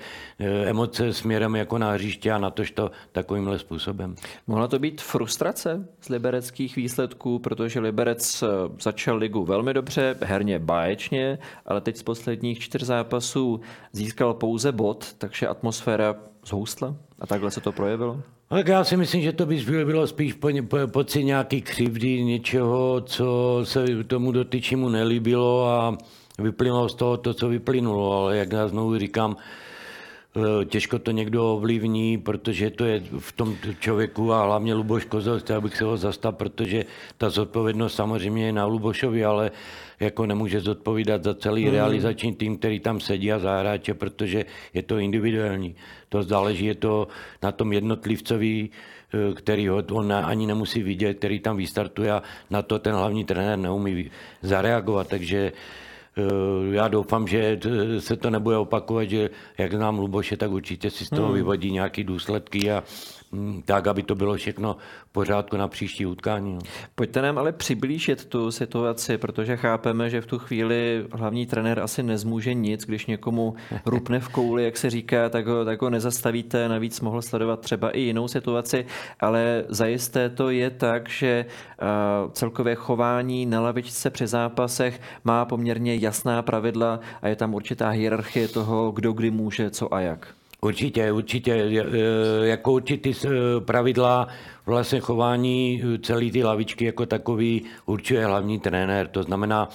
emoce 0.64 1.12
směrem 1.12 1.56
jako 1.56 1.78
na 1.78 1.90
hřiště 1.90 2.32
a 2.32 2.38
na 2.38 2.50
tož 2.50 2.70
to 2.70 2.90
takovýmhle 3.12 3.58
způsobem. 3.58 4.14
Mohla 4.46 4.68
to 4.68 4.78
být 4.78 5.00
frustrace 5.00 5.88
z 6.00 6.08
libereckých 6.08 6.76
výsledků, 6.76 7.38
protože 7.38 7.80
Liberec 7.80 8.42
eh, 8.42 8.46
začal 8.80 9.16
ligu 9.16 9.44
velmi 9.44 9.74
dobře, 9.74 10.16
herně 10.22 10.58
báječně, 10.58 11.38
ale 11.66 11.80
teď 11.80 11.96
z 11.96 12.02
posledních 12.02 12.58
čtyř 12.58 12.82
zápasů 12.82 13.60
získal 13.92 14.34
pouze 14.34 14.72
bod, 14.72 15.14
takže 15.18 15.48
atmosféra 15.48 16.14
zhoustla 16.46 16.96
a 17.18 17.26
takhle 17.26 17.50
se 17.50 17.60
to 17.60 17.72
projevilo? 17.72 18.22
Tak 18.54 18.68
já 18.68 18.84
si 18.84 18.96
myslím, 18.96 19.22
že 19.22 19.32
to 19.32 19.46
by 19.46 19.84
bylo 19.84 20.06
spíš 20.06 20.32
po, 20.32 20.48
po, 20.68 20.76
pocit 20.86 21.24
nějaký 21.24 21.62
křivdy, 21.62 22.24
něčeho, 22.24 23.00
co 23.00 23.60
se 23.64 24.04
tomu 24.06 24.32
dotyčímu 24.32 24.88
nelíbilo 24.88 25.68
a 25.68 25.98
vyplynulo 26.38 26.88
z 26.88 26.94
toho 26.94 27.16
to, 27.16 27.34
co 27.34 27.48
vyplynulo. 27.48 28.12
Ale 28.12 28.36
jak 28.36 28.52
já 28.52 28.68
znovu 28.68 28.98
říkám, 28.98 29.36
těžko 30.64 30.98
to 30.98 31.10
někdo 31.10 31.54
ovlivní, 31.54 32.18
protože 32.18 32.70
to 32.70 32.84
je 32.84 33.02
v 33.18 33.32
tom 33.32 33.56
člověku 33.80 34.32
a 34.32 34.44
hlavně 34.44 34.74
Luboš 34.74 35.04
Kozel, 35.04 35.40
chtěl 35.40 35.60
bych 35.60 35.76
se 35.76 35.84
ho 35.84 35.96
zastat, 35.96 36.36
protože 36.36 36.84
ta 37.18 37.30
zodpovědnost 37.30 37.94
samozřejmě 37.94 38.46
je 38.46 38.52
na 38.52 38.66
Lubošovi, 38.66 39.24
ale 39.24 39.50
jako 40.00 40.26
nemůže 40.26 40.60
zodpovídat 40.60 41.24
za 41.24 41.34
celý 41.34 41.62
hmm. 41.62 41.72
realizační 41.72 42.34
tým, 42.34 42.58
který 42.58 42.80
tam 42.80 43.00
sedí 43.00 43.32
a 43.32 43.38
zahráče, 43.38 43.94
protože 43.94 44.44
je 44.74 44.82
to 44.82 44.98
individuální. 44.98 45.74
To 46.08 46.22
záleží, 46.22 46.66
je 46.66 46.74
to 46.74 47.08
na 47.42 47.52
tom 47.52 47.72
jednotlivcovi, 47.72 48.68
eh, 48.68 49.34
který 49.34 49.68
ho 49.68 49.82
on 49.92 50.12
ani 50.12 50.46
nemusí 50.46 50.82
vidět, 50.82 51.14
který 51.14 51.40
tam 51.40 51.56
vystartuje 51.56 52.12
a 52.12 52.22
na 52.50 52.62
to 52.62 52.78
ten 52.78 52.94
hlavní 52.94 53.24
trenér 53.24 53.58
neumí 53.58 54.10
zareagovat. 54.42 55.08
Takže 55.08 55.52
eh, 55.54 55.93
já 56.70 56.88
doufám, 56.88 57.26
že 57.26 57.58
se 57.98 58.16
to 58.16 58.30
nebude 58.30 58.56
opakovat, 58.56 59.04
že 59.04 59.30
jak 59.58 59.74
znám 59.74 59.98
Luboše, 59.98 60.36
tak 60.36 60.50
určitě 60.50 60.90
si 60.90 61.04
z 61.04 61.10
toho 61.10 61.26
hmm. 61.26 61.34
vyvodí 61.34 61.72
nějaké 61.72 62.04
důsledky 62.04 62.70
a 62.70 62.84
tak, 63.64 63.86
aby 63.86 64.02
to 64.02 64.14
bylo 64.14 64.36
všechno 64.36 64.76
pořádku 65.12 65.56
na 65.56 65.68
příští 65.68 66.06
utkání. 66.06 66.54
No. 66.54 66.60
Pojďte 66.94 67.22
nám 67.22 67.38
ale 67.38 67.52
přiblížit 67.52 68.24
tu 68.24 68.50
situaci, 68.50 69.18
protože 69.18 69.56
chápeme, 69.56 70.10
že 70.10 70.20
v 70.20 70.26
tu 70.26 70.38
chvíli 70.38 71.06
hlavní 71.12 71.46
trenér 71.46 71.80
asi 71.80 72.02
nezmůže 72.02 72.54
nic, 72.54 72.84
když 72.84 73.06
někomu 73.06 73.54
rupne 73.86 74.20
v 74.20 74.28
kouli, 74.28 74.64
jak 74.64 74.76
se 74.76 74.90
říká, 74.90 75.28
tak 75.28 75.46
ho, 75.46 75.64
tak 75.64 75.82
ho 75.82 75.90
nezastavíte. 75.90 76.68
Navíc 76.68 77.00
mohl 77.00 77.22
sledovat 77.22 77.60
třeba 77.60 77.90
i 77.90 78.00
jinou 78.00 78.28
situaci, 78.28 78.86
ale 79.20 79.64
zajisté 79.68 80.28
to 80.28 80.50
je 80.50 80.70
tak, 80.70 81.08
že 81.08 81.46
uh, 81.46 82.32
celkově 82.32 82.74
chování 82.74 83.46
na 83.46 83.60
lavičce 83.60 84.10
při 84.10 84.26
zápasech 84.26 85.00
má 85.24 85.44
poměrně 85.44 85.96
jasná 85.96 86.42
pravidla 86.42 87.00
a 87.22 87.28
je 87.28 87.36
tam 87.36 87.54
určitá 87.54 87.88
hierarchie 87.88 88.48
toho, 88.48 88.92
kdo 88.92 89.12
kdy 89.12 89.30
může, 89.30 89.70
co 89.70 89.94
a 89.94 90.00
jak. 90.00 90.34
Určitě, 90.64 91.12
určitě. 91.12 91.52
E, 91.52 92.46
jako 92.46 92.72
určitý 92.72 93.12
e, 93.12 93.28
pravidla 93.60 94.28
vlastně 94.66 95.00
chování 95.00 95.82
e, 95.84 95.98
celé 95.98 96.30
ty 96.30 96.44
lavičky 96.44 96.84
jako 96.84 97.06
takový 97.06 97.64
určuje 97.86 98.26
hlavní 98.26 98.60
trenér. 98.60 99.08
To 99.08 99.22
znamená, 99.22 99.68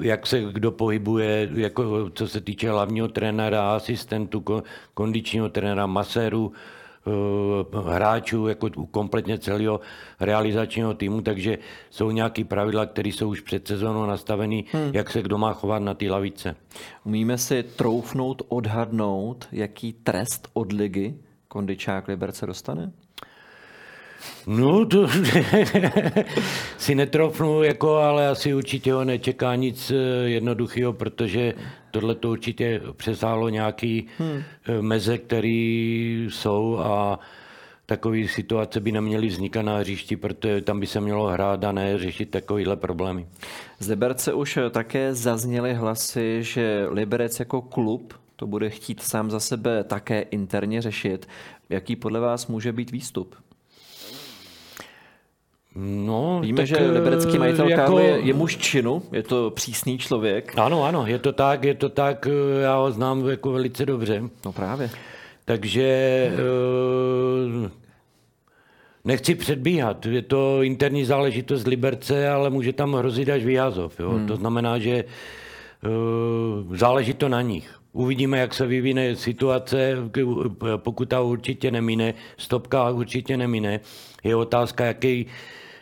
jak 0.00 0.26
se 0.26 0.40
kdo 0.52 0.72
pohybuje, 0.72 1.50
jako 1.54 2.10
co 2.14 2.28
se 2.28 2.40
týče 2.40 2.70
hlavního 2.70 3.08
trenéra, 3.08 3.76
asistentu, 3.76 4.44
kondičního 4.94 5.48
trenéra, 5.48 5.86
maséru, 5.86 6.52
hráčů, 7.84 8.48
jako 8.48 8.70
kompletně 8.90 9.38
celého 9.38 9.80
realizačního 10.20 10.94
týmu, 10.94 11.20
takže 11.20 11.58
jsou 11.90 12.10
nějaké 12.10 12.44
pravidla, 12.44 12.86
které 12.86 13.08
jsou 13.08 13.28
už 13.28 13.40
před 13.40 13.68
sezónou 13.68 14.06
nastavené, 14.06 14.62
hmm. 14.72 14.90
jak 14.92 15.10
se 15.10 15.22
kdo 15.22 15.38
má 15.38 15.52
chovat 15.52 15.78
na 15.78 15.94
té 15.94 16.10
lavice. 16.10 16.56
Umíme 17.04 17.38
si 17.38 17.62
troufnout, 17.62 18.42
odhadnout, 18.48 19.48
jaký 19.52 19.92
trest 19.92 20.48
od 20.52 20.72
ligy 20.72 21.14
kondičák 21.48 22.08
Liberce 22.08 22.46
dostane? 22.46 22.92
No, 24.46 24.86
to 24.86 25.08
si 26.78 26.94
netrofnu, 26.94 27.62
jako, 27.62 27.96
ale 27.96 28.28
asi 28.28 28.54
určitě 28.54 28.92
ho 28.92 29.04
nečeká 29.04 29.54
nic 29.54 29.90
eh, 29.90 29.94
jednoduchého, 30.28 30.92
protože 30.92 31.54
tohle 31.94 32.14
to 32.14 32.30
určitě 32.30 32.80
přesáhlo 32.96 33.48
nějaký 33.48 34.06
hmm. 34.18 34.42
Eh, 34.66 34.82
meze, 34.82 35.18
které 35.18 36.26
jsou 36.28 36.78
a 36.78 37.18
takové 37.86 38.28
situace 38.28 38.80
by 38.80 38.92
neměly 38.92 39.26
vznikat 39.26 39.62
na 39.62 39.76
hřišti, 39.78 40.16
protože 40.16 40.60
tam 40.60 40.80
by 40.80 40.86
se 40.86 41.00
mělo 41.00 41.26
hrát 41.26 41.64
a 41.64 41.72
ne 41.72 41.98
řešit 41.98 42.30
takovéhle 42.30 42.76
problémy. 42.76 43.26
Z 43.78 43.88
Liberce 43.88 44.32
už 44.32 44.58
také 44.70 45.14
zazněly 45.14 45.74
hlasy, 45.74 46.38
že 46.42 46.86
Liberec 46.90 47.38
jako 47.38 47.62
klub 47.62 48.14
to 48.36 48.46
bude 48.46 48.70
chtít 48.70 49.02
sám 49.02 49.30
za 49.30 49.40
sebe 49.40 49.84
také 49.84 50.20
interně 50.20 50.82
řešit. 50.82 51.28
Jaký 51.70 51.96
podle 51.96 52.20
vás 52.20 52.46
může 52.46 52.72
být 52.72 52.90
výstup? 52.90 53.36
No, 55.76 56.40
Víme, 56.42 56.56
tak, 56.56 56.66
že 56.66 56.76
liberecký 56.76 57.38
majitel 57.38 57.68
jako... 57.68 57.82
kávy 57.82 58.04
je, 58.04 58.20
je 58.20 58.34
muž 58.34 58.56
činu, 58.56 59.02
je 59.12 59.22
to 59.22 59.50
přísný 59.50 59.98
člověk. 59.98 60.58
Ano, 60.58 60.84
ano, 60.84 61.06
je 61.06 61.18
to 61.18 61.32
tak, 61.32 61.64
je 61.64 61.74
to 61.74 61.88
tak, 61.88 62.28
já 62.62 62.76
ho 62.76 62.92
znám 62.92 63.28
jako 63.28 63.52
velice 63.52 63.86
dobře. 63.86 64.22
No 64.44 64.52
právě. 64.52 64.90
Takže 65.44 65.82
eh, 66.32 67.70
nechci 69.04 69.34
předbíhat, 69.34 70.06
je 70.06 70.22
to 70.22 70.62
interní 70.62 71.04
záležitost 71.04 71.66
Liberce, 71.66 72.28
ale 72.28 72.50
může 72.50 72.72
tam 72.72 72.94
hrozit 72.94 73.28
až 73.28 73.44
výjazov. 73.44 74.00
Jo? 74.00 74.10
Hmm. 74.10 74.26
To 74.26 74.36
znamená, 74.36 74.78
že 74.78 75.04
eh, 75.84 75.88
záleží 76.76 77.14
to 77.14 77.28
na 77.28 77.42
nich. 77.42 77.78
Uvidíme, 77.92 78.38
jak 78.38 78.54
se 78.54 78.66
vyvine 78.66 79.16
situace, 79.16 79.96
pokud 80.76 81.08
ta 81.08 81.20
určitě 81.20 81.70
nemine, 81.70 82.14
stopka 82.36 82.90
určitě 82.90 83.36
nemine. 83.36 83.80
Je 84.24 84.36
otázka, 84.36 84.84
jaký, 84.84 85.26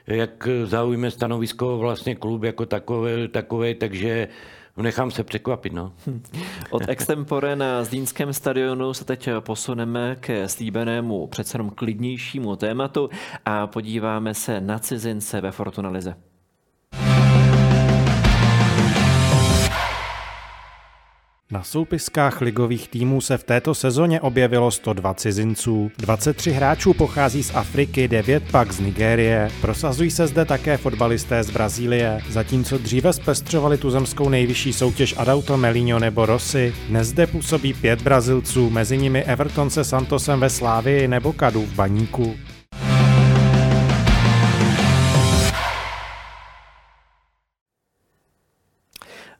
jak 0.06 0.48
zaujme 0.64 1.10
stanovisko 1.10 1.78
vlastně 1.78 2.14
klub 2.14 2.42
jako 2.42 2.66
takové, 2.66 3.28
takové 3.28 3.74
takže 3.74 4.28
nechám 4.76 5.10
se 5.10 5.24
překvapit. 5.24 5.72
No. 5.72 5.92
Od 6.70 6.82
extempore 6.88 7.56
na 7.56 7.84
Zlínském 7.84 8.32
stadionu 8.32 8.94
se 8.94 9.04
teď 9.04 9.28
posuneme 9.40 10.16
ke 10.20 10.48
slíbenému 10.48 11.26
přece 11.26 11.54
jenom 11.54 11.70
klidnějšímu 11.70 12.56
tématu 12.56 13.10
a 13.44 13.66
podíváme 13.66 14.34
se 14.34 14.60
na 14.60 14.78
cizince 14.78 15.40
ve 15.40 15.50
Fortunalize. 15.50 16.14
Na 21.52 21.62
soupiskách 21.62 22.40
ligových 22.40 22.88
týmů 22.88 23.20
se 23.20 23.38
v 23.38 23.44
této 23.44 23.74
sezóně 23.74 24.20
objevilo 24.20 24.70
102 24.70 25.14
cizinců. 25.14 25.90
23 25.98 26.50
hráčů 26.50 26.94
pochází 26.94 27.42
z 27.42 27.54
Afriky, 27.54 28.08
9 28.08 28.42
pak 28.50 28.72
z 28.72 28.80
Nigérie. 28.80 29.50
Prosazují 29.60 30.10
se 30.10 30.26
zde 30.26 30.44
také 30.44 30.76
fotbalisté 30.76 31.42
z 31.42 31.50
Brazílie. 31.50 32.20
Zatímco 32.28 32.78
dříve 32.78 33.12
zpestřovali 33.12 33.78
tuzemskou 33.78 34.28
nejvyšší 34.28 34.72
soutěž 34.72 35.14
Adauto 35.18 35.56
Melinho 35.56 35.98
nebo 35.98 36.26
Rossi, 36.26 36.74
dnes 36.88 37.08
zde 37.08 37.26
působí 37.26 37.74
pět 37.74 38.02
Brazilců, 38.02 38.70
mezi 38.70 38.98
nimi 38.98 39.24
Everton 39.24 39.70
se 39.70 39.84
Santosem 39.84 40.40
ve 40.40 40.50
Slávii 40.50 41.08
nebo 41.08 41.32
Kadu 41.32 41.62
v 41.62 41.74
Baníku. 41.74 42.34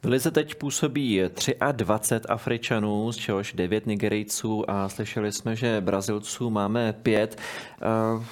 V 0.05 0.09
Lize 0.09 0.30
teď 0.30 0.55
působí 0.55 1.20
23 1.72 2.28
Afričanů, 2.28 3.12
z 3.12 3.16
čehož 3.16 3.53
9 3.53 3.86
Nigerijců 3.86 4.70
a 4.70 4.88
slyšeli 4.88 5.32
jsme, 5.32 5.57
že 5.57 5.80
Brazilců 5.80 6.50
máme 6.50 6.92
5. 6.92 7.38
Eh, 7.82 8.24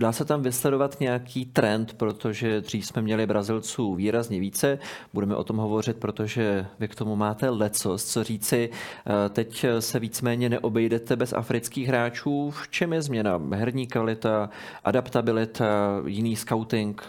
dá 0.00 0.12
se 0.12 0.24
tam 0.24 0.42
vysledovat 0.42 1.00
nějaký 1.00 1.46
trend, 1.46 1.94
protože 1.94 2.60
dřív 2.60 2.86
jsme 2.86 3.02
měli 3.02 3.26
Brazilců 3.26 3.94
výrazně 3.94 4.40
více. 4.40 4.78
Budeme 5.14 5.36
o 5.36 5.44
tom 5.44 5.56
hovořit, 5.56 5.96
protože 5.96 6.66
vy 6.78 6.88
k 6.88 6.94
tomu 6.94 7.16
máte 7.16 7.48
lecos, 7.50 8.04
co 8.04 8.24
říci. 8.24 8.70
Eh, 8.72 9.28
teď 9.28 9.66
se 9.78 9.98
víceméně 9.98 10.48
neobejdete 10.48 11.16
bez 11.16 11.32
afrických 11.32 11.88
hráčů. 11.88 12.50
V 12.50 12.68
čem 12.68 12.92
je 12.92 13.02
změna? 13.02 13.40
Herní 13.52 13.86
kvalita, 13.86 14.50
adaptabilita, 14.84 16.00
jiný 16.06 16.36
scouting? 16.36 17.02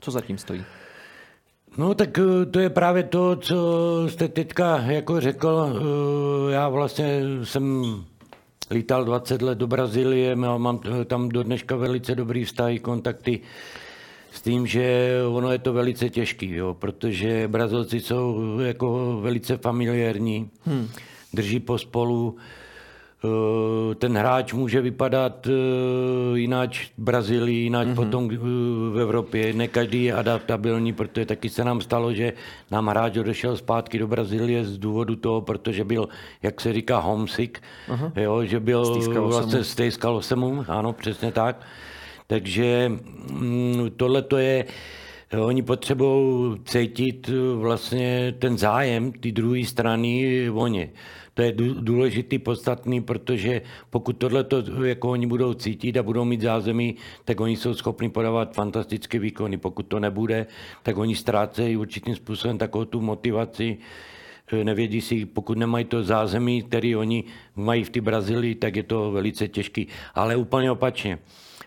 Co 0.00 0.10
zatím 0.10 0.38
stojí? 0.38 0.64
No 1.76 1.94
tak 1.94 2.18
eh, 2.18 2.46
to 2.46 2.58
je 2.60 2.70
právě 2.70 3.02
to, 3.02 3.36
co 3.36 3.56
jste 4.08 4.28
teďka 4.28 4.78
jako 4.78 5.20
řekl. 5.20 5.72
Eh, 5.76 6.52
já 6.52 6.68
vlastně 6.68 7.22
jsem 7.44 7.84
lítal 8.70 9.04
20 9.04 9.42
let 9.42 9.58
do 9.58 9.66
Brazílie, 9.66 10.36
mám 10.36 10.80
tam 11.04 11.28
do 11.28 11.42
dneška 11.42 11.76
velice 11.76 12.14
dobrý 12.14 12.44
vztahy, 12.44 12.78
kontakty 12.78 13.40
s 14.32 14.42
tím, 14.42 14.66
že 14.66 15.12
ono 15.28 15.52
je 15.52 15.58
to 15.58 15.72
velice 15.72 16.10
těžký, 16.10 16.50
jo, 16.50 16.74
protože 16.74 17.48
Brazilci 17.48 18.00
jsou 18.00 18.58
jako 18.58 19.18
velice 19.22 19.56
familiární, 19.56 20.50
hmm. 20.66 20.88
drží 21.34 21.60
pospolu, 21.60 22.36
Eh, 22.36 22.58
ten 23.98 24.16
hráč 24.16 24.52
může 24.52 24.80
vypadat 24.80 25.46
eh, 25.46 26.38
jinak 26.38 26.70
v 26.74 26.90
Brazílii, 26.98 27.56
jinak 27.56 27.88
mm-hmm. 27.88 27.94
potom 27.94 28.30
eh, 28.32 28.36
v 28.92 28.98
Evropě. 29.00 29.52
Ne 29.52 29.68
každý 29.68 30.04
je 30.04 30.12
adaptabilní, 30.14 30.92
protože 30.92 31.26
taky 31.26 31.48
se 31.48 31.64
nám 31.64 31.80
stalo, 31.80 32.12
že 32.14 32.32
nám 32.70 32.86
hráč 32.86 33.16
odešel 33.16 33.56
zpátky 33.56 33.98
do 33.98 34.06
Brazílie 34.06 34.64
z 34.64 34.78
důvodu 34.78 35.16
toho, 35.16 35.40
protože 35.40 35.84
byl, 35.84 36.08
jak 36.42 36.60
se 36.60 36.72
říká, 36.72 36.98
homesick, 36.98 37.58
uh-huh. 37.88 38.12
jo, 38.16 38.44
že 38.44 38.60
byl 38.60 39.00
vlastně 39.20 39.64
stejskal 39.64 40.22
se 40.22 40.34
ano, 40.68 40.92
přesně 40.92 41.32
tak. 41.32 41.66
Takže 42.26 42.92
mm, 43.32 43.90
tohle 43.96 44.22
to 44.22 44.36
je, 44.36 44.64
oni 45.38 45.62
potřebují 45.62 46.56
cítit 46.64 47.30
vlastně 47.54 48.34
ten 48.38 48.58
zájem 48.58 49.12
ty 49.12 49.32
druhé 49.32 49.64
strany 49.64 50.50
o 50.50 50.66
ně. 50.66 50.90
To 51.38 51.42
je 51.42 51.52
důležitý, 51.80 52.38
podstatný, 52.38 53.00
protože 53.00 53.62
pokud 53.90 54.12
tohle 54.12 54.44
jako 54.84 55.10
oni 55.10 55.26
budou 55.26 55.54
cítit 55.54 55.96
a 55.96 56.02
budou 56.02 56.24
mít 56.24 56.40
zázemí, 56.40 56.96
tak 57.24 57.40
oni 57.40 57.56
jsou 57.56 57.74
schopni 57.74 58.08
podávat 58.08 58.54
fantastické 58.54 59.18
výkony. 59.18 59.56
Pokud 59.58 59.82
to 59.82 60.00
nebude, 60.00 60.46
tak 60.82 60.98
oni 60.98 61.14
ztrácejí 61.14 61.76
určitým 61.76 62.16
způsobem 62.16 62.58
takovou 62.58 62.84
tu 62.84 63.00
motivaci, 63.00 63.78
e, 64.52 64.64
nevědí 64.64 65.00
si, 65.00 65.26
pokud 65.26 65.58
nemají 65.58 65.84
to 65.84 66.02
zázemí, 66.02 66.62
který 66.62 66.96
oni 66.96 67.24
mají 67.56 67.84
v 67.84 67.90
té 67.90 68.00
Brazílii, 68.00 68.54
tak 68.54 68.76
je 68.76 68.82
to 68.82 69.10
velice 69.12 69.48
těžký. 69.48 69.86
Ale 70.14 70.36
úplně 70.36 70.70
opačně. 70.70 71.18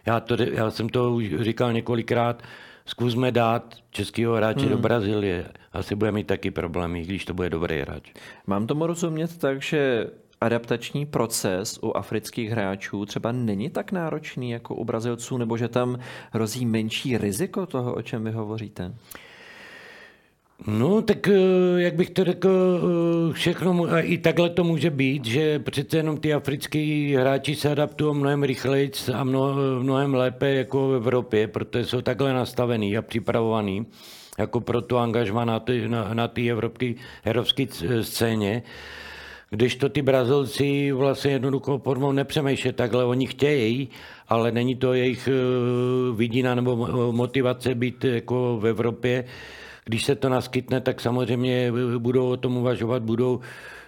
Já, 0.06 0.20
to, 0.20 0.36
já 0.44 0.72
jsem 0.72 0.90
to 0.90 1.14
už 1.14 1.26
říkal 1.40 1.74
několikrát, 1.74 2.44
zkusme 2.92 3.32
dát 3.32 3.76
českého 3.90 4.36
hráče 4.36 4.60
hmm. 4.60 4.70
do 4.70 4.78
Brazílie. 4.78 5.46
Asi 5.74 5.96
bude 5.96 6.12
mít 6.12 6.28
taky 6.28 6.52
problémy, 6.52 7.02
když 7.02 7.26
to 7.26 7.34
bude 7.34 7.50
dobrý 7.50 7.80
hráč. 7.80 8.12
Mám 8.48 8.68
tomu 8.68 8.88
rozumět 8.88 9.38
tak, 9.38 9.62
že 9.62 10.08
adaptační 10.42 11.06
proces 11.06 11.80
u 11.84 11.92
afrických 11.92 12.50
hráčů 12.50 13.06
třeba 13.06 13.32
není 13.32 13.70
tak 13.70 13.92
náročný 13.92 14.52
jako 14.52 14.76
u 14.76 14.86
Brazilců, 14.86 15.38
nebo 15.38 15.58
že 15.58 15.68
tam 15.68 16.00
hrozí 16.32 16.66
menší 16.66 17.18
riziko 17.18 17.66
toho, 17.66 17.94
o 17.94 18.02
čem 18.02 18.24
vy 18.24 18.32
hovoříte? 18.32 18.94
No, 20.68 21.02
tak 21.02 21.28
eh, 21.28 21.82
jak 21.82 21.96
bych 21.96 22.10
to 22.10 22.24
řekl, 22.24 22.50
eh, 22.50 23.34
všechno, 23.34 23.88
i 24.02 24.18
takhle 24.18 24.50
to 24.50 24.64
může 24.64 24.90
být, 24.90 25.26
že 25.26 25.60
přece 25.60 25.98
jenom 25.98 26.18
ty 26.18 26.34
africký 26.34 27.16
hráči 27.16 27.56
se 27.56 27.72
adaptují 27.72 28.16
mnohem 28.16 28.44
rychleji 28.44 28.92
a 29.14 29.24
mnohem 29.24 30.14
lépe 30.14 30.54
jako 30.54 30.90
v 30.90 30.96
Evropě, 30.96 31.48
protože 31.48 31.86
jsou 31.86 32.02
takhle 32.02 32.34
nastavený 32.34 32.98
a 32.98 33.02
připravovaný 33.02 33.86
jako 34.40 34.62
pro 34.62 34.82
to 34.82 34.98
angažma 34.98 35.46
na 35.46 35.60
té 35.60 35.88
na, 35.88 36.14
na 36.14 36.30
evropské, 36.50 36.94
evropské 37.24 37.66
scéně. 38.02 38.64
Když 39.50 39.76
to 39.76 39.90
ty 39.90 40.02
Brazilci 40.02 40.92
vlastně 40.92 41.32
jednoduchou 41.32 41.78
formou 41.78 42.12
nepřemýšlí 42.12 42.74
takhle, 42.74 43.06
oni 43.06 43.28
chtějí, 43.28 43.90
ale 44.28 44.52
není 44.52 44.76
to 44.76 44.94
jejich 44.94 45.28
eh, 45.28 45.32
vidina 46.16 46.56
nebo 46.56 46.76
motivace 47.12 47.76
být 47.76 48.04
jako 48.04 48.58
v 48.62 48.68
Evropě, 48.68 49.24
když 49.86 50.06
se 50.06 50.16
to 50.16 50.30
naskytne, 50.30 50.82
tak 50.82 51.02
samozřejmě 51.02 51.72
budou 51.98 52.30
o 52.30 52.38
tom 52.38 52.58
uvažovat, 52.58 53.04
budou 53.04 53.40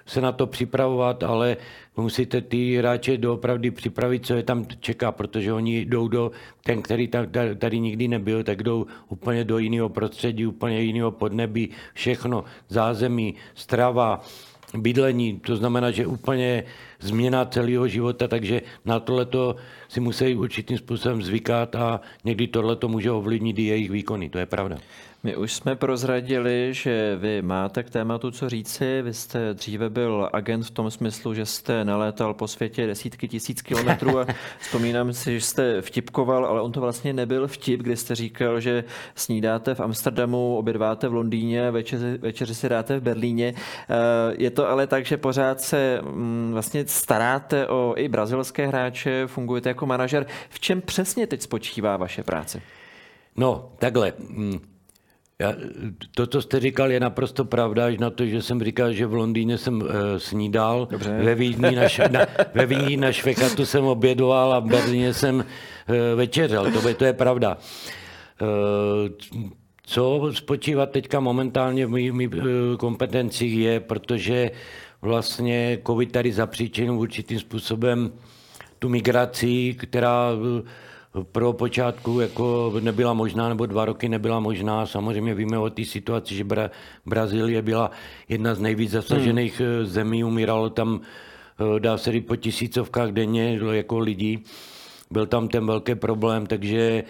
se 0.06 0.22
na 0.22 0.32
to 0.32 0.48
připravovat, 0.48 1.24
ale 1.24 1.58
musíte 1.98 2.41
ty 2.41 2.78
hráče 2.78 3.18
doopravdy 3.18 3.72
připravit, 3.72 4.26
co 4.26 4.34
je 4.34 4.44
tam 4.44 4.66
čeká, 4.80 5.12
protože 5.12 5.54
oni 5.54 5.86
jdou 5.86 6.08
do, 6.08 6.32
ten, 6.64 6.82
který 6.82 7.08
tam, 7.08 7.26
tady 7.58 7.80
nikdy 7.80 8.08
nebyl, 8.08 8.44
tak 8.44 8.64
jdou 8.64 8.86
úplně 9.10 9.44
do 9.44 9.58
jiného 9.58 9.89
prostředí, 9.89 10.46
úplně 10.46 10.82
jiného 10.82 11.12
podnebí, 11.12 11.70
všechno, 11.94 12.44
zázemí, 12.70 13.36
strava, 13.56 14.22
bydlení, 14.78 15.39
to 15.39 15.56
znamená, 15.56 15.91
že 15.91 16.08
úplně 16.08 16.64
změna 17.00 17.46
celého 17.46 17.88
života, 17.88 18.28
takže 18.28 18.62
na 18.86 19.00
tohleto 19.00 19.56
si 19.94 20.00
musí 20.00 20.36
určitým 20.36 20.78
způsobem 20.78 21.22
zvykat 21.22 21.76
a 21.76 22.02
někdy 22.24 22.48
tohleto 22.48 22.88
může 22.88 23.12
ovlivnit 23.12 23.60
i 23.60 23.64
jejich 23.64 23.91
výkony, 23.91 24.30
to 24.30 24.38
je 24.38 24.46
pravda. 24.46 24.78
My 25.26 25.36
už 25.36 25.54
jsme 25.54 25.76
prozradili, 25.76 26.70
že 26.72 27.16
vy 27.16 27.41
máte 27.41 27.84
k 27.84 27.89
tématu 27.89 28.32
co 28.32 28.50
říci. 28.50 29.02
Vy 29.02 29.14
jste 29.14 29.54
dříve 29.54 29.89
byl 29.89 30.30
agent 30.34 30.66
v 30.66 30.72
tom 30.72 30.91
smyslu, 30.91 31.34
že 31.34 31.46
jste 31.46 31.86
nalétal 31.86 32.34
po 32.34 32.48
světě 32.48 32.88
desítky 32.88 33.28
tisíc 33.28 33.62
kilometrů 33.62 34.20
a 34.20 34.26
vzpomínám 34.60 35.14
si, 35.14 35.39
že 35.39 35.46
jste 35.46 35.82
vtipkoval, 35.82 36.46
ale 36.46 36.62
on 36.62 36.72
to 36.72 36.82
vlastně 36.82 37.14
nebyl 37.14 37.48
vtip, 37.48 37.82
kdy 37.82 37.98
jste 37.98 38.16
říkal, 38.16 38.60
že 38.60 38.84
snídáte 39.16 39.76
v 39.76 39.80
Amsterdamu, 39.80 40.58
obědváte 40.58 41.08
v 41.08 41.14
Londýně, 41.14 41.72
večeři, 41.72 42.18
večeři 42.18 42.56
si 42.56 42.70
dáte 42.70 43.00
v 43.00 43.04
Berlíně. 43.04 43.54
Eh, 43.58 43.96
je 44.38 44.52
to 44.52 44.70
ale 44.70 44.88
tak, 44.88 45.06
že 45.06 45.18
pořád 45.18 45.62
se 45.62 46.02
mm, 46.02 46.50
vlastně 46.54 46.86
staráte 46.88 47.68
o 47.68 47.94
i 47.98 48.08
brazilské 48.08 48.68
hráče, 48.68 49.28
fungujete 49.28 49.70
jako 49.70 49.83
manažer. 49.86 50.26
V 50.50 50.60
čem 50.60 50.82
přesně 50.82 51.28
teď 51.28 51.42
spočívá 51.42 51.98
vaše 51.98 52.24
práce? 52.24 52.62
No, 53.36 53.72
takhle. 53.80 54.14
Mm, 54.20 54.60
já, 55.40 55.54
to, 56.16 56.28
co 56.28 56.42
jste 56.42 56.60
říkal, 56.60 56.92
je 56.92 57.00
naprosto 57.00 57.46
pravda, 57.46 57.86
až 57.86 57.98
na 57.98 58.10
to, 58.10 58.26
že 58.26 58.42
jsem 58.42 58.64
říkal, 58.64 58.94
že 58.94 59.06
v 59.06 59.14
Londýně 59.14 59.58
jsem 59.58 59.82
uh, 59.82 59.90
snídal, 60.18 60.88
Dobře. 60.92 61.20
ve 61.24 61.36
Vídni 61.36 61.76
na, 61.76 61.82
na, 62.12 62.26
ve 62.54 62.66
Vídni 62.66 62.98
na 62.98 63.12
Švekatu 63.12 63.66
jsem 63.66 63.86
obědoval 63.86 64.54
a 64.54 64.60
v 64.60 64.66
Berlíně 64.66 65.14
jsem 65.14 65.36
uh, 65.36 65.44
večeřel. 66.16 66.72
To, 66.72 66.94
to 66.94 67.06
je 67.06 67.14
pravda. 67.14 67.58
Uh, 68.42 69.10
co 69.86 70.32
spočívá 70.34 70.86
teďka 70.86 71.20
momentálně 71.20 71.86
v 71.86 71.90
mých 71.90 72.14
mý, 72.14 72.30
kompetencích 72.80 73.54
je, 73.54 73.80
protože 73.80 74.52
vlastně 75.02 75.80
COVID 75.88 76.12
tady 76.12 76.32
zapříčinil 76.32 77.00
určitým 77.00 77.40
způsobem 77.40 78.12
tu 78.84 78.90
migraci, 78.90 79.76
která 79.80 80.32
pro 81.32 81.54
počátku 81.54 82.20
jako 82.20 82.74
nebyla 82.80 83.14
možná, 83.14 83.50
nebo 83.50 83.66
dva 83.66 83.86
roky 83.86 84.10
nebyla 84.10 84.40
možná. 84.40 84.86
Samozřejmě 84.86 85.34
víme 85.34 85.58
o 85.58 85.70
té 85.70 85.86
situaci, 85.86 86.36
že 86.36 86.44
Bra- 86.44 86.70
Brazílie 87.06 87.62
byla 87.62 87.92
jedna 88.30 88.56
z 88.56 88.60
nejvíc 88.60 88.92
zasažených 88.92 89.60
hmm. 89.60 89.86
zemí, 89.86 90.24
umíralo 90.24 90.70
tam, 90.70 91.00
eh, 91.00 91.80
dá 91.80 91.98
se 91.98 92.12
říct, 92.12 92.28
po 92.28 92.36
tisícovkách 92.36 93.12
denně 93.12 93.60
jako 93.72 94.00
lidí. 94.00 94.44
Byl 95.12 95.26
tam 95.26 95.48
ten 95.48 95.66
velký 95.66 95.96
problém, 95.96 96.46
takže 96.46 97.04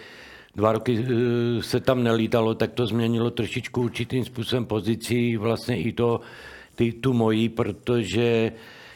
dva 0.56 0.72
roky 0.72 0.94
eh, 0.94 1.62
se 1.62 1.80
tam 1.80 2.04
nelítalo, 2.04 2.54
tak 2.54 2.78
to 2.78 2.86
změnilo 2.86 3.32
trošičku 3.32 3.82
určitým 3.82 4.26
způsobem 4.26 4.66
pozici, 4.66 5.38
vlastně 5.38 5.82
i 5.82 5.92
to, 5.92 6.22
ty, 6.76 6.92
tu 6.94 7.14
mojí, 7.14 7.50
protože, 7.50 8.52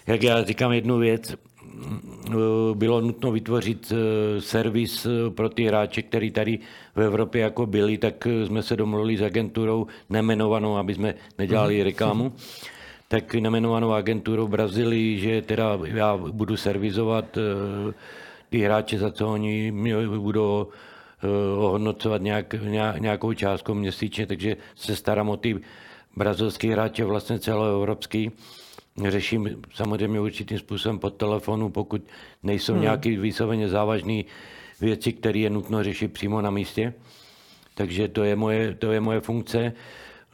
jak 0.08 0.24
já 0.24 0.44
říkám 0.44 0.72
jednu 0.74 0.98
věc, 0.98 1.47
bylo 2.74 3.02
nutno 3.02 3.32
vytvořit 3.32 3.92
eh, 3.92 4.42
servis 4.42 5.06
eh, 5.06 5.30
pro 5.30 5.50
ty 5.50 5.64
hráče, 5.64 6.02
který 6.02 6.32
tady 6.32 6.60
v 6.96 7.02
Evropě 7.02 7.42
jako 7.42 7.66
byli, 7.66 7.98
tak 7.98 8.28
eh, 8.28 8.46
jsme 8.46 8.64
se 8.64 8.76
domluvili 8.76 9.18
s 9.18 9.22
agenturou 9.22 9.88
nemenovanou, 10.10 10.78
aby 10.78 10.94
jsme 10.94 11.14
nedělali 11.38 11.76
mhm. 11.76 11.84
reklamu, 11.84 12.34
tak 13.08 13.36
nemenovanou 13.36 13.94
agenturou 13.94 14.48
v 14.48 14.50
Brazílii, 14.50 15.20
že 15.20 15.42
teda 15.42 15.80
já 15.84 16.18
budu 16.18 16.58
servizovat 16.58 17.38
ty 18.50 18.60
hráče, 18.60 19.00
za 19.00 19.12
co 19.12 19.28
oni 19.28 19.72
budou 20.18 20.68
ohodnocovat 21.58 22.22
nějak, 22.22 22.56
nějakou 23.00 23.34
částku 23.34 23.74
měsíčně, 23.74 24.28
takže 24.28 24.58
se 24.76 24.96
starám 24.96 25.30
o 25.30 25.38
ty 25.38 25.60
brazilské 26.16 26.72
hráče 26.72 27.06
vlastně 27.06 27.40
celoevropský 27.40 28.32
řeším 29.06 29.62
samozřejmě 29.74 30.20
určitým 30.20 30.60
způsobem 30.60 31.00
pod 31.00 31.10
telefonu, 31.10 31.70
pokud 31.70 32.02
nejsou 32.44 32.74
hmm. 32.74 32.82
nějaké 32.82 33.18
výsoveně 33.18 33.70
závažné 33.70 34.24
věci, 34.82 35.14
které 35.14 35.40
je 35.40 35.50
nutno 35.50 35.84
řešit 35.84 36.14
přímo 36.14 36.42
na 36.42 36.50
místě. 36.50 36.94
Takže 37.76 38.08
to 38.08 38.24
je 38.24 38.36
moje, 38.36 38.76
to 38.76 38.92
je 38.92 39.00
moje 39.00 39.20
funkce. 39.20 39.74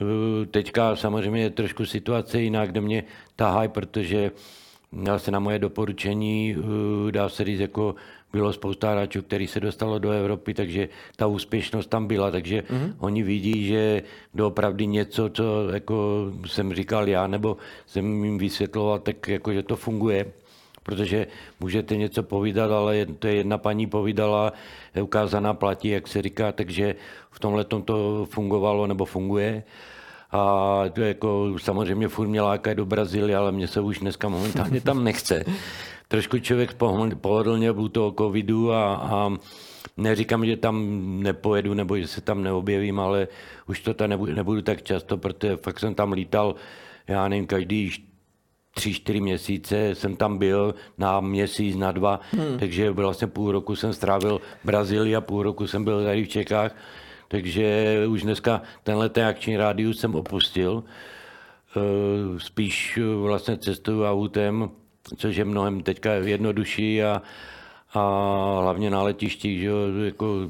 Eh, 0.01 0.45
teďka 0.45 0.95
samozřejmě 0.95 1.41
je 1.41 1.49
trošku 1.49 1.85
situace 1.85 2.41
jiná, 2.41 2.65
kde 2.65 2.81
mě 2.81 3.03
tahají, 3.35 3.69
protože 3.69 4.31
se 5.17 5.31
na 5.31 5.39
moje 5.39 5.59
doporučení, 5.59 6.55
eh, 6.57 7.11
dá 7.11 7.29
se 7.29 7.43
říct, 7.43 7.59
jako 7.59 7.95
bylo 8.33 8.53
spousta 8.53 8.91
hráčů, 8.91 9.21
který 9.21 9.47
se 9.47 9.59
dostalo 9.59 9.99
do 9.99 10.11
Evropy, 10.11 10.53
takže 10.53 10.89
ta 11.15 11.27
úspěšnost 11.27 11.87
tam 11.87 12.07
byla, 12.07 12.31
takže 12.31 12.61
mm-hmm. 12.61 12.93
oni 12.99 13.23
vidí, 13.23 13.67
že 13.67 14.03
doopravdy 14.33 14.87
něco, 14.87 15.29
co 15.29 15.69
jako 15.73 16.27
jsem 16.45 16.73
říkal 16.73 17.07
já, 17.07 17.27
nebo 17.27 17.57
jsem 17.85 18.23
jim 18.23 18.37
vysvětloval, 18.37 18.99
tak 18.99 19.27
jako, 19.27 19.53
že 19.53 19.63
to 19.63 19.75
funguje 19.75 20.25
protože 20.83 21.27
můžete 21.59 21.95
něco 21.95 22.23
povídat, 22.23 22.71
ale 22.71 23.05
to 23.05 23.27
je 23.27 23.35
jedna 23.35 23.57
paní 23.57 23.87
povídala, 23.87 24.53
je 24.95 25.01
ukázaná 25.01 25.53
platí, 25.53 25.87
jak 25.87 26.07
se 26.07 26.21
říká, 26.21 26.51
takže 26.51 26.95
v 27.31 27.39
tomhle 27.39 27.63
to 27.63 28.27
fungovalo 28.29 28.87
nebo 28.87 29.05
funguje. 29.05 29.63
A 30.31 30.83
to 30.93 31.01
jako 31.01 31.53
samozřejmě 31.57 32.07
furt 32.07 32.27
mě 32.27 32.41
láká 32.41 32.73
do 32.73 32.85
Brazílie, 32.85 33.37
ale 33.37 33.51
mě 33.51 33.67
se 33.67 33.81
už 33.81 33.99
dneska 33.99 34.29
momentálně 34.29 34.81
tam 34.81 35.03
nechce 35.03 35.45
trošku 36.13 36.39
člověk 36.39 36.73
pohodlně 37.21 37.71
u 37.71 37.87
toho 37.87 38.11
covidu 38.11 38.71
a, 38.71 38.95
a 38.95 39.33
neříkám, 39.97 40.45
že 40.45 40.57
tam 40.57 40.75
nepojedu 41.23 41.73
nebo 41.73 41.97
že 41.97 42.07
se 42.07 42.21
tam 42.21 42.43
neobjevím, 42.43 42.99
ale 42.99 43.27
už 43.67 43.79
to 43.79 43.93
tam 43.93 44.09
nebudu, 44.09 44.33
nebudu 44.33 44.61
tak 44.61 44.83
často, 44.83 45.17
protože 45.17 45.57
fakt 45.57 45.79
jsem 45.79 45.95
tam 45.95 46.11
lítal, 46.11 46.55
já 47.07 47.27
nevím, 47.27 47.47
každý 47.47 47.91
tři, 48.75 48.93
čtyři 48.93 49.21
měsíce 49.21 49.95
jsem 49.95 50.15
tam 50.15 50.37
byl 50.37 50.75
na 50.97 51.19
měsíc, 51.19 51.75
na 51.75 51.91
dva, 51.91 52.19
hmm. 52.31 52.59
takže 52.59 52.91
vlastně 52.91 53.27
půl 53.27 53.51
roku 53.51 53.75
jsem 53.75 53.93
strávil 53.93 54.41
v 54.61 54.65
Brazílii 54.65 55.15
a 55.15 55.21
půl 55.21 55.43
roku 55.43 55.67
jsem 55.67 55.83
byl 55.83 56.03
tady 56.03 56.23
v 56.23 56.29
Čechách, 56.29 56.75
takže 57.27 57.95
už 58.07 58.21
dneska 58.21 58.61
tenhle 58.83 59.09
ten 59.09 59.25
akční 59.25 59.57
rádius 59.57 59.99
jsem 59.99 60.15
opustil. 60.15 60.83
Eh, 61.77 62.39
spíš 62.39 62.99
vlastně 63.21 63.57
cestuju 63.57 64.05
autem, 64.05 64.69
což 65.17 65.35
je 65.35 65.45
mnohem 65.45 65.83
teďka 65.83 66.13
jednodušší 66.13 67.03
a, 67.03 67.21
a 67.93 68.01
hlavně 68.61 68.89
na 68.89 69.03
letišti, 69.03 69.59
že 69.59 69.65
jo, 69.65 69.77
jako 70.05 70.49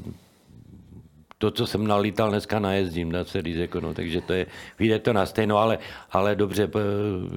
to, 1.44 1.50
co 1.50 1.66
jsem 1.66 1.86
nalítal, 1.86 2.30
dneska 2.30 2.58
najezdím, 2.58 3.12
na 3.12 3.24
se 3.24 3.42
jako, 3.44 3.80
no, 3.80 3.94
takže 3.94 4.20
to 4.20 4.32
je, 4.32 4.46
vyjde 4.78 4.98
to 4.98 5.12
na 5.12 5.26
stejno, 5.26 5.58
ale, 5.58 5.78
ale 6.10 6.34
dobře, 6.34 6.70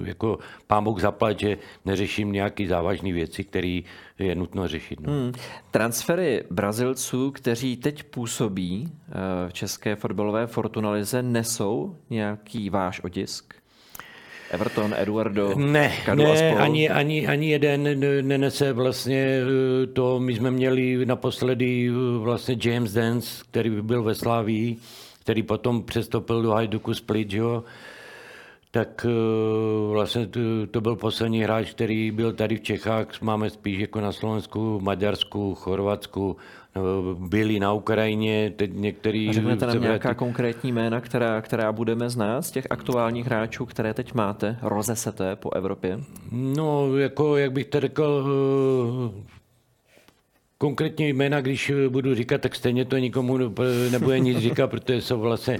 jako 0.04 0.38
pán 0.66 0.84
Bůh 0.84 1.00
zaplať, 1.00 1.40
že 1.40 1.58
neřeším 1.84 2.32
nějaký 2.32 2.66
závažné 2.66 3.12
věci, 3.12 3.44
které 3.44 3.80
je 4.18 4.34
nutno 4.34 4.68
řešit. 4.68 5.00
No. 5.00 5.12
Hmm. 5.12 5.32
Transfery 5.70 6.44
Brazilců, 6.50 7.30
kteří 7.30 7.76
teď 7.76 8.02
působí 8.02 8.92
eh, 8.92 9.48
v 9.48 9.52
české 9.52 9.96
fotbalové 9.96 10.46
Fortunalize, 10.46 11.22
nesou 11.22 11.96
nějaký 12.10 12.70
váš 12.70 13.04
otisk? 13.04 13.57
Everton, 14.50 14.94
Eduardo, 14.96 15.54
ne, 15.56 15.92
Kadu 16.04 16.22
ne, 16.22 16.56
ani, 16.56 16.90
ani, 16.90 17.26
ani 17.26 17.50
jeden 17.50 18.00
nenese 18.28 18.72
vlastně 18.72 19.40
eh, 19.42 19.86
to, 19.86 20.20
my 20.20 20.34
jsme 20.34 20.50
měli 20.50 21.06
naposledy 21.06 21.88
eh, 21.88 22.18
vlastně 22.18 22.56
James 22.64 22.92
Dance, 22.92 23.44
který 23.50 23.70
byl 23.70 24.02
ve 24.02 24.14
Slávii, 24.14 24.76
který 25.20 25.42
potom 25.42 25.82
přestoupil 25.82 26.42
do 26.42 26.50
Hajduku 26.50 26.94
Split, 26.94 27.32
jo? 27.32 27.64
tak 28.70 29.06
eh, 29.08 29.92
vlastně 29.92 30.26
to, 30.26 30.40
to 30.70 30.80
byl 30.80 30.96
poslední 30.96 31.42
hráč, 31.42 31.70
který 31.70 32.10
byl 32.10 32.32
tady 32.32 32.56
v 32.56 32.60
Čechách, 32.60 33.20
máme 33.20 33.50
spíš 33.50 33.78
jako 33.78 34.00
na 34.00 34.12
Slovensku, 34.12 34.80
Maďarsku, 34.80 35.54
Chorvatsku, 35.54 36.36
byli 37.18 37.60
na 37.60 37.72
Ukrajině, 37.72 38.52
teď 38.56 38.70
některý... 38.74 39.32
Řeknete 39.32 39.66
nám 39.66 39.80
nějaká 39.80 40.14
konkrétní 40.14 40.72
jména, 40.72 41.00
která, 41.00 41.40
která 41.40 41.72
budeme 41.72 42.10
znát 42.10 42.42
z 42.42 42.50
těch 42.50 42.66
aktuálních 42.70 43.26
hráčů, 43.26 43.66
které 43.66 43.94
teď 43.94 44.14
máte, 44.14 44.56
rozeseté 44.62 45.36
po 45.36 45.54
Evropě? 45.54 46.00
No, 46.32 46.96
jako, 46.96 47.36
jak 47.36 47.52
bych 47.52 47.66
to 47.66 47.80
řekl, 47.80 48.26
eh, 49.08 49.22
konkrétní 50.58 51.08
jména, 51.08 51.40
když 51.40 51.72
budu 51.88 52.14
říkat, 52.14 52.40
tak 52.40 52.54
stejně 52.54 52.84
to 52.84 52.98
nikomu 52.98 53.38
nebude 53.90 54.18
nic 54.18 54.38
říkat, 54.38 54.66
protože 54.66 55.00
jsou 55.00 55.20
vlastně 55.20 55.58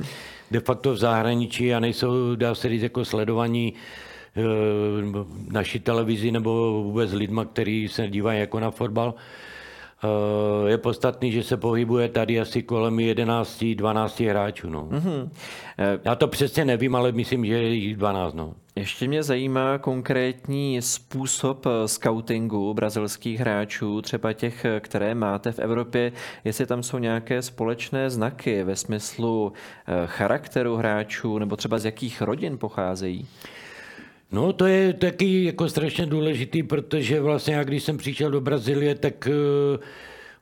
de 0.51 0.61
facto 0.61 0.93
v 0.93 0.99
zahraničí 0.99 1.75
a 1.75 1.81
nejsou, 1.81 2.35
dá 2.35 2.55
se 2.55 2.69
říct, 2.69 2.83
jako 2.83 3.05
sledovaní 3.05 3.75
eh, 4.37 4.43
naší 5.51 5.81
televizi 5.81 6.31
nebo 6.31 6.83
vůbec 6.83 7.13
lidma, 7.13 7.45
kteří 7.45 7.89
se 7.89 8.09
dívají 8.09 8.41
jako 8.41 8.61
na 8.61 8.71
fotbal. 8.71 9.15
Eh, 9.17 9.23
je 10.67 10.79
podstatný, 10.79 11.33
že 11.33 11.43
se 11.43 11.57
pohybuje 11.57 12.09
tady 12.09 12.41
asi 12.41 12.63
kolem 12.63 12.97
11-12 12.97 14.31
hráčů. 14.31 14.71
No. 14.71 14.89
Mm-hmm. 14.91 15.31
Já 16.05 16.15
to 16.15 16.29
přesně 16.29 16.65
nevím, 16.65 16.95
ale 16.95 17.13
myslím, 17.13 17.47
že 17.47 17.55
je 17.55 17.75
jich 17.75 17.97
12. 17.97 18.35
No. 18.35 18.55
Ještě 18.77 19.09
mě 19.09 19.23
zajímá 19.23 19.79
konkrétní 19.79 20.83
způsob 20.83 21.67
eh, 21.67 21.89
scoutingu 21.89 22.75
brazilských 22.75 23.41
hráčů, 23.41 24.03
třeba 24.03 24.33
těch, 24.33 24.67
které 24.81 25.15
máte 25.15 25.53
v 25.53 25.59
Evropě, 25.59 26.13
jestli 26.45 26.67
tam 26.67 26.83
jsou 26.83 26.99
nějaké 26.99 27.43
společné 27.43 28.11
znaky 28.11 28.65
ve 28.65 28.77
smyslu 28.77 29.53
charakteru 30.07 30.77
hráčů 30.77 31.39
nebo 31.39 31.57
třeba 31.57 31.79
z 31.79 31.85
jakých 31.85 32.23
rodin 32.23 32.59
pocházejí. 32.59 33.27
No, 34.33 34.53
to 34.53 34.67
je 34.67 34.93
taky 34.93 35.45
jako 35.45 35.69
strašně 35.69 36.07
důležitý, 36.07 36.63
protože 36.63 37.21
vlastně 37.21 37.55
já, 37.55 37.65
když 37.65 37.83
jsem 37.83 37.97
přišel 37.97 38.31
do 38.31 38.41
Brazílie, 38.41 38.95
tak 38.95 39.29
uh, 39.29 39.81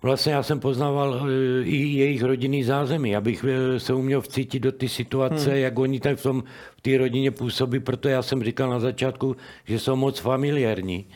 vlastně 0.02 0.32
já 0.32 0.42
jsem 0.42 0.60
poznával 0.60 1.20
eh, 1.20 1.62
i 1.62 1.76
jejich 1.76 2.22
rodinný 2.22 2.64
zázemí, 2.64 3.16
abych 3.16 3.44
eh, 3.48 3.80
se 3.80 3.94
uměl 3.94 4.20
vcítit 4.20 4.62
do 4.62 4.72
ty 4.72 4.88
situace, 4.88 5.50
hmm. 5.50 5.58
jak 5.58 5.78
oni 5.78 6.00
tady 6.00 6.16
v 6.16 6.22
tom 6.22 6.44
v 6.76 6.80
té 6.80 6.98
rodině 6.98 7.30
působí, 7.30 7.80
proto 7.80 8.08
já 8.08 8.22
jsem 8.22 8.44
říkal 8.44 8.70
na 8.70 8.80
začátku, 8.80 9.36
že 9.64 9.78
jsou 9.78 9.96
moc 9.96 10.18
familiární. 10.18 11.06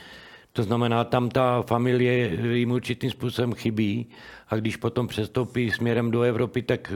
To 0.53 0.63
znamená, 0.63 1.05
tam 1.05 1.29
ta 1.29 1.63
familie 1.63 2.39
jim 2.53 2.71
určitým 2.71 3.11
způsobem 3.11 3.55
chybí 3.55 4.07
a 4.49 4.57
když 4.57 4.77
potom 4.77 5.07
přestoupí 5.07 5.71
směrem 5.71 6.11
do 6.11 6.23
Evropy, 6.23 6.63
tak 6.63 6.93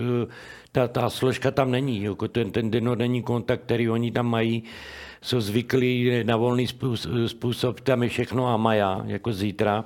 ta, 0.74 0.88
ta 0.88 1.10
složka 1.10 1.50
tam 1.50 1.70
není. 1.70 2.02
Jako 2.02 2.28
ten, 2.28 2.50
ten 2.50 2.70
denodenní 2.70 3.22
kontakt, 3.22 3.62
který 3.62 3.90
oni 3.90 4.10
tam 4.10 4.26
mají, 4.26 4.62
jsou 5.22 5.40
zvyklí 5.40 6.10
na 6.24 6.36
volný 6.36 6.66
způsob, 7.26 7.80
tam 7.80 8.02
je 8.02 8.08
všechno 8.08 8.46
a 8.46 8.56
maja, 8.56 9.02
jako 9.06 9.32
zítra. 9.32 9.84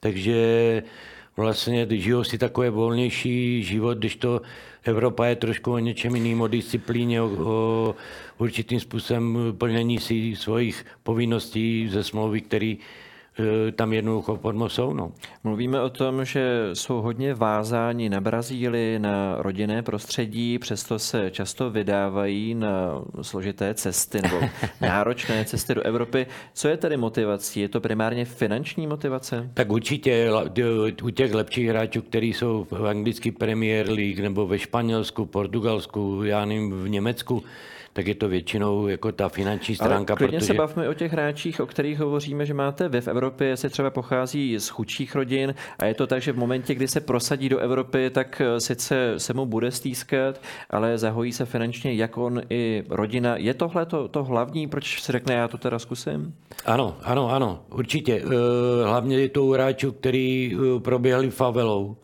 Takže 0.00 0.82
vlastně 1.36 1.86
žijou 1.90 2.24
si 2.24 2.38
takové 2.38 2.70
volnější 2.70 3.62
život, 3.62 3.98
když 3.98 4.16
to 4.16 4.42
Evropa 4.84 5.26
je 5.26 5.36
trošku 5.36 5.72
o 5.72 5.78
něčem 5.78 6.14
jiným, 6.14 6.40
o 6.40 6.48
disciplíně, 6.48 7.22
o, 7.22 7.28
o 7.28 7.94
určitým 8.38 8.80
způsobem 8.80 9.54
plnění 9.58 9.98
si 9.98 10.36
svých 10.36 10.86
povinností 11.02 11.88
ze 11.88 12.04
smlouvy, 12.04 12.40
který 12.40 12.78
tam 13.76 13.92
jednoducho 13.92 14.36
pod 14.36 14.54
jsou. 14.68 14.92
No. 14.92 15.12
Mluvíme 15.44 15.80
o 15.80 15.90
tom, 15.90 16.24
že 16.24 16.70
jsou 16.72 17.00
hodně 17.00 17.34
vázáni 17.34 18.08
na 18.08 18.20
Brazílii, 18.20 18.98
na 18.98 19.36
rodinné 19.38 19.82
prostředí, 19.82 20.58
přesto 20.58 20.98
se 20.98 21.30
často 21.30 21.70
vydávají 21.70 22.54
na 22.54 23.02
složité 23.22 23.74
cesty 23.74 24.22
nebo 24.22 24.40
náročné 24.80 25.44
cesty 25.44 25.74
do 25.74 25.82
Evropy. 25.82 26.26
Co 26.54 26.68
je 26.68 26.76
tedy 26.76 26.96
motivací? 26.96 27.60
Je 27.60 27.68
to 27.68 27.80
primárně 27.80 28.24
finanční 28.24 28.86
motivace? 28.86 29.50
Tak 29.54 29.72
určitě 29.72 30.30
u 31.02 31.10
těch 31.10 31.34
lepších 31.34 31.68
hráčů, 31.68 32.02
kteří 32.02 32.32
jsou 32.32 32.66
v 32.70 32.86
anglické 32.86 33.32
Premier 33.32 33.90
League 33.90 34.20
nebo 34.20 34.46
ve 34.46 34.58
Španělsku, 34.58 35.26
Portugalsku, 35.26 36.20
já 36.24 36.44
nevím, 36.44 36.70
v 36.82 36.88
Německu, 36.88 37.44
tak 37.94 38.06
je 38.06 38.14
to 38.14 38.28
většinou 38.28 38.86
jako 38.86 39.12
ta 39.12 39.28
finanční 39.28 39.74
stránka. 39.74 40.12
Ale 40.12 40.18
klidně 40.18 40.38
protože... 40.38 40.46
se 40.46 40.54
bavme 40.54 40.88
o 40.88 40.94
těch 40.94 41.12
hráčích, 41.12 41.60
o 41.60 41.66
kterých 41.66 41.98
hovoříme, 41.98 42.46
že 42.46 42.54
máte 42.54 42.88
vy 42.88 43.00
v 43.00 43.08
Evropě, 43.08 43.56
se 43.56 43.70
třeba 43.70 43.90
pochází 43.90 44.58
z 44.58 44.68
chudších 44.68 45.14
rodin 45.14 45.54
a 45.78 45.84
je 45.84 45.94
to 45.94 46.06
tak, 46.06 46.22
že 46.22 46.32
v 46.32 46.38
momentě, 46.38 46.74
kdy 46.74 46.88
se 46.88 47.00
prosadí 47.00 47.48
do 47.48 47.58
Evropy, 47.58 48.10
tak 48.10 48.40
eh, 48.40 48.60
sice 48.60 49.14
se 49.16 49.34
mu 49.34 49.46
bude 49.46 49.70
stýskat, 49.70 50.40
ale 50.70 50.98
zahojí 50.98 51.32
se 51.32 51.44
finančně 51.44 51.94
jak 51.94 52.18
on 52.18 52.42
i 52.50 52.84
rodina. 52.88 53.36
Je 53.36 53.54
tohle 53.54 53.86
to, 53.86 54.08
to 54.08 54.24
hlavní, 54.24 54.66
proč 54.66 55.02
si 55.02 55.12
řekne, 55.12 55.34
já 55.34 55.48
to 55.48 55.58
teda 55.58 55.78
zkusím? 55.78 56.34
Ano, 56.64 56.96
ano, 57.02 57.30
ano, 57.30 57.62
určitě. 57.70 58.22
Eh, 58.24 58.84
hlavně 58.84 59.18
je 59.18 59.28
to 59.28 59.44
u 59.44 59.52
hráčů, 59.52 59.92
který 59.92 60.56
eh, 60.56 60.80
proběhli 60.80 61.30
favelou 61.30 61.96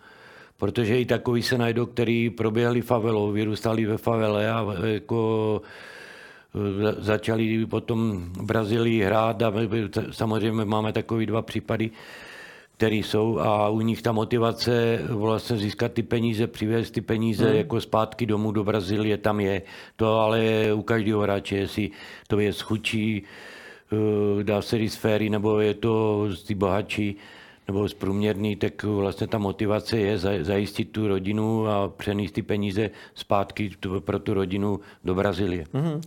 protože 0.60 1.00
i 1.00 1.04
takový 1.04 1.42
se 1.42 1.58
najdou, 1.58 1.86
který 1.86 2.30
proběhli 2.30 2.80
favelou, 2.80 3.32
vyrůstali 3.32 3.86
ve 3.86 3.98
favele 3.98 4.50
a 4.50 4.66
jako 4.84 5.62
e, 6.54 7.02
začali 7.02 7.66
potom 7.66 8.28
v 8.32 8.44
Brazílii 8.44 9.02
hrát 9.02 9.42
a 9.42 9.52
samozřejmě 10.10 10.64
máme 10.64 10.92
takový 10.92 11.26
dva 11.26 11.42
případy, 11.42 11.90
které 12.76 12.94
jsou 12.94 13.38
a 13.38 13.68
u 13.68 13.80
nich 13.80 14.02
ta 14.02 14.12
motivace 14.12 15.00
vlastně 15.08 15.56
získat 15.56 15.92
ty 15.92 16.02
peníze, 16.02 16.46
přivést 16.46 16.90
ty 16.90 17.00
peníze 17.00 17.46
hmm. 17.46 17.56
jako 17.56 17.80
zpátky 17.80 18.26
domů 18.26 18.52
do 18.52 18.64
Brazílie 18.64 19.16
tam 19.16 19.40
je. 19.40 19.62
To 19.96 20.18
ale 20.18 20.44
je 20.44 20.74
u 20.74 20.82
každého 20.82 21.20
hráče, 21.20 21.56
jestli 21.56 21.90
to 22.28 22.40
je 22.40 22.52
schudší, 22.52 23.22
e, 23.22 24.44
dá 24.44 24.62
se 24.62 24.78
říct 24.78 24.96
féry, 24.96 25.30
nebo 25.30 25.60
je 25.60 25.74
to 25.74 26.26
z 26.28 26.42
ty 26.42 26.54
bohatší 26.54 27.16
nebo 27.70 27.88
zprůměrný, 27.88 28.56
tak 28.56 28.82
vlastně 28.82 29.26
ta 29.26 29.38
motivace 29.38 29.98
je 29.98 30.18
zajistit 30.18 30.84
tu 30.84 31.08
rodinu 31.08 31.66
a 31.66 31.88
přenést 31.88 32.32
ty 32.32 32.42
peníze 32.42 32.90
zpátky 33.14 33.70
pro 34.04 34.18
tu 34.18 34.34
rodinu 34.34 34.80
do 35.04 35.14
Brazílie. 35.14 35.64
Mm-hmm. 35.64 36.00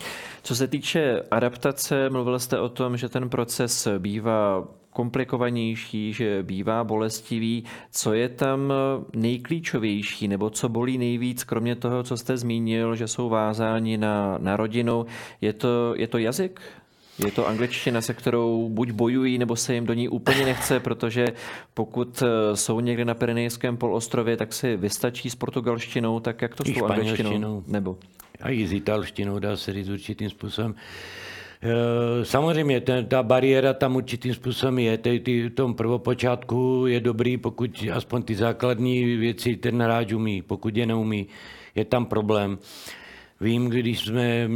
Co 0.43 0.55
se 0.55 0.68
týče 0.68 1.24
adaptace, 1.32 2.09
mluvil 2.09 2.39
jste 2.39 2.59
o 2.59 2.70
tom, 2.70 2.97
že 2.97 3.09
ten 3.09 3.30
proces 3.30 3.88
bývá 3.97 4.68
komplikovanější, 4.89 6.14
že 6.14 6.43
bývá 6.43 6.84
bolestivý. 6.84 7.64
Co 7.91 8.14
je 8.14 8.30
tam 8.30 8.74
nejklíčovější, 9.16 10.28
nebo 10.28 10.49
co 10.49 10.70
bolí 10.70 10.97
nejvíc, 10.97 11.43
kromě 11.43 11.76
toho, 11.76 12.03
co 12.03 12.18
jste 12.18 12.38
zmínil, 12.38 12.95
že 12.95 13.07
jsou 13.07 13.30
vázáni 13.30 13.97
na, 13.97 14.38
na 14.38 14.57
rodinu? 14.57 15.05
Je 15.41 15.53
to, 15.53 15.93
je 15.95 16.07
to 16.07 16.18
jazyk? 16.18 16.61
Je 17.20 17.32
to 17.32 17.47
angličtina, 17.47 18.01
se 18.01 18.14
kterou 18.14 18.70
buď 18.70 18.91
bojují, 18.91 19.38
nebo 19.38 19.55
se 19.55 19.74
jim 19.74 19.86
do 19.86 19.93
ní 19.93 20.09
úplně 20.09 20.45
nechce, 20.45 20.80
protože 20.80 21.28
pokud 21.74 22.24
eh, 22.24 22.55
jsou 22.55 22.80
někde 22.80 23.05
na 23.05 23.14
Pirenejském 23.14 23.78
polostrově, 23.78 24.38
tak 24.38 24.53
si 24.53 24.78
vystačí 24.78 25.30
s 25.30 25.36
portugalštinou, 25.36 26.20
tak 26.20 26.41
jak 26.41 26.55
to 26.55 26.64
s 26.64 26.74
tou 26.74 26.86
angličtinou? 26.86 27.64
Nebo? 27.68 27.97
A 28.41 28.49
i 28.49 28.68
s 28.68 28.74
italštinou 28.74 29.39
dá 29.39 29.57
se 29.57 29.74
říct 29.74 29.89
určitým 29.89 30.30
způsobem. 30.30 30.76
Eh, 31.64 32.26
samozřejmě 32.26 32.82
ten, 32.82 33.05
ta 33.05 33.24
bariéra 33.24 33.74
tam 33.74 33.95
určitým 33.95 34.34
způsobem 34.34 34.80
je. 34.80 34.97
Ty, 34.97 35.20
ty, 35.20 35.49
v 35.49 35.53
tom 35.53 35.74
prvopočátku 35.74 36.84
je 36.88 36.99
dobrý, 36.99 37.38
pokud 37.38 37.86
aspoň 37.93 38.24
ty 38.24 38.36
základní 38.36 39.16
věci 39.16 39.55
ten 39.55 39.82
hráč 39.82 40.11
umí. 40.11 40.41
Pokud 40.41 40.78
je 40.78 40.86
neumí, 40.86 41.28
je 41.76 41.86
tam 41.86 42.05
problém. 42.05 42.57
Vím, 43.44 43.70
když, 43.70 44.00
jsme, 44.00 44.50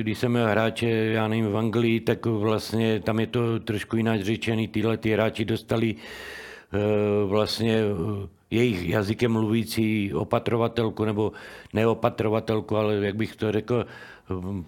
když 0.00 0.18
jsem 0.18 0.32
měl 0.32 0.46
hráče, 0.46 0.88
já 0.88 1.28
nevím, 1.28 1.46
v 1.46 1.56
Anglii, 1.56 2.00
tak 2.00 2.26
vlastně 2.26 3.00
tam 3.00 3.20
je 3.20 3.26
to 3.26 3.60
trošku 3.60 3.96
jinak 3.96 4.24
řečený. 4.24 4.68
Tyhle 4.68 4.96
ty 4.96 5.12
hráči 5.12 5.44
dostali 5.44 5.94
eh, 5.94 6.78
vlastně 7.26 7.78
eh, 7.78 8.28
jejich 8.54 8.88
jazykem 8.88 9.32
mluvící 9.32 10.14
opatrovatelku, 10.14 11.04
nebo 11.04 11.32
neopatrovatelku, 11.72 12.76
ale 12.76 12.94
jak 12.94 13.16
bych 13.16 13.36
to 13.36 13.52
řekl, 13.52 13.86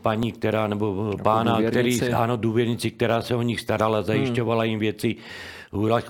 paní, 0.03 0.33
která, 0.33 0.67
nebo 0.67 1.13
pána, 1.23 1.63
který, 1.63 2.03
ano, 2.03 2.37
důvěrnici, 2.37 2.91
která 2.91 3.23
se 3.23 3.35
o 3.35 3.43
nich 3.43 3.61
starala, 3.61 4.03
zajišťovala 4.03 4.65
jim 4.65 4.79
věci, 4.79 5.17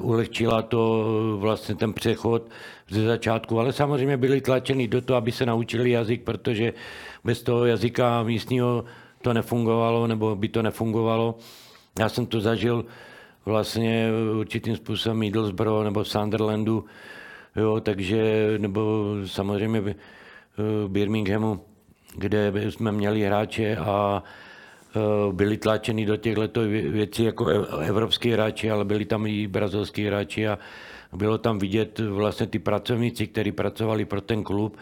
ulehčila 0.00 0.62
to 0.62 1.06
vlastně 1.40 1.74
ten 1.74 1.92
přechod 1.92 2.42
ze 2.90 3.04
začátku, 3.04 3.60
ale 3.60 3.72
samozřejmě 3.72 4.16
byli 4.16 4.40
tlačeni 4.40 4.88
do 4.88 5.00
toho, 5.00 5.16
aby 5.16 5.32
se 5.32 5.46
naučili 5.46 5.90
jazyk, 5.90 6.22
protože 6.22 6.72
bez 7.24 7.42
toho 7.42 7.66
jazyka 7.66 8.22
místního 8.22 8.84
to 9.22 9.32
nefungovalo, 9.32 10.06
nebo 10.06 10.36
by 10.36 10.48
to 10.48 10.62
nefungovalo. 10.62 11.34
Já 11.98 12.08
jsem 12.08 12.26
to 12.26 12.40
zažil 12.40 12.84
vlastně 13.44 14.10
určitým 14.38 14.76
způsobem 14.76 15.18
Middlesbrough 15.18 15.84
nebo 15.84 16.04
Sunderlandu, 16.04 16.84
jo, 17.56 17.80
takže, 17.80 18.54
nebo 18.58 19.14
samozřejmě 19.26 19.80
v 20.56 20.88
Birminghamu, 20.88 21.60
kde 22.16 22.52
jsme 22.70 22.92
měli 22.92 23.22
hráče 23.22 23.76
a 23.76 24.22
e, 24.96 25.32
byli 25.32 25.56
tlačeni 25.56 26.06
do 26.06 26.16
těchto 26.16 26.60
věcí 26.64 27.24
jako 27.24 27.46
evropský 27.80 28.30
hráči, 28.30 28.70
ale 28.70 28.84
byli 28.84 29.04
tam 29.04 29.26
i 29.26 29.46
brazilský 29.46 30.06
hráči 30.06 30.48
a 30.48 30.58
bylo 31.12 31.38
tam 31.38 31.58
vidět 31.58 31.98
vlastně 31.98 32.46
ty 32.46 32.58
pracovníci, 32.58 33.26
kteří 33.26 33.52
pracovali 33.52 34.04
pro 34.04 34.20
ten 34.20 34.44
klub, 34.44 34.76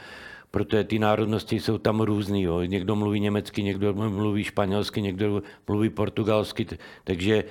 protože 0.55 0.85
ty 0.85 0.99
národnosti 0.99 1.61
jsou 1.61 1.79
tam 1.79 2.01
různý. 2.01 2.43
Jo. 2.43 2.63
Někdo 2.63 2.97
mluví 2.97 3.21
německy, 3.21 3.63
někdo 3.63 3.95
mluví 3.95 4.45
španělsky, 4.45 5.03
někdo 5.03 5.43
mluví 5.69 5.91
portugalsky, 5.91 6.67
takže 7.05 7.35
e, 7.35 7.45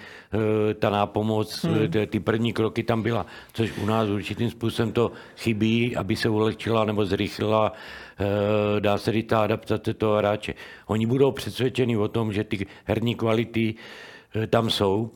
ta 0.74 0.90
nápomoc, 0.90 1.64
hmm. 1.64 1.92
ty, 1.92 2.08
ty 2.08 2.20
první 2.20 2.54
kroky 2.54 2.84
tam 2.84 3.04
byla, 3.04 3.26
což 3.54 3.78
u 3.78 3.86
nás 3.86 4.10
určitým 4.10 4.50
způsobem 4.50 4.92
to 4.92 5.12
chybí, 5.36 5.96
aby 5.96 6.16
se 6.16 6.30
ulehčila 6.30 6.86
nebo 6.86 7.06
zrychlila 7.06 7.74
e, 7.76 8.80
dá 8.80 8.98
se 8.98 9.12
říct, 9.12 9.28
ta 9.28 9.44
adaptace 9.44 9.94
toho 9.94 10.18
hráče. 10.18 10.54
Oni 10.88 11.06
budou 11.06 11.32
přesvědčeni 11.32 11.98
o 11.98 12.08
tom, 12.08 12.32
že 12.34 12.44
ty 12.44 12.66
herní 12.88 13.16
kvality 13.16 13.76
e, 14.36 14.48
tam 14.48 14.70
jsou, 14.70 15.12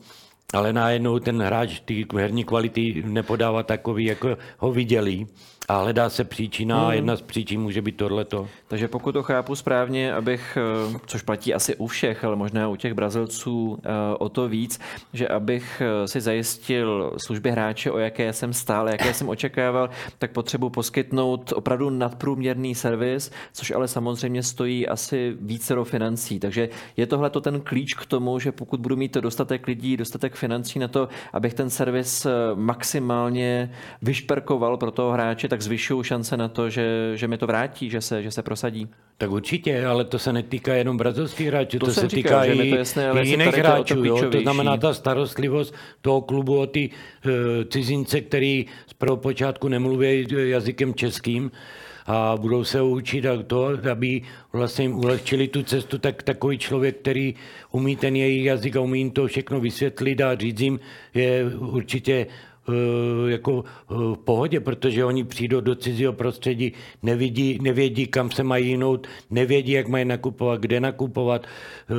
ale 0.52 0.72
najednou 0.72 1.18
ten 1.18 1.40
hráč 1.42 1.80
ty 1.80 2.04
herní 2.12 2.44
kvality 2.44 3.02
nepodává 3.06 3.62
takový, 3.62 4.04
jako 4.04 4.36
ho 4.58 4.72
viděli 4.72 5.26
a 5.68 5.78
hledá 5.78 6.10
se 6.10 6.24
příčina 6.24 6.78
hmm. 6.78 6.86
a 6.86 6.94
jedna 6.94 7.16
z 7.16 7.22
příčin 7.22 7.60
může 7.60 7.82
být 7.82 7.96
tohleto. 7.96 8.48
Takže 8.68 8.88
pokud 8.88 9.12
to 9.12 9.22
chápu 9.22 9.54
správně, 9.54 10.14
abych, 10.14 10.58
eh, 10.60 10.98
což 11.06 11.22
platí 11.22 11.54
asi 11.54 11.76
u 11.76 11.86
všech, 11.86 12.24
ale 12.24 12.36
možná 12.36 12.68
u 12.68 12.76
těch 12.76 12.94
Brazilců 12.94 13.78
eh, 13.82 13.88
o 14.18 14.28
to 14.28 14.48
víc, 14.48 14.80
že 15.12 15.28
abych 15.28 15.82
eh, 15.84 16.08
si 16.08 16.20
zajistil 16.20 17.12
služby 17.16 17.50
hráče, 17.50 17.90
o 17.90 17.98
jaké 17.98 18.32
jsem 18.32 18.52
stál, 18.52 18.88
jaké 18.88 19.14
jsem 19.14 19.28
očekával, 19.28 19.90
tak 20.18 20.30
potřebuji 20.30 20.70
poskytnout 20.70 21.52
opravdu 21.56 21.90
nadprůměrný 21.90 22.74
servis, 22.74 23.30
což 23.52 23.70
ale 23.70 23.88
samozřejmě 23.88 24.42
stojí 24.42 24.88
asi 24.88 25.36
více 25.40 25.74
do 25.74 25.84
financí. 25.84 26.40
Takže 26.40 26.68
je 26.96 27.06
tohle 27.06 27.30
to 27.30 27.40
ten 27.40 27.60
klíč 27.60 27.94
k 27.94 28.06
tomu, 28.06 28.38
že 28.38 28.52
pokud 28.52 28.80
budu 28.80 28.96
mít 28.96 29.14
dostatek 29.14 29.66
lidí, 29.66 29.96
dostatek 29.96 30.34
financí 30.34 30.78
na 30.78 30.88
to, 30.88 31.08
abych 31.32 31.54
ten 31.54 31.70
servis 31.70 32.26
maximálně 32.54 33.72
vyšperkoval 34.02 34.76
pro 34.76 34.90
toho 34.90 35.12
hráče, 35.12 35.48
tak 35.48 35.57
tak 35.58 35.62
zvyšují 35.62 36.04
šance 36.04 36.36
na 36.36 36.48
to, 36.48 36.70
že, 36.70 37.12
že 37.14 37.28
mi 37.28 37.38
to 37.38 37.46
vrátí, 37.46 37.90
že 37.90 38.00
se, 38.00 38.22
že 38.22 38.30
se 38.30 38.42
prosadí. 38.42 38.88
Tak 39.18 39.30
určitě, 39.30 39.86
ale 39.86 40.04
to 40.04 40.18
se 40.18 40.32
netýká 40.32 40.74
jenom 40.74 40.96
brazilských 40.96 41.46
hráčů, 41.46 41.78
To 41.78 41.86
to, 41.86 41.92
se 41.92 42.08
říkal, 42.08 42.42
týká 42.42 42.62
i, 42.62 42.70
to 42.70 42.76
jasné, 42.76 43.10
i 43.22 43.28
jiných 43.28 43.46
to 43.46 43.52
to 43.52 43.58
hráčů. 43.58 43.94
Jo? 43.94 44.04
To 44.04 44.20
klíčovější. 44.20 44.42
znamená 44.42 44.76
ta 44.76 44.94
starostlivost 44.94 45.74
toho 46.00 46.20
klubu 46.20 46.58
o 46.58 46.66
ty 46.66 46.90
uh, 46.90 47.32
cizince, 47.68 48.20
který 48.20 48.66
z 48.86 48.94
prvopočátku 48.94 49.68
nemluví 49.68 50.26
jazykem 50.30 50.94
českým 50.94 51.50
a 52.06 52.36
budou 52.40 52.64
se 52.64 52.82
učit 52.82 53.26
a 53.26 53.42
to, 53.42 53.70
aby 53.92 54.22
vlastně 54.52 54.84
jim 54.84 54.94
ulehčili 54.94 55.48
tu 55.48 55.62
cestu, 55.62 55.98
tak 55.98 56.22
takový 56.22 56.58
člověk, 56.58 56.96
který 56.96 57.34
umí 57.70 57.96
ten 57.96 58.16
jejich 58.16 58.44
jazyk 58.44 58.76
a 58.76 58.80
umí 58.80 58.98
jim 58.98 59.10
to 59.10 59.26
všechno 59.26 59.60
vysvětlit 59.60 60.20
a 60.20 60.34
říct 60.34 60.60
jim, 60.60 60.80
je 61.14 61.44
určitě 61.58 62.26
jako 63.26 63.64
eh, 63.66 63.94
v 63.94 64.16
pohodě, 64.24 64.60
protože 64.60 65.04
oni 65.04 65.24
přijdou 65.24 65.60
do 65.60 65.74
cizího 65.74 66.12
prostředí, 66.12 66.72
nevidí, 67.02 67.58
nevědí, 67.62 68.06
kam 68.06 68.30
se 68.30 68.42
mají 68.42 68.68
jinout, 68.68 69.06
nevědí, 69.30 69.72
jak 69.72 69.88
mají 69.88 70.04
nakupovat, 70.04 70.60
kde 70.60 70.80
nakupovat. 70.80 71.46
Eh, 71.90 71.94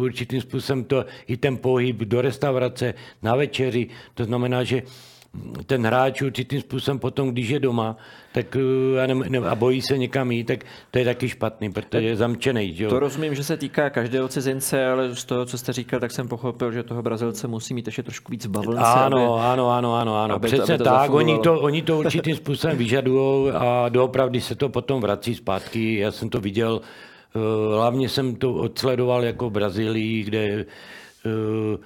Určitým 0.00 0.40
způsobem 0.40 0.84
to 0.84 1.04
i 1.26 1.36
ten 1.36 1.56
pohyb 1.56 1.96
do 1.96 2.20
restaurace, 2.20 2.94
na 3.22 3.36
večeři, 3.36 3.86
to 4.14 4.24
znamená, 4.24 4.64
že 4.64 4.82
ten 5.66 5.86
hráč 5.86 6.22
určitým 6.22 6.60
způsobem 6.60 6.98
potom, 6.98 7.30
když 7.30 7.48
je 7.48 7.60
doma, 7.60 7.96
tak 8.32 8.56
eh, 8.56 9.02
a, 9.02 9.06
ne, 9.06 9.14
ne, 9.14 9.38
a 9.38 9.54
bojí 9.54 9.82
se 9.82 9.98
někam 9.98 10.32
jít, 10.32 10.44
tak 10.44 10.64
to 10.90 10.98
je 10.98 11.04
taky 11.04 11.28
špatný, 11.28 11.72
protože 11.72 12.06
je 12.06 12.16
zamčený. 12.16 12.74
Že 12.74 12.84
jo? 12.84 12.90
To 12.90 12.98
rozumím, 12.98 13.34
že 13.34 13.44
se 13.44 13.56
týká 13.56 13.90
každého 13.90 14.28
cizince, 14.28 14.86
ale 14.86 15.14
z 15.14 15.24
toho, 15.24 15.46
co 15.46 15.58
jste 15.58 15.72
říkal, 15.72 16.00
tak 16.00 16.10
jsem 16.10 16.28
pochopil, 16.28 16.72
že 16.72 16.82
toho 16.82 17.02
Brazilce 17.02 17.48
musí 17.48 17.74
mít 17.74 17.86
ještě 17.86 18.02
trošku 18.02 18.32
víc 18.32 18.46
bavlnce. 18.46 18.82
Ano, 18.84 19.34
aby... 19.34 19.46
ano, 19.46 19.70
ano, 19.70 19.94
ano, 19.94 20.16
ano. 20.16 20.34
aby 20.34 20.50
to- 20.50 20.56
Přece 20.56 20.74
aby 20.74 20.78
to 20.78 20.84
tak, 20.84 21.10
oni 21.10 21.38
to, 21.38 21.60
oni 21.60 21.82
to 21.82 21.98
určitým 22.02 22.36
způsobem 22.36 22.76
vyžadují 22.76 23.50
a 23.52 23.88
doopravdy 23.88 24.40
se 24.40 24.54
to 24.54 24.68
potom 24.68 25.00
vrací 25.00 25.34
zpátky. 25.34 25.98
Já 25.98 26.12
jsem 26.12 26.28
to 26.28 26.40
viděl, 26.40 26.80
eh, 27.36 27.74
hlavně 27.76 28.08
jsem 28.08 28.36
to 28.36 28.54
odsledoval 28.54 29.24
jako 29.24 29.48
v 29.50 29.52
Brazílii, 29.52 30.22
kde 30.22 30.64
eh, 31.26 31.78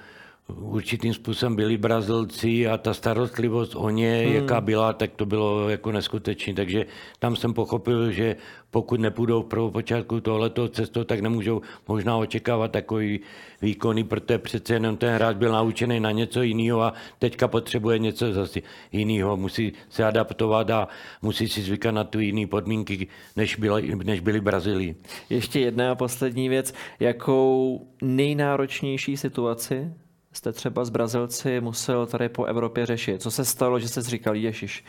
určitým 0.47 1.13
způsobem 1.13 1.55
byli 1.55 1.77
Brazilci 1.77 2.67
a 2.67 2.77
ta 2.77 2.93
starostlivost 2.93 3.75
o 3.75 3.89
ně, 3.89 4.23
hmm. 4.25 4.35
jaká 4.35 4.61
byla, 4.61 4.93
tak 4.93 5.11
to 5.15 5.25
bylo 5.25 5.69
jako 5.69 5.91
neskutečné. 5.91 6.53
Takže 6.53 6.85
tam 7.19 7.35
jsem 7.35 7.53
pochopil, 7.53 8.11
že 8.11 8.35
pokud 8.71 8.99
nepůjdou 8.99 9.41
v 9.41 9.45
prvopočátku 9.45 10.21
tohleto 10.21 10.67
cestou, 10.67 11.03
tak 11.03 11.19
nemůžou 11.19 11.61
možná 11.87 12.17
očekávat 12.17 12.71
takový 12.71 13.19
výkony, 13.61 14.03
protože 14.03 14.37
přece 14.37 14.73
jenom 14.73 14.97
ten 14.97 15.13
hráč 15.13 15.37
byl 15.37 15.51
naučený 15.51 15.99
na 15.99 16.11
něco 16.11 16.41
jiného 16.41 16.81
a 16.81 16.93
teďka 17.19 17.47
potřebuje 17.47 17.99
něco 17.99 18.33
zase 18.33 18.59
jiného. 18.91 19.37
Musí 19.37 19.73
se 19.89 20.03
adaptovat 20.03 20.69
a 20.69 20.87
musí 21.21 21.49
si 21.49 21.61
zvykat 21.61 21.95
na 21.95 22.03
tu 22.03 22.19
jiné 22.19 22.47
podmínky, 22.47 23.07
než 23.35 23.55
byly, 23.55 23.95
než 24.03 24.19
byly 24.19 24.41
Brazílii. 24.41 24.95
Ještě 25.29 25.59
jedna 25.59 25.91
a 25.91 25.95
poslední 25.95 26.49
věc. 26.49 26.73
Jakou 26.99 27.87
nejnáročnější 28.01 29.17
situaci 29.17 30.02
jste 30.33 30.51
třeba 30.51 30.85
z 30.85 30.89
Brazilci 30.89 31.61
musel 31.61 32.05
tady 32.05 32.29
po 32.29 32.45
Evropě 32.45 32.85
řešit? 32.85 33.21
Co 33.21 33.31
se 33.31 33.45
stalo, 33.45 33.79
že 33.79 33.87
jste 33.87 34.01
říkal, 34.01 34.35
ježiš, 34.35 34.85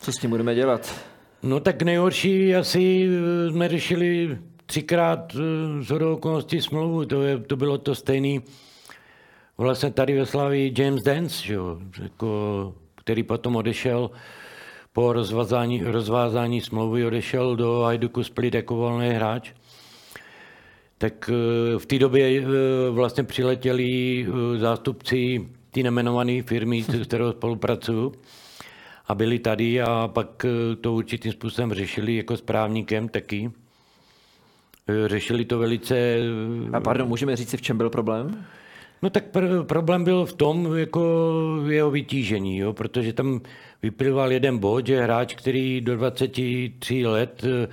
co 0.00 0.12
s 0.12 0.16
tím 0.16 0.30
budeme 0.30 0.54
dělat? 0.54 0.94
No 1.42 1.60
tak 1.60 1.82
nejhorší 1.82 2.54
asi 2.54 3.08
eh, 3.08 3.50
jsme 3.50 3.68
řešili 3.68 4.38
třikrát 4.66 5.34
eh, 5.34 5.82
z 5.82 5.90
hodou 5.90 6.14
okolností 6.14 6.60
smlouvu. 6.60 7.04
To, 7.04 7.22
je, 7.22 7.38
to 7.38 7.56
bylo 7.56 7.78
to 7.78 7.94
stejný 7.94 8.42
vlastně 9.58 9.90
tady 9.90 10.18
ve 10.18 10.26
Slavii 10.26 10.74
James 10.78 11.02
Dance, 11.02 11.46
že 11.46 11.54
jo, 11.54 11.78
jako, 12.02 12.74
který 12.94 13.22
potom 13.22 13.56
odešel 13.56 14.10
po 14.92 15.12
rozvázání, 15.12 15.82
rozvázání 15.82 16.60
smlouvy 16.60 17.06
odešel 17.06 17.56
do 17.56 17.80
Hajduku 17.80 18.24
Split 18.24 18.54
jako 18.54 18.74
volný 18.76 19.08
hráč. 19.08 19.52
Tak 21.02 21.30
eh, 21.32 21.78
v 21.78 21.86
té 21.86 21.98
době 21.98 22.42
eh, 22.42 22.44
vlastně 22.90 23.24
přiletěli 23.24 24.26
eh, 24.28 24.58
zástupci 24.58 25.48
ty 25.70 25.82
nemenované 25.82 26.42
firmy, 26.42 26.82
s 27.02 27.06
kterou 27.06 27.32
spolupracuju 27.32 28.12
a 29.06 29.14
byli 29.14 29.38
tady 29.38 29.82
a 29.82 30.10
pak 30.12 30.46
to 30.80 30.92
určitým 30.92 31.32
způsobem 31.32 31.72
řešili 31.72 32.16
jako 32.16 32.36
s 32.36 32.40
právníkem 32.40 33.08
taky. 33.08 33.50
Řešili 35.06 35.44
to 35.44 35.58
velice... 35.58 36.18
A 36.72 36.80
pardon, 36.80 37.08
můžeme 37.08 37.36
říct 37.36 37.50
si, 37.50 37.56
v 37.56 37.62
čem 37.62 37.76
byl 37.76 37.90
problém? 37.90 38.44
No 39.02 39.10
tak 39.10 39.24
pr- 39.32 39.64
problém 39.64 40.04
byl 40.04 40.26
v 40.26 40.32
tom, 40.32 40.76
jako 40.76 41.02
jeho 41.68 41.90
vytížení, 41.90 42.58
jo, 42.58 42.72
protože 42.72 43.12
tam 43.12 43.40
vyplýval 43.82 44.32
jeden 44.32 44.58
bod, 44.58 44.86
že 44.86 45.02
hráč, 45.02 45.34
který 45.34 45.80
do 45.80 45.96
23 45.96 47.06
let 47.06 47.44
eh, 47.44 47.68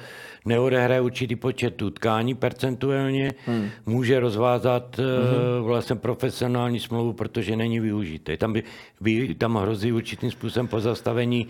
neodehraje 0.46 1.02
určitý 1.02 1.36
počet 1.36 1.82
utkání 1.82 2.36
percentuálně, 2.36 3.32
hmm. 3.46 3.70
může 3.86 4.20
rozvázat 4.20 4.98
hmm. 4.98 5.64
vlastně 5.64 5.96
profesionální 5.96 6.80
smlouvu, 6.80 7.14
protože 7.14 7.56
není 7.56 7.80
využitý. 7.80 8.38
Tam, 8.38 8.54
by, 8.54 8.64
by, 9.02 9.36
tam 9.36 9.56
hrozí 9.56 9.92
určitým 9.92 10.32
způsobem 10.32 10.68
pozastavení 10.68 11.48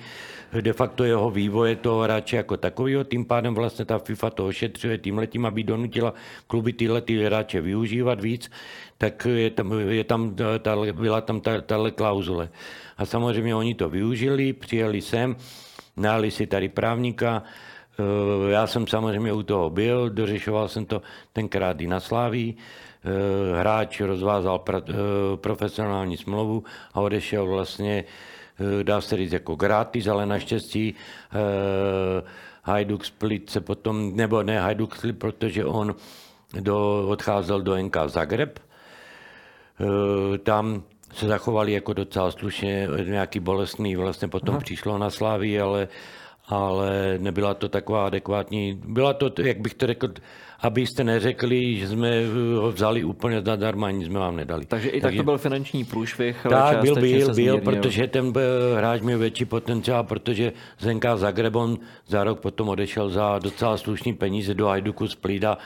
de 0.61 0.73
facto 0.73 1.03
jeho 1.03 1.31
vývoje 1.31 1.75
toho 1.75 2.01
hráče 2.01 2.35
jako 2.35 2.57
takového, 2.57 3.03
tím 3.03 3.25
pádem 3.25 3.53
vlastně 3.53 3.85
ta 3.85 3.99
FIFA 3.99 4.29
to 4.29 4.47
ošetřuje 4.47 4.97
tímhletím, 4.97 5.45
aby 5.45 5.63
donutila 5.63 6.13
kluby 6.47 6.73
tyhle 6.73 7.01
ty 7.01 7.23
hráče 7.23 7.61
využívat 7.61 8.21
víc, 8.21 8.51
tak 8.99 9.25
je 9.25 9.49
tam, 9.49 9.71
je 9.79 10.03
tam 10.03 10.35
ta, 10.35 10.75
byla 10.91 11.21
tam 11.21 11.41
ta, 11.41 11.61
tahle 11.61 11.91
klauzule. 11.91 12.49
A 12.97 13.05
samozřejmě 13.05 13.55
oni 13.55 13.73
to 13.75 13.89
využili, 13.89 14.53
přijeli 14.53 15.01
sem, 15.01 15.35
najali 15.97 16.31
si 16.31 16.47
tady 16.47 16.69
právníka, 16.69 17.43
Eh, 17.99 18.51
já 18.51 18.67
jsem 18.67 18.87
samozřejmě 18.87 19.33
u 19.33 19.43
toho 19.43 19.69
byl, 19.69 20.09
dořešoval 20.09 20.67
jsem 20.67 20.85
to 20.85 21.01
tenkrát 21.33 21.81
i 21.81 21.87
na 21.87 21.99
Sláví. 21.99 22.57
Eh, 22.57 23.59
Hráč 23.59 24.01
rozvázal 24.01 24.63
eh, 24.69 24.83
profesionální 25.35 26.17
smlouvu 26.17 26.63
a 26.93 27.01
odešel 27.01 27.47
vlastně, 27.47 28.03
dá 28.83 29.01
se 29.01 29.17
říct, 29.17 29.31
jako 29.33 29.55
gratis, 29.55 30.07
ale 30.07 30.25
naštěstí 30.25 30.95
Hajduk 32.63 33.05
Split 33.05 33.49
se 33.49 33.61
potom, 33.61 34.15
nebo 34.15 34.43
ne 34.43 34.59
Hajduk 34.59 34.95
Split, 34.95 35.19
protože 35.19 35.65
on 35.65 35.95
do, 36.59 37.07
odcházel 37.07 37.61
do 37.61 37.77
NK 37.77 37.97
Zagreb. 38.05 38.59
Eh, 39.81 40.37
Tam 40.37 40.83
se 41.13 41.27
zachovali 41.27 41.71
jako 41.71 41.93
docela 41.93 42.31
slušně, 42.31 42.87
nějaký 43.05 43.39
bolestný 43.39 43.95
vlastně 43.95 44.27
potom 44.27 44.55
Aha. 44.55 44.63
přišlo 44.63 44.97
na 44.97 45.09
Slávy, 45.09 45.61
ale, 45.61 45.87
ale 46.47 47.17
nebyla 47.17 47.53
to 47.53 47.69
taková 47.69 48.05
adekvátní, 48.05 48.81
byla 48.85 49.13
to, 49.13 49.31
jak 49.41 49.59
bych 49.59 49.73
to 49.73 49.87
řekl, 49.87 50.07
abyste 50.61 51.03
neřekli, 51.03 51.75
že 51.75 51.87
jsme 51.87 52.25
ho 52.55 52.71
vzali 52.71 53.03
úplně 53.03 53.41
zadarmo, 53.41 53.89
nic 53.89 54.07
jsme 54.07 54.19
vám 54.19 54.35
nedali. 54.35 54.65
Takže 54.65 54.89
i 54.89 55.01
tak 55.01 55.15
to 55.15 55.23
byl 55.23 55.37
finanční 55.37 55.85
průšvih, 55.85 56.47
Tak 56.49 56.81
byl, 56.81 56.95
byl, 56.95 57.33
byl, 57.33 57.57
protože 57.61 58.07
ten 58.07 58.33
eh, 58.35 58.77
hráč 58.77 59.01
měl 59.01 59.19
větší 59.19 59.45
potenciál, 59.45 60.03
protože 60.03 60.51
Zenka 60.79 61.17
Zagrebon 61.17 61.77
za 62.07 62.23
rok 62.23 62.39
potom 62.39 62.69
odešel 62.69 63.09
za 63.09 63.39
docela 63.39 63.77
slušný 63.77 64.13
peníze 64.13 64.53
do 64.53 64.67
Hajduku 64.67 65.07
z 65.07 65.15
Plída 65.15 65.57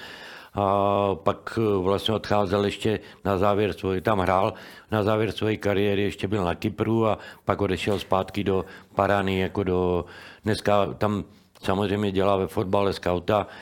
a 0.53 1.15
pak 1.15 1.59
eh, 1.61 1.77
vlastně 1.77 2.13
odcházel 2.13 2.65
ještě 2.65 2.99
na 3.25 3.37
závěr 3.37 3.73
svoje, 3.73 4.01
tam 4.01 4.19
hrál, 4.19 4.53
na 4.91 5.03
závěr 5.03 5.31
své 5.31 5.57
kariéry 5.57 6.01
ještě 6.01 6.27
byl 6.27 6.43
na 6.43 6.55
Kypru 6.55 7.07
a 7.07 7.17
pak 7.45 7.61
odešel 7.61 7.99
zpátky 7.99 8.43
do 8.43 8.65
Parany, 8.95 9.39
jako 9.39 9.63
do, 9.63 10.05
dneska 10.43 10.93
tam 10.97 11.23
samozřejmě 11.63 12.11
dělá 12.11 12.37
ve 12.37 12.47
fotbale 12.47 12.93
skauta, 12.93 13.47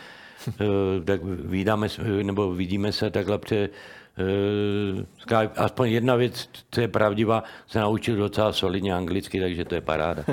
Eh, 0.61 1.03
tak 1.05 1.21
vídáme, 1.23 1.87
nebo 2.23 2.53
vidíme 2.53 2.91
se 2.91 3.09
takhle 3.09 3.37
pře, 3.37 3.55
Skype. 3.65 4.00
Aspoň 5.55 5.89
jedna 5.89 6.15
věc, 6.15 6.49
co 6.71 6.81
je 6.81 6.87
pravdivá, 6.87 7.43
se 7.67 7.79
naučil 7.79 8.15
docela 8.15 8.53
solidně 8.53 8.93
anglicky, 8.93 9.39
takže 9.39 9.65
to 9.65 9.75
je 9.75 9.81
paráda. 9.81 10.23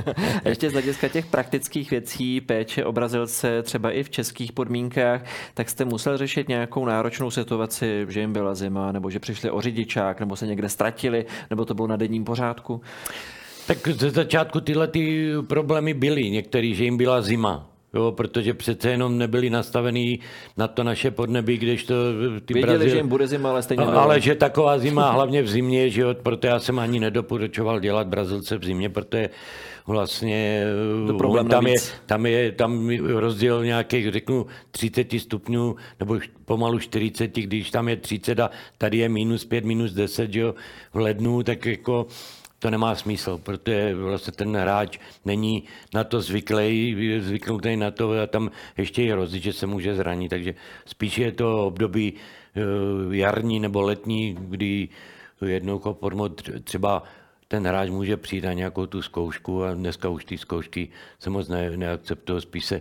A 0.45 0.49
Ještě 0.49 0.71
z 0.71 0.73
hlediska 0.73 1.09
těch 1.09 1.27
praktických 1.27 1.91
věcí, 1.91 2.41
péče 2.41 2.85
o 2.85 2.93
Brazilce, 2.93 3.63
třeba 3.63 3.91
i 3.91 4.03
v 4.03 4.11
českých 4.11 4.53
podmínkách, 4.53 5.25
tak 5.55 5.71
jste 5.71 5.85
musel 5.85 6.19
řešit 6.19 6.49
nějakou 6.49 6.85
náročnou 6.85 7.31
situaci, 7.31 8.07
že 8.09 8.21
jim 8.21 8.33
byla 8.33 8.55
zima, 8.55 8.93
nebo 8.93 9.11
že 9.11 9.19
přišli 9.19 9.51
o 9.51 9.61
řidičák, 9.61 10.21
nebo 10.21 10.37
se 10.37 10.47
někde 10.47 10.69
ztratili, 10.69 11.27
nebo 11.51 11.65
to 11.65 11.75
bylo 11.75 11.89
na 11.89 11.97
denním 11.97 12.25
pořádku. 12.25 12.81
Tak 13.67 13.89
ze 13.89 14.11
začátku 14.11 14.61
tyhle 14.61 14.89
ty 14.89 15.33
problémy 15.47 15.95
byly. 15.95 16.31
Některý, 16.31 16.75
že 16.75 16.85
jim 16.85 16.97
byla 16.97 17.23
zima. 17.23 17.78
Jo, 17.95 18.13
protože 18.13 18.55
přece 18.55 18.91
jenom 18.91 19.19
nebyli 19.19 19.51
nastavený 19.51 20.21
na 20.57 20.69
to 20.69 20.85
naše 20.85 21.11
podnebí, 21.11 21.57
když 21.59 21.85
to 21.85 21.95
ty 22.45 22.55
Věděli, 22.55 22.77
Brazil... 22.79 22.91
že 22.91 22.97
jim 22.97 23.09
bude 23.09 23.27
zima, 23.27 23.51
ale 23.51 23.63
stejně 23.63 23.85
No, 23.85 23.97
ale 24.01 24.21
že 24.21 24.35
taková 24.35 24.79
zima, 24.79 25.11
hlavně 25.11 25.43
v 25.43 25.49
zimě, 25.49 25.91
že 25.91 26.01
jo, 26.01 26.15
proto 26.23 26.47
já 26.47 26.59
jsem 26.59 26.79
ani 26.79 27.01
nedoporučoval 27.01 27.81
dělat 27.81 28.07
Brazilce 28.07 28.59
v 28.59 28.65
zimě, 28.65 28.89
protože 28.89 29.31
vlastně 29.87 30.65
To 31.07 31.15
problém 31.15 31.49
tam, 31.49 31.67
je, 31.67 31.71
navíc. 31.71 31.93
tam 32.07 32.27
je 32.27 32.53
tam 32.53 32.91
je 32.91 33.01
rozdíl 33.21 33.65
nějakých, 33.65 34.13
řeknu, 34.13 34.47
30 34.71 35.13
stupňů, 35.19 35.77
nebo 36.01 36.19
pomalu 36.45 36.79
40, 36.79 37.37
když 37.37 37.71
tam 37.71 37.89
je 37.89 37.97
30 37.97 38.41
a 38.41 38.51
tady 38.79 38.99
je 38.99 39.09
minus 39.09 39.45
5, 39.45 39.65
minus 39.65 39.93
10, 39.93 40.33
že 40.33 40.41
jo, 40.41 40.55
v 40.93 40.97
lednu, 40.99 41.43
tak 41.43 41.67
jako 41.67 42.07
to 42.59 42.71
nemá 42.71 42.95
smysl, 42.95 43.39
protože 43.39 43.95
vlastně 43.95 44.33
ten 44.33 44.57
hráč 44.57 44.99
není 45.25 45.63
na 45.95 46.05
to 46.05 46.21
zvyklý, 46.21 46.97
zvyknutý 47.21 47.77
na 47.77 47.91
to 47.91 48.13
a 48.23 48.27
tam 48.27 48.51
ještě 48.77 49.03
je 49.03 49.13
hrozí, 49.13 49.41
že 49.41 49.53
se 49.53 49.67
může 49.67 49.95
zranit, 49.95 50.29
takže 50.29 50.55
spíš 50.87 51.19
je 51.19 51.33
to 51.33 51.67
období 51.67 52.15
eh, 52.57 52.61
jarní 53.17 53.61
nebo 53.61 53.81
letní, 53.81 54.37
kdy 54.41 54.89
jednou 55.47 55.79
formou 55.79 56.29
třeba 56.65 57.03
ten 57.49 57.67
hráč 57.67 57.91
může 57.91 58.17
přijít 58.17 58.45
na 58.45 58.53
nějakou 58.53 58.87
tu 58.87 59.03
zkoušku 59.03 59.65
a 59.65 59.75
dneska 59.75 60.09
už 60.09 60.25
ty 60.25 60.39
zkoušky 60.39 60.89
se 61.19 61.31
moc 61.31 61.49
ne, 61.49 61.77
neakceptují, 61.77 62.41
spíš 62.41 62.65
se 62.65 62.81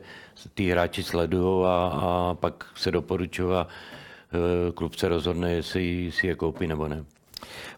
ty 0.53 0.69
hráči 0.69 1.03
sledují 1.03 1.65
a, 1.65 1.99
a 2.01 2.35
pak 2.35 2.65
se 2.75 2.91
doporučují 2.91 3.55
a 3.55 3.67
e, 3.67 4.71
klub 4.71 4.95
se 4.95 5.07
rozhodne, 5.07 5.53
jestli 5.53 6.11
si 6.11 6.27
je 6.27 6.35
koupí 6.35 6.67
nebo 6.67 6.87
ne. 6.87 7.05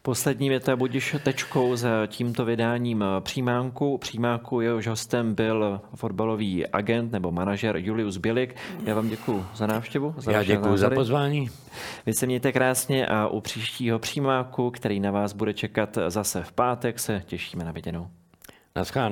Poslední 0.01 0.49
věta 0.49 0.75
budiš 0.75 1.15
tečkou 1.23 1.75
za 1.75 2.07
tímto 2.07 2.45
vydáním 2.45 3.03
Přímánku. 3.19 3.97
Přímánku 3.97 4.61
jehož 4.61 4.87
hostem 4.87 5.35
byl 5.35 5.81
fotbalový 5.95 6.67
agent 6.67 7.11
nebo 7.11 7.31
manažer 7.31 7.77
Julius 7.77 8.17
Bělik. 8.17 8.55
Já 8.85 8.95
vám 8.95 9.09
děkuji 9.09 9.45
za 9.55 9.67
návštěvu. 9.67 10.15
Za 10.17 10.31
Já 10.31 10.43
děkuji 10.43 10.77
za 10.77 10.89
pozvání. 10.89 11.49
Vy 12.05 12.13
se 12.13 12.25
mějte 12.25 12.51
krásně 12.51 13.07
a 13.07 13.27
u 13.27 13.41
příštího 13.41 13.99
Přímáku, 13.99 14.71
který 14.71 14.99
na 14.99 15.11
vás 15.11 15.33
bude 15.33 15.53
čekat 15.53 15.97
zase 16.07 16.43
v 16.43 16.51
pátek, 16.51 16.99
se 16.99 17.23
těšíme 17.25 17.65
na 17.65 17.71
viděnou. 17.71 18.07
Naschán. 18.75 19.11